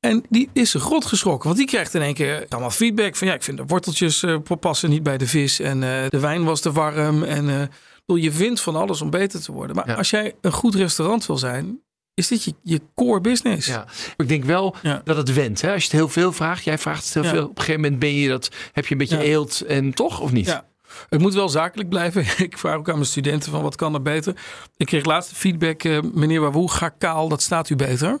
En 0.00 0.24
die 0.28 0.48
is 0.52 0.70
zich 0.70 0.84
rot 0.84 1.04
geschrokken. 1.04 1.44
Want 1.44 1.58
die 1.58 1.68
krijgt 1.68 1.94
in 1.94 2.02
één 2.02 2.14
keer 2.14 2.46
allemaal 2.48 2.70
feedback 2.70 3.16
van 3.16 3.28
ja, 3.28 3.34
ik 3.34 3.42
vind 3.42 3.56
de 3.56 3.64
worteltjes 3.66 4.22
eh, 4.22 4.36
passen 4.60 4.90
niet 4.90 5.02
bij 5.02 5.18
de 5.18 5.26
vis. 5.26 5.60
En 5.60 5.82
eh, 5.82 6.08
de 6.08 6.20
wijn 6.20 6.44
was 6.44 6.60
te 6.60 6.72
warm. 6.72 7.22
En 7.22 7.70
bedoel, 8.06 8.22
je 8.22 8.32
vindt 8.32 8.60
van 8.60 8.76
alles 8.76 9.00
om 9.00 9.10
beter 9.10 9.42
te 9.42 9.52
worden. 9.52 9.76
Maar 9.76 9.88
Ja. 9.88 9.94
als 9.94 10.10
jij 10.10 10.34
een 10.40 10.52
goed 10.52 10.74
restaurant 10.74 11.26
wil 11.26 11.38
zijn, 11.38 11.80
is 12.14 12.28
dit 12.28 12.44
je, 12.44 12.54
je 12.62 12.80
core 12.94 13.20
business. 13.20 13.66
Ja, 13.66 13.86
ik 14.16 14.28
denk 14.28 14.44
wel 14.44 14.76
Ja. 14.82 15.00
dat 15.04 15.16
het 15.16 15.34
went. 15.34 15.60
Hè? 15.60 15.72
Als 15.72 15.82
je 15.82 15.88
het 15.88 15.98
heel 15.98 16.08
veel 16.08 16.32
vraagt, 16.32 16.64
jij 16.64 16.78
vraagt 16.78 17.04
het 17.04 17.14
heel 17.14 17.22
Ja. 17.22 17.28
veel. 17.30 17.42
Op 17.44 17.48
een 17.48 17.56
gegeven 17.62 17.80
moment 17.80 18.00
ben 18.00 18.14
je 18.14 18.28
dat, 18.28 18.48
heb 18.72 18.86
je 18.86 18.92
een 18.92 18.98
beetje 18.98 19.22
eelt 19.22 19.60
en 19.60 19.94
toch 19.94 20.20
of 20.20 20.32
niet? 20.32 20.46
Ja. 20.46 20.66
Het 21.08 21.20
moet 21.20 21.34
wel 21.34 21.48
zakelijk 21.48 21.88
blijven. 21.88 22.24
Ik 22.44 22.58
vraag 22.58 22.76
ook 22.76 22.88
aan 22.88 22.94
mijn 22.94 23.06
studenten 23.06 23.50
van 23.50 23.62
wat 23.62 23.76
kan 23.76 23.94
er 23.94 24.02
beter. 24.02 24.36
Ik 24.76 24.86
kreeg 24.86 25.04
laatst 25.04 25.32
feedback, 25.32 25.82
eh, 25.84 25.98
meneer 26.14 26.40
Wawoe, 26.40 26.70
ga 26.70 26.88
kaal, 26.88 27.28
dat 27.28 27.42
staat 27.42 27.68
u 27.70 27.76
beter. 27.76 28.18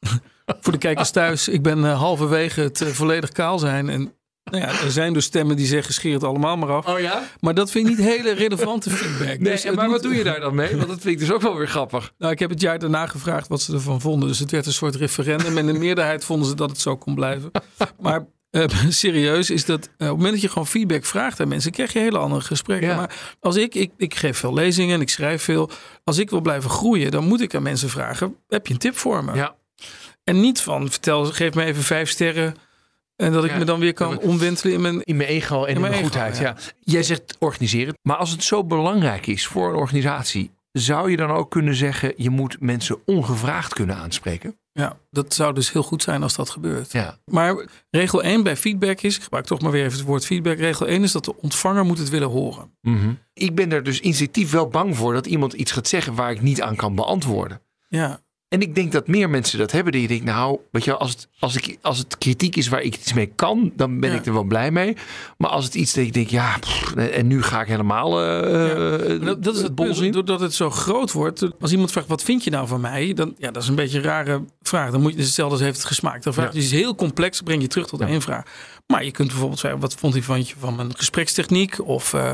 Voor 0.60 0.72
de 0.72 0.78
kijkers 0.78 1.10
thuis, 1.10 1.48
ik 1.48 1.62
ben 1.62 1.84
eh, 1.84 1.98
halverwege 1.98 2.60
het 2.60 2.80
eh, 2.80 2.88
volledig 2.88 3.30
kaal 3.32 3.58
zijn. 3.58 3.88
En 3.88 4.12
nou 4.44 4.62
ja, 4.64 4.68
er 4.68 4.90
zijn 4.90 5.12
dus 5.12 5.24
stemmen 5.24 5.56
die 5.56 5.66
zeggen 5.66 5.94
scheer 5.94 6.14
het 6.14 6.24
allemaal 6.24 6.56
maar 6.56 6.70
af. 6.70 6.86
Oh 6.86 7.00
ja? 7.00 7.22
Maar 7.40 7.54
dat 7.54 7.70
vind 7.70 7.88
ik 7.88 7.96
niet 7.98 8.06
hele 8.06 8.32
relevante 8.32 8.90
feedback. 8.90 9.38
Nee, 9.38 9.52
Dus 9.52 9.64
maar 9.64 9.84
moet- 9.84 9.92
wat 9.92 10.02
doe 10.02 10.14
je 10.14 10.24
daar 10.24 10.40
dan 10.40 10.54
mee? 10.54 10.76
Want 10.76 10.88
dat 10.88 11.00
vind 11.00 11.14
ik 11.14 11.18
dus 11.18 11.32
ook 11.32 11.42
wel 11.42 11.56
weer 11.56 11.68
grappig. 11.68 12.12
Nou, 12.18 12.32
ik 12.32 12.38
heb 12.38 12.50
het 12.50 12.60
jaar 12.60 12.78
daarna 12.78 13.06
gevraagd 13.06 13.48
wat 13.48 13.60
ze 13.62 13.72
ervan 13.72 14.00
vonden. 14.00 14.28
Dus 14.28 14.38
het 14.38 14.50
werd 14.50 14.66
een 14.66 14.72
soort 14.72 14.94
referendum. 14.94 15.58
En 15.58 15.66
de 15.66 15.72
meerderheid 15.72 16.24
vonden 16.24 16.48
ze 16.48 16.54
dat 16.54 16.70
het 16.70 16.80
zo 16.80 16.96
kon 16.96 17.14
blijven. 17.14 17.50
Maar 18.00 18.26
eh, 18.50 18.64
serieus 18.88 19.50
is 19.50 19.64
dat 19.64 19.84
eh, 19.84 19.90
op 19.90 19.98
het 19.98 20.08
moment 20.08 20.32
dat 20.32 20.40
je 20.40 20.48
gewoon 20.48 20.66
feedback 20.66 21.04
vraagt 21.04 21.40
aan 21.40 21.48
mensen, 21.48 21.70
krijg 21.72 21.92
je 21.92 21.98
hele 21.98 22.18
andere 22.18 22.40
gesprekken. 22.42 22.88
Ja. 22.88 22.96
Maar 22.96 23.36
als 23.40 23.56
ik, 23.56 23.74
ik, 23.74 23.90
ik 23.96 24.14
geef 24.14 24.38
veel 24.38 24.54
lezingen 24.54 24.94
en 24.94 25.00
ik 25.00 25.08
schrijf 25.10 25.42
veel. 25.42 25.70
Als 26.04 26.18
ik 26.18 26.30
wil 26.30 26.40
blijven 26.40 26.70
groeien, 26.70 27.10
dan 27.10 27.24
moet 27.24 27.40
ik 27.40 27.54
aan 27.54 27.62
mensen 27.62 27.88
vragen: 27.88 28.36
heb 28.48 28.66
je 28.66 28.72
een 28.72 28.78
tip 28.78 28.96
voor 28.96 29.24
me? 29.24 29.34
Ja. 29.34 29.54
En 30.24 30.40
niet 30.40 30.60
van 30.60 30.90
vertel, 30.90 31.24
geef 31.24 31.54
me 31.54 31.64
even 31.64 31.82
vijf 31.82 32.10
sterren. 32.10 32.54
En 33.20 33.32
dat 33.32 33.44
ik 33.44 33.50
Ja. 33.50 33.58
me 33.58 33.64
dan 33.64 33.80
weer 33.80 33.92
kan 33.92 34.18
omwentelen 34.18 34.74
in 34.74 34.80
mijn. 34.80 35.02
In 35.02 35.16
mijn 35.16 35.28
ego 35.28 35.62
en 35.64 35.68
in, 35.68 35.74
In 35.74 35.80
mijn, 35.80 35.92
mijn 35.92 36.04
ego, 36.04 36.12
goedheid. 36.12 36.38
ja. 36.38 36.42
Ja. 36.42 36.56
Jij 36.80 37.02
zegt 37.02 37.36
organiseren. 37.38 37.94
Maar 38.02 38.16
als 38.16 38.30
het 38.30 38.44
zo 38.44 38.64
belangrijk 38.64 39.26
is 39.26 39.46
voor 39.46 39.68
een 39.68 39.74
organisatie, 39.76 40.50
zou 40.72 41.10
je 41.10 41.16
dan 41.16 41.30
ook 41.30 41.50
kunnen 41.50 41.74
zeggen: 41.74 42.12
je 42.16 42.30
moet 42.30 42.56
mensen 42.60 42.98
ongevraagd 43.06 43.74
kunnen 43.74 43.96
aanspreken? 43.96 44.58
Ja, 44.72 44.96
dat 45.10 45.34
zou 45.34 45.54
dus 45.54 45.72
heel 45.72 45.82
goed 45.82 46.02
zijn 46.02 46.22
als 46.22 46.34
dat 46.36 46.50
gebeurt. 46.50 46.92
Ja. 46.92 47.18
Maar 47.24 47.66
regel 47.90 48.22
1 48.22 48.42
bij 48.42 48.56
feedback 48.56 49.00
is, 49.00 49.16
ik 49.16 49.22
gebruik 49.22 49.44
toch 49.44 49.60
maar 49.60 49.70
weer 49.70 49.84
even 49.84 49.98
het 49.98 50.06
woord 50.06 50.26
feedback. 50.26 50.58
Regel 50.58 50.86
1 50.86 51.02
is 51.02 51.12
dat 51.12 51.24
de 51.24 51.36
ontvanger 51.36 51.84
moet 51.84 51.98
het 51.98 52.08
willen 52.08 52.28
horen. 52.28 52.70
Ik 53.32 53.54
ben 53.54 53.72
er 53.72 53.82
dus 53.82 54.00
instinctief 54.00 54.50
wel 54.50 54.68
bang 54.68 54.96
voor 54.96 55.12
dat 55.12 55.26
iemand 55.26 55.52
iets 55.52 55.72
gaat 55.72 55.88
zeggen 55.88 56.14
waar 56.14 56.30
ik 56.30 56.40
niet 56.42 56.62
aan 56.62 56.76
kan 56.76 56.94
beantwoorden. 56.94 57.60
Ja, 57.88 58.20
En 58.50 58.60
ik 58.60 58.74
denk 58.74 58.92
dat 58.92 59.06
meer 59.08 59.30
mensen 59.30 59.58
dat 59.58 59.72
hebben. 59.72 59.92
Die 59.92 60.08
denkt, 60.08 60.24
nou, 60.24 60.58
weet 60.70 60.84
je, 60.84 60.96
als 60.96 61.10
het, 61.10 61.28
als, 61.38 61.56
ik, 61.56 61.78
als 61.82 61.98
het 61.98 62.18
kritiek 62.18 62.56
is 62.56 62.68
waar 62.68 62.82
ik 62.82 62.94
iets 62.96 63.12
mee 63.12 63.26
kan, 63.26 63.72
dan 63.76 64.00
ben 64.00 64.10
Ja. 64.10 64.16
ik 64.16 64.26
er 64.26 64.32
wel 64.32 64.42
blij 64.44 64.70
mee. 64.70 64.96
Maar 65.38 65.50
als 65.50 65.64
het 65.64 65.74
iets 65.74 65.92
dat 65.92 66.04
ik 66.04 66.12
denk, 66.12 66.28
ja, 66.28 66.56
pff, 66.58 66.94
en 66.94 67.26
nu 67.26 67.42
ga 67.42 67.60
ik 67.60 67.66
helemaal. 67.68 68.20
eh 68.20 69.10
En 69.10 69.24
dat, 69.24 69.42
dat 69.44 69.54
is 69.56 69.62
het 69.62 70.00
in. 70.00 70.12
Doordat 70.12 70.40
het 70.40 70.54
zo 70.54 70.70
groot 70.70 71.12
wordt. 71.12 71.48
Als 71.60 71.72
iemand 71.72 71.92
vraagt, 71.92 72.06
wat 72.08 72.22
vind 72.22 72.44
je 72.44 72.50
nou 72.50 72.66
van 72.68 72.80
mij? 72.80 73.12
Dan, 73.12 73.34
ja, 73.38 73.50
dat 73.50 73.62
is 73.62 73.68
een 73.68 73.74
beetje 73.74 73.98
een 73.98 74.04
rare 74.04 74.44
vraag. 74.62 74.90
Dan 74.90 75.00
moet 75.00 75.10
je 75.10 75.16
dus 75.16 75.26
hetzelfde 75.26 75.54
als 75.54 75.64
heeft 75.64 75.76
het 75.78 75.86
gesmaakt. 75.86 76.24
Dan 76.24 76.34
vraag 76.34 76.52
je 76.52 76.62
Ja. 76.62 76.68
heel 76.68 76.94
complex, 76.94 77.40
breng 77.40 77.62
je 77.62 77.68
terug 77.68 77.86
tot 77.86 78.00
één 78.00 78.22
vraag. 78.22 78.44
Maar 78.86 79.04
je 79.04 79.10
kunt 79.10 79.28
bijvoorbeeld 79.28 79.60
zeggen, 79.60 79.80
wat 79.80 79.94
vond 79.94 80.14
je 80.14 80.22
van, 80.22 80.38
je 80.38 80.54
van 80.58 80.76
mijn 80.76 80.96
gesprekstechniek? 80.96 81.86
Of 81.86 82.14
eh, 82.14 82.32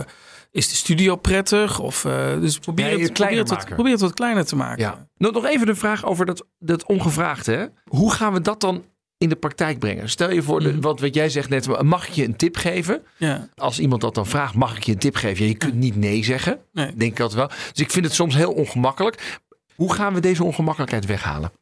is 0.57 0.69
de 0.69 0.75
studio 0.75 1.17
prettig? 1.17 1.81
Of, 1.81 2.05
eh, 2.05 2.41
dus 2.41 2.59
probeer, 2.59 2.85
Ja, 2.99 2.99
het, 2.99 3.13
probeer, 3.13 3.39
het 3.39 3.49
wat, 3.49 3.65
probeer 3.69 3.93
het 3.93 4.01
wat 4.01 4.15
kleiner 4.15 4.45
te 4.45 4.57
maken. 4.57 4.83
Ja. 4.83 5.09
Nog, 5.17 5.33
nog 5.33 5.45
even 5.47 5.67
de 5.67 5.75
vraag 5.75 6.05
over 6.05 6.27
dat, 6.27 6.47
dat 6.59 6.87
ongevraagde. 6.87 7.53
Hè? 7.53 7.67
Hoe 7.85 8.13
gaan 8.13 8.33
we 8.33 8.41
dat 8.41 8.61
dan 8.61 8.85
in 9.19 9.29
de 9.29 9.37
praktijk 9.37 9.79
brengen? 9.79 10.09
Stel 10.09 10.31
je 10.31 10.43
voor, 10.43 10.61
de, 10.61 10.69
Mhm. 10.73 10.81
wat, 10.81 11.01
wat 11.01 11.15
jij 11.15 11.29
zegt 11.29 11.49
net, 11.49 11.83
mag 11.83 12.09
ik 12.09 12.13
je 12.15 12.25
een 12.25 12.37
tip 12.37 12.57
geven? 12.57 13.03
Ja. 13.17 13.49
Als 13.55 13.79
iemand 13.81 14.01
dat 14.01 14.15
dan 14.15 14.27
vraagt, 14.27 14.55
mag 14.55 14.77
ik 14.77 14.83
je 14.83 14.93
een 14.93 14.99
tip 14.99 15.17
geven? 15.17 15.45
Ja, 15.45 15.51
je 15.51 15.57
kunt 15.57 15.75
niet 15.75 15.97
nee 15.97 16.25
zeggen, 16.25 16.59
Nee. 16.73 16.93
denk 16.95 17.13
ik 17.13 17.21
altijd 17.21 17.39
wel. 17.39 17.49
Dus 17.73 17.85
ik 17.85 17.91
vind 17.91 18.05
het 18.05 18.15
soms 18.15 18.35
heel 18.35 18.53
ongemakkelijk. 18.53 19.39
Hoe 19.77 19.93
gaan 19.93 20.15
we 20.15 20.21
deze 20.21 20.45
ongemakkelijkheid 20.45 21.07
weghalen? 21.07 21.53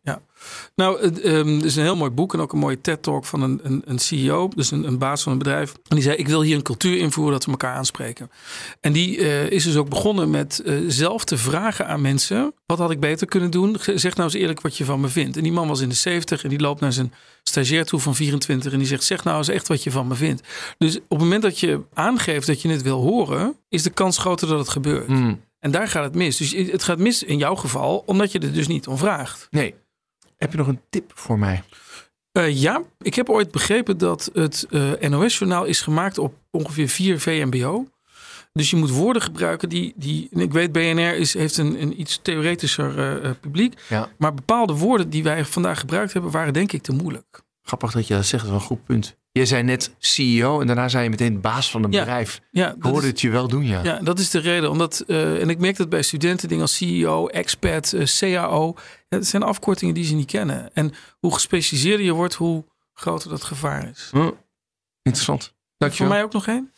Nou, 0.74 1.00
het 1.00 1.20
ehm, 1.20 1.58
er 1.58 1.64
is 1.64 1.76
een 1.76 1.82
heel 1.82 1.96
mooi 1.96 2.10
boek 2.10 2.34
en 2.34 2.40
ook 2.40 2.52
een 2.52 2.58
mooie 2.58 2.80
TED-talk 2.80 3.24
van 3.24 3.42
een, 3.42 3.60
een, 3.62 3.82
een 3.84 3.98
CEO, 3.98 4.48
dus 4.48 4.70
een, 4.70 4.86
een 4.86 4.98
baas 4.98 5.22
van 5.22 5.32
een 5.32 5.38
bedrijf. 5.38 5.72
En 5.72 5.96
die 5.96 6.02
zei: 6.02 6.16
Ik 6.16 6.28
wil 6.28 6.42
hier 6.42 6.56
een 6.56 6.62
cultuur 6.62 6.98
invoeren 6.98 7.32
dat 7.32 7.44
we 7.44 7.50
elkaar 7.50 7.74
aanspreken. 7.74 8.30
En 8.80 8.92
die 8.92 9.18
eh, 9.18 9.50
is 9.50 9.64
dus 9.64 9.76
ook 9.76 9.88
begonnen 9.88 10.30
met 10.30 10.58
eh, 10.58 10.76
zelf 10.86 11.24
te 11.24 11.36
vragen 11.36 11.86
aan 11.86 12.00
mensen: 12.00 12.54
Wat 12.66 12.78
had 12.78 12.90
ik 12.90 13.00
beter 13.00 13.26
kunnen 13.26 13.50
doen? 13.50 13.76
Zeg 13.94 14.14
nou 14.14 14.28
eens 14.28 14.40
eerlijk 14.40 14.60
wat 14.60 14.76
je 14.76 14.84
van 14.84 15.00
me 15.00 15.08
vindt. 15.08 15.36
En 15.36 15.42
die 15.42 15.52
man 15.52 15.68
was 15.68 15.80
in 15.80 15.88
de 15.88 15.94
70 15.94 16.42
en 16.42 16.48
die 16.48 16.60
loopt 16.60 16.80
naar 16.80 16.92
zijn 16.92 17.12
stagiair 17.42 17.84
toe 17.84 18.00
van 18.00 18.14
24 18.14 18.72
en 18.72 18.78
die 18.78 18.86
zegt: 18.86 19.04
Zeg 19.04 19.24
nou 19.24 19.38
eens 19.38 19.48
echt 19.48 19.68
wat 19.68 19.82
je 19.82 19.90
van 19.90 20.06
me 20.06 20.14
vindt. 20.14 20.42
Dus 20.78 20.96
op 20.96 21.02
het 21.08 21.18
moment 21.18 21.42
dat 21.42 21.60
je 21.60 21.80
aangeeft 21.94 22.46
dat 22.46 22.62
je 22.62 22.68
het 22.68 22.82
wil 22.82 23.00
horen, 23.00 23.56
is 23.68 23.82
de 23.82 23.90
kans 23.90 24.18
groter 24.18 24.48
dat 24.48 24.58
het 24.58 24.68
gebeurt. 24.68 25.08
En 25.64 25.70
daar 25.70 25.88
gaat 25.88 26.04
het 26.04 26.14
mis. 26.14 26.36
Dus 26.36 26.52
het 26.52 26.82
gaat 26.82 26.98
mis 26.98 27.22
in 27.22 27.38
jouw 27.38 27.54
geval, 27.54 28.02
omdat 28.06 28.32
je 28.32 28.38
er 28.38 28.52
dus 28.52 28.66
niet 28.66 28.86
om 28.86 28.98
vraagt. 28.98 29.46
Nee. 29.50 29.74
Heb 30.36 30.50
je 30.50 30.58
nog 30.58 30.66
een 30.66 30.80
tip 30.90 31.12
voor 31.14 31.38
mij? 31.38 31.62
Eh, 32.32 32.60
ja, 32.60 32.82
ik 33.00 33.14
heb 33.14 33.28
ooit 33.28 33.50
begrepen 33.50 33.98
dat 33.98 34.30
het 34.32 34.66
eh, 34.70 34.92
NOS-journaal 35.08 35.64
is 35.64 35.80
gemaakt 35.80 36.18
op 36.18 36.34
ongeveer 36.50 36.88
4 36.88 37.20
VMBO. 37.20 37.88
Dus 38.52 38.70
je 38.70 38.76
moet 38.76 38.90
woorden 38.90 39.22
gebruiken 39.22 39.68
die. 39.68 39.92
die 39.96 40.28
ik 40.30 40.52
weet, 40.52 40.72
BNR 40.72 41.16
is, 41.16 41.34
heeft 41.34 41.56
een, 41.56 41.82
een 41.82 42.00
iets 42.00 42.18
theoretischer 42.22 43.22
eh, 43.22 43.30
publiek. 43.40 43.80
Ja. 43.88 44.08
Maar 44.18 44.34
bepaalde 44.34 44.72
woorden 44.72 45.10
die 45.10 45.22
wij 45.22 45.44
vandaag 45.44 45.80
gebruikt 45.80 46.12
hebben, 46.12 46.30
waren 46.30 46.52
denk 46.52 46.72
ik 46.72 46.82
te 46.82 46.92
moeilijk. 46.92 47.42
Grappig 47.66 47.92
dat 47.92 48.06
je 48.06 48.14
dat 48.14 48.26
zegt, 48.26 48.44
dat 48.44 48.54
is 48.54 48.60
een 48.60 48.66
goed 48.66 48.84
punt. 48.84 49.16
Jij 49.32 49.46
zei 49.46 49.62
net 49.62 49.94
CEO 49.98 50.60
en 50.60 50.66
daarna 50.66 50.88
zei 50.88 51.04
je 51.04 51.10
meteen 51.10 51.40
baas 51.40 51.70
van 51.70 51.84
een 51.84 51.92
Ja. 51.92 51.98
bedrijf. 51.98 52.40
Ja, 52.50 52.74
Ik 52.74 52.82
hoorde 52.82 53.00
is, 53.00 53.06
het 53.06 53.20
je 53.20 53.30
wel 53.30 53.48
doen, 53.48 53.66
ja. 53.66 53.82
ja, 53.82 53.98
dat 54.02 54.18
is 54.18 54.30
de 54.30 54.38
reden. 54.38 54.70
Omdat, 54.70 55.00
eh, 55.00 55.40
en 55.40 55.48
ik 55.50 55.58
merk 55.58 55.76
dat 55.76 55.88
bij 55.88 56.02
studenten 56.02 56.48
dingen 56.48 56.62
als 56.62 56.76
CEO, 56.76 57.26
expat, 57.26 57.92
eh, 57.92 58.04
CAO. 58.06 58.74
Dat 59.08 59.26
zijn 59.26 59.42
afkortingen 59.42 59.94
die 59.94 60.04
ze 60.04 60.14
niet 60.14 60.30
kennen. 60.30 60.74
En 60.74 60.92
hoe 61.18 61.34
gespecialiseerder 61.34 62.06
je 62.06 62.12
wordt, 62.12 62.34
hoe 62.34 62.64
groter 62.92 63.30
dat 63.30 63.42
gevaar 63.44 63.88
is. 63.90 64.08
Hm. 64.12 64.30
Interessant. 65.02 65.42
Voor 65.44 65.54
Dankjewel. 65.78 66.12
mij 66.12 66.22
ook 66.22 66.32
nog 66.32 66.46
één? 66.46 66.72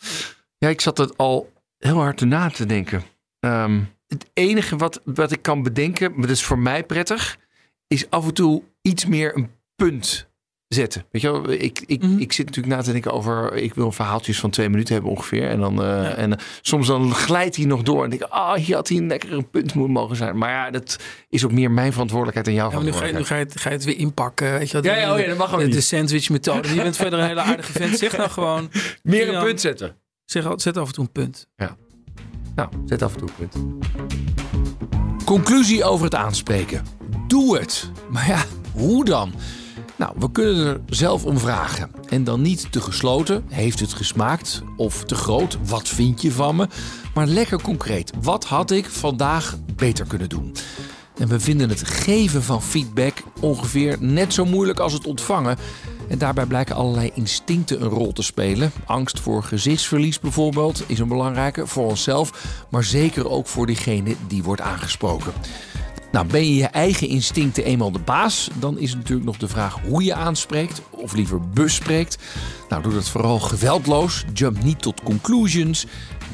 Ja, 0.58 0.68
ik 0.68 0.80
zat 0.80 0.98
het 0.98 1.16
al 1.16 1.52
heel 1.78 1.96
hard 1.98 2.20
na 2.20 2.50
te 2.50 2.66
denken. 2.66 3.02
Ehm, 3.40 3.80
het 4.06 4.30
enige 4.32 4.76
wat, 4.76 5.00
wat 5.04 5.32
ik 5.32 5.42
kan 5.42 5.62
bedenken, 5.62 6.10
maar 6.12 6.20
dat 6.26 6.36
is 6.36 6.44
voor 6.44 6.58
mij 6.58 6.84
prettig, 6.84 7.38
is 7.86 8.10
af 8.10 8.24
en 8.24 8.34
toe 8.34 8.62
iets 8.82 9.04
meer 9.06 9.36
een 9.36 9.50
punt 9.76 10.25
zetten. 10.68 11.04
Weet 11.10 11.22
je 11.22 11.30
wel, 11.32 11.50
ik, 11.50 11.82
ik, 11.86 12.02
Mhm. 12.02 12.18
ik 12.18 12.32
zit 12.32 12.46
natuurlijk 12.46 12.76
na 12.76 12.82
te 12.82 12.92
denken 12.92 13.12
over, 13.12 13.54
ik 13.54 13.74
wil 13.74 13.92
verhaaltjes 13.92 14.40
van 14.40 14.50
twee 14.50 14.68
minuten 14.68 14.94
hebben 14.94 15.12
ongeveer. 15.12 15.48
En 15.48 15.60
dan, 15.60 15.82
eh, 15.82 16.18
en 16.18 16.32
eh, 16.38 16.44
soms 16.62 16.86
dan 16.86 17.14
glijdt 17.14 17.56
hij 17.56 17.64
nog 17.64 17.82
door 17.82 18.04
en 18.04 18.10
denk 18.10 18.22
ik, 18.22 18.28
ah, 18.30 18.54
hier 18.54 18.74
had 18.74 18.88
hij 18.88 18.96
een 18.98 19.06
lekker 19.06 19.32
een 19.32 19.50
punt 19.50 19.74
moeten 19.74 19.92
mogen 19.94 20.16
zijn. 20.16 20.38
Maar 20.38 20.50
ja, 20.50 20.70
dat 20.70 20.98
is 21.28 21.44
ook 21.44 21.52
meer 21.52 21.70
mijn 21.70 21.92
verantwoordelijkheid 21.92 22.46
dan 22.46 22.56
jouw 22.56 22.70
Ja, 22.70 22.74
maar 22.76 22.84
nu 22.84 22.92
ga, 22.92 22.96
je, 22.98 23.12
nu 23.12 23.24
verantwoordelijkheid. 23.24 23.60
ga, 23.62 23.68
je 23.68 23.74
het, 23.74 23.84
ga 23.84 23.90
je 23.90 23.92
het 23.92 23.98
weer 23.98 24.06
inpakken. 24.06 24.58
Weet 24.58 24.70
je 24.70 24.80
wel, 24.80 24.92
Ja, 24.92 24.98
ja, 25.00 25.12
oh 25.14 25.18
ja, 25.20 25.26
dat 25.26 25.36
mag 25.38 25.52
ook 25.52 25.58
de, 25.58 25.64
niet. 25.64 25.74
de 25.74 25.80
sandwich 25.80 26.30
methode. 26.30 26.74
Je 26.74 26.82
bent 26.82 26.96
verder 26.96 27.18
een 27.18 27.26
hele 27.26 27.40
aardige 27.40 27.72
vent. 27.72 27.98
Zeg 27.98 28.16
nou 28.16 28.30
gewoon. 28.30 28.70
Meer 29.02 29.34
een 29.34 29.44
punt 29.44 29.60
zetten. 29.60 29.96
Zeg, 30.24 30.46
al- 30.46 30.60
zet 30.60 30.76
af 30.76 30.86
en 30.88 30.92
toe 30.94 31.04
een 31.04 31.12
punt. 31.12 31.48
Nou, 32.54 32.68
zet 32.86 33.02
af 33.02 33.12
en 33.12 33.18
toe 33.18 33.28
een 33.28 33.48
punt. 33.48 33.64
Conclusie 35.24 35.84
over 35.84 36.04
het 36.04 36.14
aanspreken. 36.14 36.84
Doe 37.26 37.58
het. 37.58 37.90
Maar 38.10 38.26
ja, 38.28 38.42
hoe 38.72 39.04
dan? 39.04 39.32
Nou, 39.98 40.12
we 40.18 40.30
kunnen 40.30 40.66
er 40.66 40.80
zelf 40.86 41.24
om 41.24 41.38
vragen. 41.38 41.90
En 42.08 42.24
dan 42.24 42.42
niet 42.42 42.72
te 42.72 42.80
gesloten, 42.80 43.44
heeft 43.48 43.80
het 43.80 43.92
gesmaakt? 43.92 44.62
Of 44.76 45.04
te 45.04 45.14
groot, 45.14 45.58
wat 45.64 45.88
vind 45.88 46.22
je 46.22 46.32
van 46.32 46.56
me? 46.56 46.68
Maar 47.14 47.26
lekker 47.26 47.62
concreet, 47.62 48.12
wat 48.20 48.44
had 48.44 48.70
ik 48.70 48.86
vandaag 48.86 49.56
beter 49.76 50.06
kunnen 50.06 50.28
doen? 50.28 50.54
En 51.18 51.28
we 51.28 51.40
vinden 51.40 51.68
het 51.68 51.88
geven 51.88 52.42
van 52.42 52.62
feedback 52.62 53.22
ongeveer 53.40 53.96
net 54.00 54.34
zo 54.34 54.44
moeilijk 54.44 54.78
als 54.78 54.92
het 54.92 55.06
ontvangen. 55.06 55.56
En 56.08 56.18
daarbij 56.18 56.46
blijken 56.46 56.76
allerlei 56.76 57.10
instincten 57.14 57.82
een 57.82 57.88
rol 57.88 58.12
te 58.12 58.22
spelen. 58.22 58.72
Angst 58.84 59.20
voor 59.20 59.42
gezichtsverlies 59.42 60.20
bijvoorbeeld 60.20 60.84
is 60.86 60.98
een 60.98 61.08
belangrijke 61.08 61.66
voor 61.66 61.86
onszelf, 61.86 62.56
maar 62.70 62.84
zeker 62.84 63.28
ook 63.28 63.46
voor 63.46 63.66
diegene 63.66 64.14
die 64.28 64.42
wordt 64.42 64.60
aangesproken. 64.60 65.32
Nou, 66.16 66.28
ben 66.28 66.46
je 66.46 66.54
je 66.54 66.66
eigen 66.66 67.08
instincten 67.08 67.64
eenmaal 67.64 67.92
de 67.92 67.98
baas, 67.98 68.48
dan 68.58 68.78
is 68.78 68.88
het 68.88 68.98
natuurlijk 68.98 69.26
nog 69.26 69.36
de 69.36 69.48
vraag 69.48 69.78
hoe 69.88 70.04
je 70.04 70.14
aanspreekt, 70.14 70.82
of 70.90 71.12
liever 71.12 71.40
bespreekt. 71.48 72.18
Nou, 72.68 72.82
doe 72.82 72.92
dat 72.92 73.08
vooral 73.08 73.38
geweldloos, 73.38 74.24
jump 74.32 74.62
niet 74.62 74.82
tot 74.82 75.02
conclusions, 75.02 75.86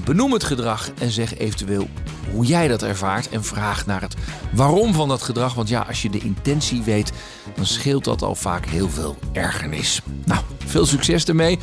benoem 0.05 0.33
het 0.33 0.45
gedrag 0.45 0.91
en 0.99 1.11
zeg 1.11 1.39
eventueel 1.39 1.89
hoe 2.33 2.47
jij 2.47 2.69
dat 2.69 2.83
ervaart 2.83 3.29
en 3.29 3.45
vraag 3.45 3.87
naar 3.87 4.01
het 4.01 4.15
waarom 4.53 4.95
van 4.95 5.09
dat 5.09 5.23
gedrag. 5.23 5.55
Want 5.55 5.69
ja, 5.69 5.81
als 5.81 6.03
je 6.03 6.11
de 6.11 6.21
intentie 6.21 6.83
weet, 6.83 7.13
dan 7.55 7.67
scheelt 7.67 8.05
dat 8.05 8.23
al 8.23 8.35
vaak 8.35 8.67
heel 8.67 8.89
veel 8.89 9.19
ergernis. 9.33 10.01
Nou, 10.25 10.41
veel 10.67 10.87
succes 10.87 11.25
ermee. 11.25 11.59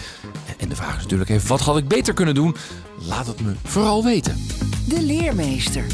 En 0.58 0.70
de 0.70 0.76
vraag 0.76 0.96
is 0.96 1.04
natuurlijk 1.04 1.30
even, 1.30 1.48
wat 1.48 1.62
had 1.62 1.78
ik 1.78 1.88
beter 1.88 2.14
kunnen 2.14 2.36
doen? 2.36 2.56
Laat 3.08 3.28
het 3.28 3.42
me 3.42 3.54
vooral 3.64 4.04
weten. 4.04 4.46
De 4.88 5.02
leermeester. 5.02 5.86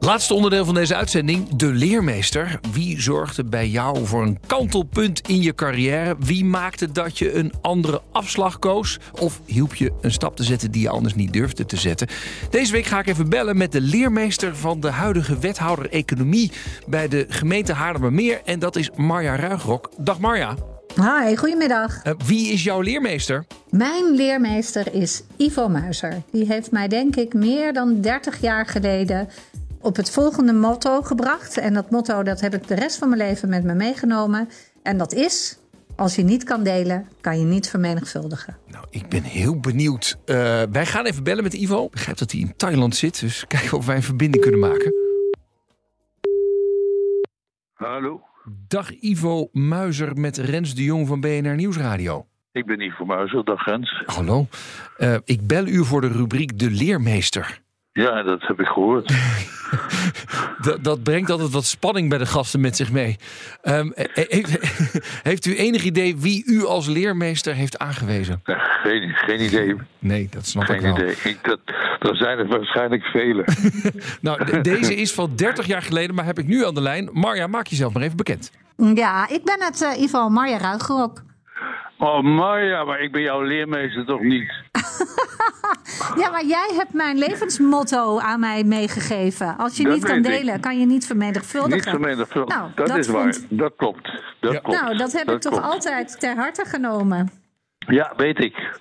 Laatste 0.00 0.34
onderdeel 0.34 0.64
van 0.64 0.74
deze 0.74 0.96
uitzending, 0.96 1.48
de 1.48 1.66
leermeester. 1.66 2.60
Wie 2.72 3.00
zorgde 3.00 3.44
bij 3.44 3.68
jou 3.68 4.06
voor 4.06 4.22
een 4.22 4.38
kantelpunt 4.46 5.28
in 5.28 5.42
je 5.42 5.54
carrière? 5.54 6.16
Wie 6.18 6.44
maakte 6.44 6.92
dat 6.92 7.18
je 7.18 7.34
een 7.34 7.52
andere 7.60 8.02
afslag 8.12 8.58
koos? 8.58 8.98
Of 9.20 9.40
hielp 9.44 9.74
je 9.74 9.92
een 10.00 10.12
stap 10.12 10.36
te 10.36 10.44
zetten 10.44 10.70
die 10.70 10.82
je 10.82 10.88
anders 10.88 11.14
niet 11.14 11.32
durfde 11.32 11.66
te 11.66 11.76
zetten? 11.76 12.08
Deze 12.50 12.72
week 12.72 12.84
ga 12.84 12.98
ik 12.98 13.06
even 13.06 13.28
bellen 13.28 13.56
met 13.56 13.72
de 13.72 13.80
leermeester 13.80 14.56
van 14.56 14.80
de 14.80 14.90
huidige 14.90 15.38
wethouder 15.38 15.90
economie 15.90 16.52
bij 16.88 17.08
de 17.08 17.26
gemeente 17.28 17.72
Haarlemmermeer. 17.72 18.40
En 18.44 18.58
dat 18.58 18.76
is 18.76 18.90
Marja 18.96 19.36
Ruigrok. 19.36 19.90
Dag 19.98 20.20
Marja. 20.20 20.56
Hi, 20.94 21.36
goedemiddag. 21.36 22.02
Eh, 22.02 22.12
wie 22.26 22.52
is 22.52 22.64
jouw 22.64 22.80
leermeester? 22.80 23.44
Mijn 23.70 24.14
leermeester 24.14 24.94
is 24.94 25.22
Ivo 25.36 25.68
Muizer. 25.68 26.22
Die 26.32 26.46
heeft 26.46 26.70
mij 26.70 26.88
denk 26.88 27.16
ik 27.16 27.34
meer 27.34 27.72
dan 27.72 28.00
30 28.00 28.40
jaar 28.40 28.66
geleden 28.66 29.28
op 29.80 29.96
het 29.96 30.10
volgende 30.10 30.52
motto 30.52 31.02
gebracht. 31.02 31.58
En 31.58 31.74
dat 31.74 31.90
motto 31.90 32.22
dat 32.22 32.40
heb 32.40 32.54
ik 32.54 32.68
de 32.68 32.74
rest 32.74 32.98
van 32.98 33.08
mijn 33.08 33.20
leven 33.20 33.48
met 33.48 33.64
me 33.64 33.74
meegenomen. 33.74 34.48
En 34.82 34.98
dat 34.98 35.12
is, 35.12 35.58
als 35.96 36.14
je 36.14 36.22
niet 36.22 36.44
kan 36.44 36.62
delen, 36.62 37.06
kan 37.20 37.38
je 37.38 37.44
niet 37.44 37.68
vermenigvuldigen. 37.70 38.56
Nou, 38.66 38.84
ik 38.90 39.08
ben 39.08 39.22
heel 39.22 39.60
benieuwd. 39.60 40.18
Eh, 40.24 40.62
wij 40.70 40.86
gaan 40.86 41.06
even 41.06 41.22
bellen 41.24 41.42
met 41.42 41.54
Ivo. 41.54 41.84
Ik 41.84 41.90
begrijp 41.90 42.18
dat 42.18 42.30
hij 42.32 42.40
in 42.40 42.56
Thailand 42.56 42.96
zit, 42.96 43.20
dus 43.20 43.46
kijken 43.46 43.76
of 43.76 43.86
wij 43.86 43.96
een 43.96 44.02
verbinding 44.02 44.42
kunnen 44.42 44.60
maken. 44.60 44.94
Hallo, 47.74 48.20
Dag 48.68 49.00
Ivo 49.00 49.48
Muizer 49.52 50.16
met 50.16 50.36
Rens 50.36 50.74
de 50.74 50.84
Jong 50.84 51.06
van 51.06 51.20
BNR 51.20 51.54
Nieuwsradio. 51.54 52.26
ik 52.52 52.66
ben 52.66 52.80
Ivo 52.80 53.04
Muizer, 53.04 53.44
dag 53.44 53.62
Gens. 53.62 54.02
Hallo. 54.06 54.46
Eh, 54.96 55.16
ik 55.24 55.46
bel 55.46 55.66
u 55.66 55.84
voor 55.84 56.00
de 56.00 56.08
rubriek 56.08 56.58
De 56.58 56.70
Leermeester. 56.70 57.60
Ja, 57.92 58.22
dat 58.22 58.42
heb 58.46 58.60
ik 58.60 58.66
gehoord. 58.66 59.12
Dat, 60.60 60.84
dat 60.84 61.02
brengt 61.02 61.30
altijd 61.30 61.50
wat 61.50 61.64
spanning 61.64 62.08
bij 62.08 62.18
de 62.18 62.26
gasten 62.26 62.60
met 62.60 62.76
zich 62.76 62.92
mee. 62.92 63.16
Ehm, 63.62 63.90
eh, 63.90 64.04
eh, 64.14 64.28
heeft, 64.28 64.58
heeft 65.22 65.46
u 65.46 65.56
enig 65.56 65.82
idee 65.82 66.16
wie 66.16 66.42
u 66.46 66.64
als 66.64 66.86
leermeester 66.86 67.54
heeft 67.54 67.78
aangewezen? 67.78 68.40
Geen, 68.82 69.08
geen 69.14 69.40
idee. 69.40 69.76
Nee, 69.98 70.28
dat 70.30 70.46
snap 70.46 70.62
ik 70.62 70.68
Geen 70.68 70.82
wel. 70.82 70.92
idee. 70.94 71.14
Ik, 71.24 71.38
dat, 71.42 71.58
er 71.98 72.16
zijn 72.16 72.38
er 72.38 72.46
waarschijnlijk 72.46 73.02
vele. 73.04 73.44
Nou, 74.20 74.44
de- 74.44 74.60
deze 74.60 74.94
is 74.94 75.12
van 75.12 75.32
30 75.36 75.66
jaar 75.66 75.82
geleden, 75.82 76.14
maar 76.14 76.24
heb 76.24 76.38
ik 76.38 76.46
nu 76.46 76.66
aan 76.66 76.74
de 76.74 76.82
lijn. 76.82 77.08
Marja, 77.12 77.46
maak 77.46 77.66
jezelf 77.66 77.92
maar 77.92 78.02
even 78.02 78.16
bekend. 78.16 78.52
Ja, 78.94 79.28
ik 79.28 79.44
ben 79.44 79.62
het 79.62 79.82
eh, 79.82 80.02
Ivo 80.02 80.28
Marja 80.28 80.58
Ruigrok. 80.58 81.22
Oh, 81.98 82.22
Marja, 82.22 82.84
maar 82.84 83.00
ik 83.00 83.12
ben 83.12 83.22
jouw 83.22 83.42
leermeester 83.42 84.04
toch 84.06 84.20
niet? 84.20 84.52
Ja, 86.16 86.30
maar 86.30 86.44
jij 86.44 86.70
hebt 86.76 86.92
mijn 86.92 87.18
levensmotto 87.18 88.18
aan 88.18 88.40
mij 88.40 88.64
meegegeven. 88.64 89.56
Als 89.56 89.76
je 89.76 89.82
Dat 89.82 89.92
niet 89.94 90.04
kan 90.04 90.16
ik. 90.16 90.22
delen, 90.22 90.60
kan 90.60 90.80
je 90.80 90.86
niet 90.86 91.06
vermenigvuldigen. 91.06 91.76
Niet 91.76 91.88
vermenigvuldigd. 91.88 92.58
Nou, 92.58 92.70
dat, 92.74 92.86
dat 92.86 92.96
is 92.96 93.06
waar. 93.08 93.36
Dat 93.48 93.72
klopt. 93.76 94.22
Dat 94.40 94.52
Ja. 94.52 94.58
klopt. 94.60 94.80
Nou, 94.80 94.96
dat 94.96 95.12
heb 95.12 95.30
ik 95.30 95.40
toch 95.40 95.52
klopt. 95.52 95.66
altijd 95.66 96.20
ter 96.20 96.34
harte 96.36 96.64
genomen. 96.64 97.30
Ja, 97.78 98.12
weet 98.16 98.38
ik. 98.44 98.78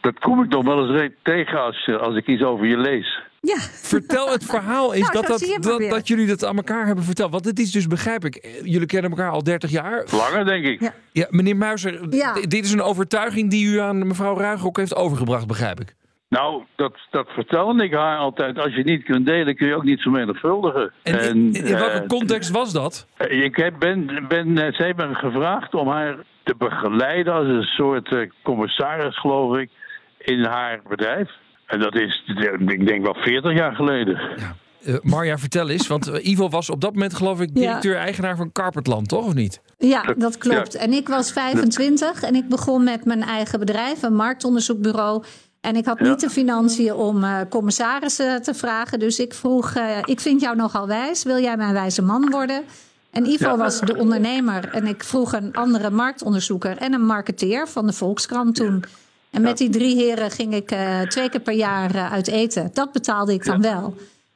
Dat 0.00 0.18
kom 0.18 0.42
ik 0.42 0.48
nog 0.48 0.64
wel 0.64 0.88
eens 1.00 1.12
tegen 1.22 1.60
als, 1.60 1.84
eh, 1.86 1.96
als 1.96 2.16
ik 2.16 2.26
iets 2.26 2.42
over 2.42 2.66
je 2.66 2.76
lees. 2.76 3.20
Ja, 3.42 3.56
Vertel 3.58 4.30
het 4.32 4.44
verhaal 4.44 4.94
eens 4.94 5.00
Nou, 5.10 5.12
dat, 5.26 5.26
dat 5.40 5.90
dat, 5.90 6.08
jullie 6.08 6.26
dat 6.26 6.44
aan 6.44 6.56
elkaar 6.56 6.86
hebben 6.86 7.04
verteld. 7.04 7.30
Want 7.32 7.44
het 7.44 7.58
is 7.58 7.70
dus, 7.72 7.86
begrijp 7.86 8.24
ik, 8.24 8.36
eh, 8.36 8.50
jullie 8.64 8.86
kennen 8.86 9.10
elkaar 9.10 9.30
al 9.30 9.42
30 9.42 9.70
jaar. 9.70 10.04
Langer, 10.10 10.44
denk 10.44 10.64
ik. 10.64 10.80
Ja. 10.80 10.94
Ja, 11.12 11.26
meneer 11.30 11.56
Muizer, 11.56 12.14
Ja. 12.14 12.32
dit 12.32 12.64
is 12.64 12.72
een 12.72 12.82
overtuiging 12.82 13.50
die 13.50 13.66
u 13.66 13.78
aan 13.78 14.06
mevrouw 14.06 14.36
Ruigrok 14.38 14.76
heeft 14.76 14.94
overgebracht, 14.94 15.46
begrijp 15.46 15.80
ik. 15.80 15.94
Nou, 16.30 16.62
dat, 16.76 16.92
dat 17.10 17.28
vertelde 17.28 17.84
ik 17.84 17.92
haar 17.92 18.18
altijd. 18.18 18.58
Als 18.58 18.74
je 18.74 18.82
niet 18.82 19.02
kunt 19.04 19.26
delen, 19.26 19.56
kun 19.56 19.66
je 19.66 19.74
ook 19.74 19.84
niet 19.84 20.00
vermenigvuldigen. 20.00 20.92
En, 21.02 21.20
in, 21.20 21.52
in 21.52 21.64
welke 21.78 22.00
eh, 22.00 22.06
context 22.06 22.50
was 22.50 22.72
dat? 22.72 23.06
Eh, 23.16 23.42
Ik 23.44 23.56
heb, 23.56 23.74
ben, 23.78 24.26
ben, 24.28 24.58
eh, 24.58 24.72
ze 24.74 24.82
hebben 24.82 25.08
me 25.08 25.14
gevraagd 25.14 25.74
om 25.74 25.88
haar 25.88 26.16
te 26.44 26.54
begeleiden 26.58 27.32
als 27.32 27.46
een 27.46 27.62
soort 27.62 28.14
commissaris, 28.42 29.18
geloof 29.20 29.56
ik, 29.56 29.70
in 30.18 30.44
haar 30.44 30.80
bedrijf. 30.88 31.30
En 31.66 31.80
dat 31.80 31.94
is, 31.94 32.22
ik 32.66 32.86
denk 32.86 33.02
wel 33.04 33.14
40 33.14 33.52
jaar 33.56 33.74
geleden. 33.74 34.18
Eh, 34.84 34.94
Marja, 35.02 35.38
vertel 35.38 35.68
eens, 35.68 35.86
want 35.86 36.06
Ivo 36.06 36.48
was 36.48 36.70
op 36.70 36.80
dat 36.80 36.92
moment 36.92 37.14
geloof 37.14 37.40
ik 37.40 37.50
Ja. 37.52 37.60
directeur-eigenaar 37.60 38.36
van 38.36 38.52
Carpetland, 38.52 39.08
toch 39.08 39.26
of 39.26 39.34
niet? 39.34 39.60
ja 39.78 40.02
dat 40.16 40.38
klopt. 40.38 40.72
Ja. 40.72 40.80
En 40.80 40.92
ik 40.92 41.08
was 41.08 41.32
25 41.32 42.22
en 42.22 42.34
ik 42.34 42.48
begon 42.48 42.84
met 42.84 43.04
mijn 43.04 43.22
eigen 43.22 43.58
bedrijf, 43.58 44.02
een 44.02 44.14
marktonderzoekbureau. 44.14 45.24
En 45.60 45.76
ik 45.76 45.84
had 45.84 45.98
Ja. 45.98 46.08
niet 46.08 46.20
de 46.20 46.30
financiën 46.30 46.94
om 46.94 47.24
eh, 47.24 47.36
commissarissen 47.48 48.42
te 48.42 48.54
vragen. 48.54 48.98
Dus 48.98 49.18
ik 49.18 49.34
vroeg, 49.34 49.74
eh, 49.74 49.98
ik 50.04 50.20
vind 50.20 50.40
jou 50.40 50.56
nogal 50.56 50.86
wijs. 50.86 51.22
Wil 51.22 51.38
jij 51.40 51.56
mijn 51.56 51.72
wijze 51.72 52.02
man 52.02 52.30
worden? 52.30 52.62
En 53.10 53.26
Ivo 53.26 53.48
Ja. 53.48 53.56
was 53.56 53.80
de 53.80 53.96
ondernemer. 53.96 54.68
En 54.72 54.86
ik 54.86 55.04
vroeg 55.04 55.32
een 55.32 55.52
andere 55.52 55.90
marktonderzoeker 55.90 56.76
en 56.76 56.92
een 56.92 57.06
marketeer 57.06 57.68
van 57.68 57.86
de 57.86 57.92
Volkskrant 57.92 58.54
toen. 58.54 58.84
En 59.30 59.42
met 59.42 59.58
die 59.58 59.68
drie 59.68 59.96
heren 59.96 60.30
ging 60.30 60.54
ik 60.54 60.70
eh, 60.70 61.00
twee 61.00 61.28
keer 61.30 61.40
per 61.40 61.54
jaar 61.54 62.10
uit 62.10 62.28
eten. 62.28 62.70
Dat 62.72 62.92
betaalde 62.92 63.32
ik 63.32 63.44
dan 63.44 63.60
wel. 63.62 63.94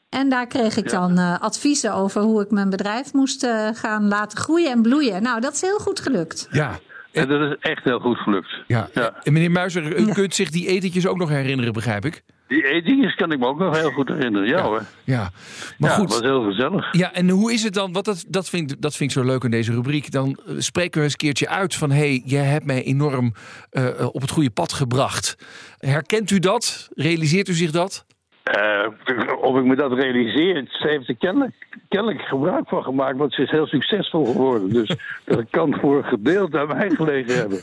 En 0.09 0.29
daar 0.29 0.47
kreeg 0.47 0.77
ik 0.77 0.91
dan 0.91 1.19
adviezen 1.41 1.95
over 1.95 2.23
hoe 2.23 2.43
ik 2.43 2.51
mijn 2.51 2.71
bedrijf 2.71 3.13
moest 3.13 3.47
gaan 3.73 4.09
laten 4.09 4.39
groeien 4.39 4.71
en 4.71 4.83
bloeien. 4.83 5.23
Nou, 5.23 5.41
dat 5.41 5.53
is 5.55 5.61
heel 5.61 5.79
goed 5.79 6.01
gelukt. 6.01 6.47
Ja. 6.51 6.79
En 7.15 7.29
dat 7.29 7.41
is 7.51 7.57
echt 7.61 7.85
heel 7.85 7.99
goed 7.99 8.17
gelukt. 8.19 8.49
ja. 8.67 8.89
Ja. 8.95 9.15
En 9.23 9.33
meneer 9.33 9.51
Muizer, 9.51 9.99
u 10.01 10.07
Ja. 10.07 10.13
kunt 10.13 10.35
zich 10.35 10.51
die 10.51 10.67
etentjes 10.67 11.07
ook 11.07 11.17
nog 11.19 11.29
herinneren, 11.29 11.73
begrijp 11.73 12.05
ik? 12.05 12.23
Die 12.49 12.67
etentjes 12.69 13.15
kan 13.15 13.33
ik 13.33 13.39
me 13.39 13.47
ook 13.47 13.59
nog 13.59 13.77
heel 13.77 13.91
goed 13.91 14.09
herinneren. 14.09 14.49
Ja, 14.49 14.63
hoor. 14.63 14.83
Ja. 15.05 15.31
Maar 15.79 15.91
ja, 15.91 15.97
goed. 15.97 16.05
het 16.13 16.13
was 16.21 16.31
heel 16.31 16.43
gezellig. 16.43 16.93
Ja, 16.93 17.13
en 17.13 17.29
hoe 17.31 17.53
is 17.53 17.63
het 17.63 17.75
dan? 17.75 17.93
Want 17.93 18.05
dat, 18.05 18.25
dat, 18.29 18.49
vind, 18.49 18.71
ik- 18.71 18.81
dat 18.81 18.97
vind 18.97 19.11
ik 19.11 19.17
zo 19.19 19.25
leuk 19.25 19.45
in 19.45 19.51
deze 19.51 19.73
rubriek. 19.73 20.11
Dan 20.11 20.39
eh, 20.47 20.55
spreken 20.59 20.99
we 20.99 21.03
eens 21.05 21.13
een 21.13 21.19
keertje 21.19 21.49
uit 21.49 21.75
van... 21.75 21.91
hé, 21.91 21.97
hey, 21.97 22.23
jij 22.25 22.45
hebt 22.45 22.65
mij 22.67 22.83
enorm 22.83 23.33
eh, 23.71 23.85
op 24.13 24.21
het 24.21 24.31
goede 24.31 24.51
pad 24.51 24.73
gebracht. 24.73 25.37
Herkent 25.79 26.31
u 26.31 26.39
dat? 26.39 26.89
Realiseert 26.95 27.49
u 27.49 27.53
zich 27.53 27.71
dat? 27.71 28.05
Eh, 28.45 28.87
of 29.49 29.57
ik 29.59 29.65
me 29.65 29.77
dat 29.77 29.93
realiseer, 29.93 30.65
ze 30.69 30.89
heeft 30.89 31.09
er 31.09 31.17
kennelijk, 31.17 31.53
kennelijk 31.89 32.21
gebruik 32.21 32.69
van 32.69 32.83
gemaakt, 32.83 33.17
want 33.19 33.33
ze 33.35 33.43
is 33.43 33.51
heel 33.51 33.67
succesvol 33.67 34.25
geworden. 34.25 34.69
Dus 34.73 34.97
dat 35.25 35.45
kan 35.51 35.77
voor 35.81 35.97
een 35.97 36.05
gedeelte 36.05 36.59
aan 36.59 36.67
mij 36.67 36.91
gelegen 36.91 37.35
hebben. 37.35 37.61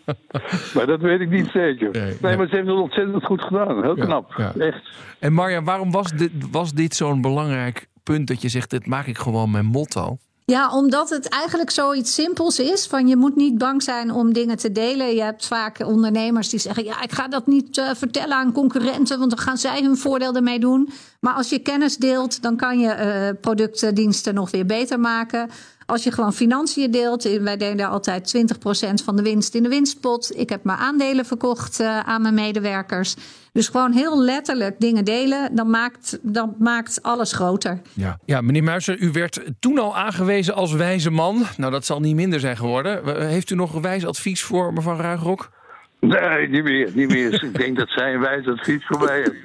maar 0.74 0.86
dat 0.86 1.00
weet 1.00 1.20
ik 1.20 1.30
niet 1.30 1.50
zeker. 1.52 1.90
Nee, 2.20 2.36
maar 2.36 2.48
ze 2.48 2.54
heeft 2.56 2.66
het 2.68 2.76
ontzettend 2.76 3.24
goed 3.24 3.42
gedaan. 3.42 3.82
Heel 3.82 3.96
Ja, 3.96 4.04
knap. 4.04 4.34
ja. 4.36 4.52
Echt. 4.58 4.90
En 5.18 5.32
Marja, 5.32 5.62
waarom 5.62 5.90
was 5.90 6.12
dit, 6.12 6.30
was 6.50 6.72
dit 6.72 6.94
zo'n 6.94 7.20
belangrijk 7.20 7.86
punt 8.02 8.28
dat 8.28 8.42
je 8.42 8.48
zegt... 8.48 8.70
dit 8.70 8.86
maak 8.86 9.06
ik 9.06 9.18
gewoon 9.18 9.50
mijn 9.50 9.66
motto? 9.66 10.16
Ja, 10.52 10.70
omdat 10.70 11.10
het 11.10 11.28
eigenlijk 11.28 11.70
zoiets 11.70 12.14
simpels 12.14 12.58
is. 12.58 12.86
Van 12.86 13.08
je 13.08 13.16
moet 13.16 13.36
niet 13.36 13.58
bang 13.58 13.82
zijn 13.82 14.10
om 14.10 14.32
dingen 14.32 14.56
te 14.56 14.72
delen. 14.72 15.14
Je 15.14 15.22
hebt 15.22 15.46
vaak 15.46 15.78
ondernemers 15.78 16.48
die 16.48 16.58
zeggen: 16.58 16.84
Ja, 16.84 17.02
ik 17.02 17.12
ga 17.12 17.28
dat 17.28 17.46
niet 17.46 17.76
uh, 17.76 17.90
vertellen 17.94 18.36
aan 18.36 18.52
concurrenten, 18.52 19.18
want 19.18 19.30
dan 19.30 19.38
gaan 19.38 19.58
zij 19.58 19.82
hun 19.82 19.96
voordeel 19.96 20.34
ermee 20.34 20.58
doen. 20.58 20.90
Maar 21.20 21.34
als 21.34 21.48
je 21.48 21.58
kennis 21.58 21.96
deelt, 21.96 22.42
dan 22.42 22.56
kan 22.56 22.78
je 22.78 22.96
uh, 23.34 23.40
producten, 23.40 23.94
diensten 23.94 24.34
nog 24.34 24.50
weer 24.50 24.66
beter 24.66 25.00
maken. 25.00 25.50
Als 25.86 26.02
je 26.04 26.12
gewoon 26.12 26.32
financiën 26.32 26.90
deelt, 26.90 27.22
wij 27.22 27.56
deden 27.56 27.88
altijd 27.88 28.36
20% 28.36 29.04
van 29.04 29.16
de 29.16 29.22
winst 29.22 29.54
in 29.54 29.62
de 29.62 29.68
winstpot. 29.68 30.38
Ik 30.38 30.48
heb 30.48 30.64
mijn 30.64 30.78
aandelen 30.78 31.24
verkocht 31.24 31.80
aan 31.80 32.22
mijn 32.22 32.34
medewerkers. 32.34 33.14
Dus 33.56 33.68
gewoon 33.68 33.92
heel 33.92 34.22
letterlijk 34.22 34.80
dingen 34.80 35.04
delen, 35.04 35.54
dan 35.54 35.70
maakt, 35.70 36.18
dan 36.22 36.54
maakt 36.58 37.02
alles 37.02 37.32
groter. 37.32 37.80
Ja. 37.92 38.18
ja, 38.24 38.40
meneer 38.40 38.64
Muizer, 38.64 38.98
u 38.98 39.12
werd 39.12 39.40
toen 39.60 39.78
al 39.78 39.96
aangewezen 39.96 40.54
als 40.54 40.72
wijze 40.72 41.10
man. 41.10 41.42
Nou, 41.56 41.72
dat 41.72 41.84
zal 41.84 42.00
niet 42.00 42.14
minder 42.14 42.40
zijn 42.40 42.56
geworden. 42.56 43.26
Heeft 43.28 43.50
u 43.50 43.54
nog 43.54 43.74
een 43.74 43.82
wijs 43.82 44.06
advies 44.06 44.42
voor 44.42 44.72
mevrouw 44.72 44.96
Ruigrok? 44.96 45.50
Nee, 46.00 46.48
niet 46.48 46.64
meer. 46.64 46.90
Niet 46.94 47.08
meer. 47.08 47.44
Ik 47.44 47.58
denk 47.58 47.76
dat 47.76 47.88
zij 47.88 48.14
een 48.14 48.20
wijs 48.20 48.46
advies 48.46 48.86
voor 48.86 49.04
mij 49.04 49.16
heeft. 49.16 49.42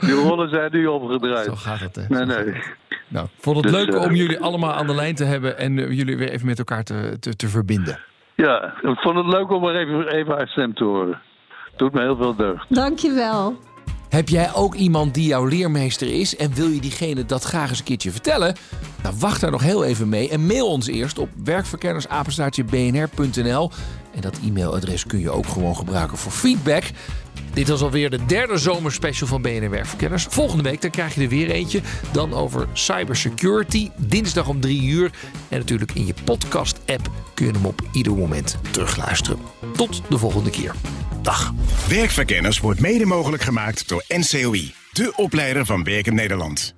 Die 0.06 0.14
rollen 0.14 0.48
zijn 0.48 0.72
nu 0.72 0.86
opgedraaid. 0.86 1.44
Zo 1.44 1.54
gaat 1.54 1.80
het, 1.80 1.96
hè? 1.96 2.02
Nee, 2.08 2.24
nee. 2.24 2.62
Nou, 3.08 3.26
ik 3.26 3.32
vond 3.38 3.56
het 3.56 3.64
Dus, 3.64 3.72
leuk 3.72 3.94
eh, 3.94 4.02
om 4.02 4.14
jullie 4.14 4.40
allemaal 4.40 4.72
aan 4.72 4.86
de 4.86 4.94
lijn 4.94 5.14
te 5.14 5.24
hebben 5.24 5.58
en 5.58 5.76
uh, 5.78 5.90
jullie 5.90 6.16
weer 6.16 6.30
even 6.30 6.46
met 6.46 6.58
elkaar 6.58 6.84
te, 6.84 7.16
te, 7.20 7.36
te 7.36 7.48
verbinden. 7.48 7.98
Ja, 8.34 8.74
ik 8.82 8.98
vond 8.98 9.16
het 9.16 9.26
leuk 9.26 9.50
om 9.50 9.60
maar 9.60 9.74
even, 9.74 10.08
even 10.08 10.34
haar 10.34 10.48
stem 10.48 10.74
te 10.74 10.84
horen. 10.84 11.20
Doet 11.78 11.92
me 11.92 12.00
heel 12.00 12.16
veel 12.16 12.36
deugd. 12.36 12.66
Dankjewel. 12.68 13.56
Heb 14.08 14.28
jij 14.28 14.54
ook 14.54 14.74
iemand 14.74 15.14
die 15.14 15.26
jouw 15.26 15.44
leermeester 15.44 16.20
is 16.20 16.36
en 16.36 16.54
wil 16.54 16.68
je 16.68 16.80
diegene 16.80 17.24
dat 17.24 17.44
graag 17.44 17.68
eens 17.68 17.78
een 17.78 17.84
keertje 17.84 18.10
vertellen? 18.10 18.56
Nou, 19.02 19.14
wacht 19.18 19.40
daar 19.40 19.50
nog 19.50 19.62
heel 19.62 19.84
even 19.84 20.08
mee 20.08 20.28
en 20.28 20.46
mail 20.46 20.68
ons 20.68 20.86
eerst 20.86 21.18
op 21.18 21.28
werkverkennersapenstaartje.bnr.nl. 21.44 23.70
En 24.18 24.24
dat 24.24 24.38
e-mailadres 24.44 25.06
kun 25.06 25.20
je 25.20 25.30
ook 25.30 25.46
gewoon 25.46 25.76
gebruiken 25.76 26.18
voor 26.18 26.32
feedback. 26.32 26.84
Dit 27.52 27.68
was 27.68 27.80
alweer 27.80 28.10
de 28.10 28.26
derde 28.26 28.58
zomerspecial 28.58 29.28
van 29.28 29.42
BNR 29.42 29.70
Werkverkenners. 29.70 30.26
Volgende 30.30 30.62
week 30.62 30.82
dan 30.82 30.90
krijg 30.90 31.14
je 31.14 31.20
er 31.20 31.28
weer 31.28 31.50
eentje. 31.50 31.80
Dan 32.12 32.34
over 32.34 32.68
cybersecurity. 32.72 33.90
Dinsdag 33.96 34.48
om 34.48 34.60
drie 34.60 34.82
uur. 34.82 35.10
En 35.48 35.58
natuurlijk 35.58 35.92
in 35.92 36.06
je 36.06 36.14
podcast-app 36.24 37.10
kun 37.34 37.46
je 37.46 37.52
hem 37.52 37.66
op 37.66 37.82
ieder 37.92 38.12
moment 38.12 38.56
terugluisteren. 38.70 39.38
Tot 39.76 40.02
de 40.08 40.18
volgende 40.18 40.50
keer. 40.50 40.74
Dag. 41.22 41.52
Werkverkenners 41.88 42.60
wordt 42.60 42.80
mede 42.80 43.06
mogelijk 43.06 43.42
gemaakt 43.42 43.88
door 43.88 44.04
NCOI, 44.08 44.74
de 44.92 45.12
opleider 45.16 45.66
van 45.66 45.84
Werken 45.84 46.14
Nederland. 46.14 46.77